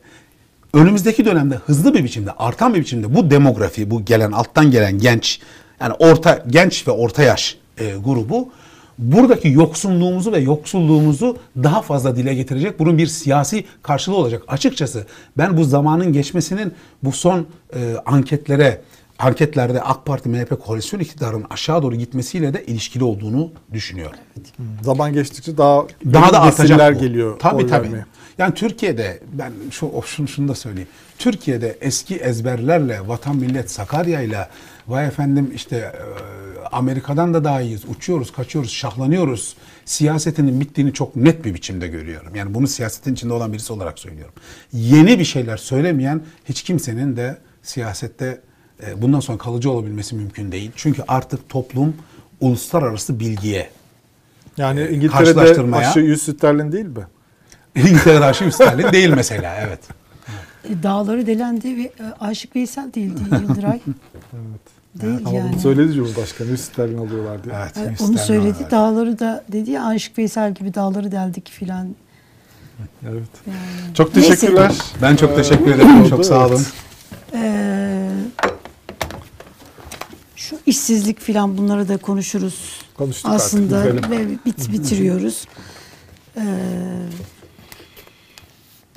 [0.74, 5.40] önümüzdeki dönemde hızlı bir biçimde, artan bir biçimde bu demografi, bu gelen alttan gelen genç,
[5.80, 8.52] yani orta genç ve orta yaş e, grubu
[8.98, 12.80] buradaki yoksunluğumuzu ve yoksulluğumuzu daha fazla dile getirecek.
[12.80, 14.44] Bunun bir siyasi karşılığı olacak.
[14.48, 15.08] Açıkçası
[15.38, 16.74] ben bu zamanın geçmesinin
[17.04, 18.82] bu son e, anketlere
[19.22, 24.20] anketlerde AK Parti MHP koalisyon iktidarının aşağı doğru gitmesiyle de ilişkili olduğunu düşünüyorum.
[24.82, 27.00] Zaman geçtikçe daha Daha da artacak bu.
[27.00, 27.40] geliyor.
[27.40, 27.84] Tabii tabii.
[27.86, 28.06] vermeye.
[28.38, 30.90] Yani Türkiye'de ben şu şunu, şunu da söyleyeyim.
[31.18, 34.50] Türkiye'de eski ezberlerle vatan millet Sakarya'yla
[34.88, 35.92] vay efendim işte e,
[36.72, 37.82] Amerika'dan da daha iyiyiz.
[37.86, 39.56] Uçuyoruz, kaçıyoruz, şahlanıyoruz.
[39.86, 42.36] Siyasetinin bittiğini çok net bir biçimde görüyorum.
[42.36, 44.34] Yani bunu siyasetin içinde olan birisi olarak söylüyorum.
[44.74, 48.42] Yeni bir şeyler söylemeyen hiç kimsenin de siyasette
[48.98, 50.72] bundan sonra kalıcı olabilmesi mümkün değil.
[50.76, 51.96] Çünkü artık toplum
[52.40, 53.70] uluslararası bilgiye
[54.58, 57.04] Yani İngiltere'de Karşılaştırmaya- aşı 100 sterlin değil mi?
[57.76, 59.80] İngiltere'de aşı üstelik değil mesela evet.
[60.70, 63.80] E, Dağları delendi ve e, Aşık Veysel değildi Yıldıray.
[65.02, 65.52] Değil Ama yani.
[65.54, 67.56] bunu söyledi Cumhurbaşkanı 100 sterlin alıyorlar diye.
[67.58, 68.56] Evet, E, Hristiyan Onu söyledi.
[68.58, 68.72] olarak.
[68.72, 71.96] Dağları da dedi ya Aşık Veysel gibi dağları deldik filan.
[73.10, 73.24] Evet.
[73.48, 73.96] Yani.
[73.96, 74.30] Çok Neyse.
[74.36, 74.76] teşekkürler.
[75.02, 76.02] Ben çok Ee, teşekkür ederim.
[76.02, 76.62] oldu, Çok sağ olun.
[77.34, 77.44] evet.
[77.44, 78.10] Ee,
[80.42, 82.82] şu işsizlik filan bunları da konuşuruz.
[82.98, 85.46] Konuştuk Aslında artık, ve bit, bitiriyoruz.
[86.38, 86.42] Ee,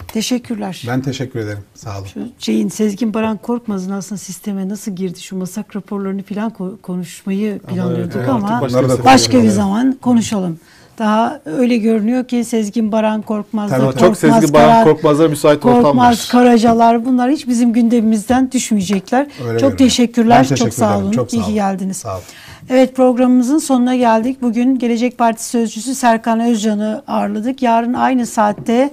[0.08, 0.84] teşekkürler.
[0.86, 1.64] Ben teşekkür ederim.
[1.74, 2.06] Sağ olun.
[2.14, 7.58] Şu şeyin Sezgin Baran Korkmaz'ın aslında sisteme nasıl girdi şu masak raporlarını filan ko- konuşmayı
[7.58, 8.62] planlıyorduk evet, ama
[9.04, 10.58] başka bir zaman konuşalım.
[10.98, 15.60] Daha öyle görünüyor ki Sezgin Baran Korkmaz'da Tabii, Korkmaz, Çok Sezgi Baran Kara- Korkmaz'a müsait
[15.60, 16.28] Korkmaz.
[16.28, 19.20] Karacalar bunlar hiç bizim gündemimizden düşmeyecekler.
[19.20, 19.78] Öyle çok görünüyor.
[19.78, 20.36] teşekkürler.
[20.38, 21.10] Ben teşekkür çok sağ olun.
[21.10, 21.54] Çok sağ İyi ki olun.
[21.54, 21.96] geldiniz.
[21.96, 22.22] Sağ olun.
[22.70, 24.42] Evet programımızın sonuna geldik.
[24.42, 27.62] Bugün Gelecek Partisi Sözcüsü Serkan Özcan'ı ağırladık.
[27.62, 28.90] Yarın aynı saatte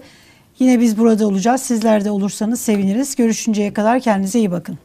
[0.60, 1.62] yine biz burada olacağız.
[1.62, 3.16] Sizler de olursanız seviniriz.
[3.16, 4.78] Görüşünceye kadar kendinize iyi bakın.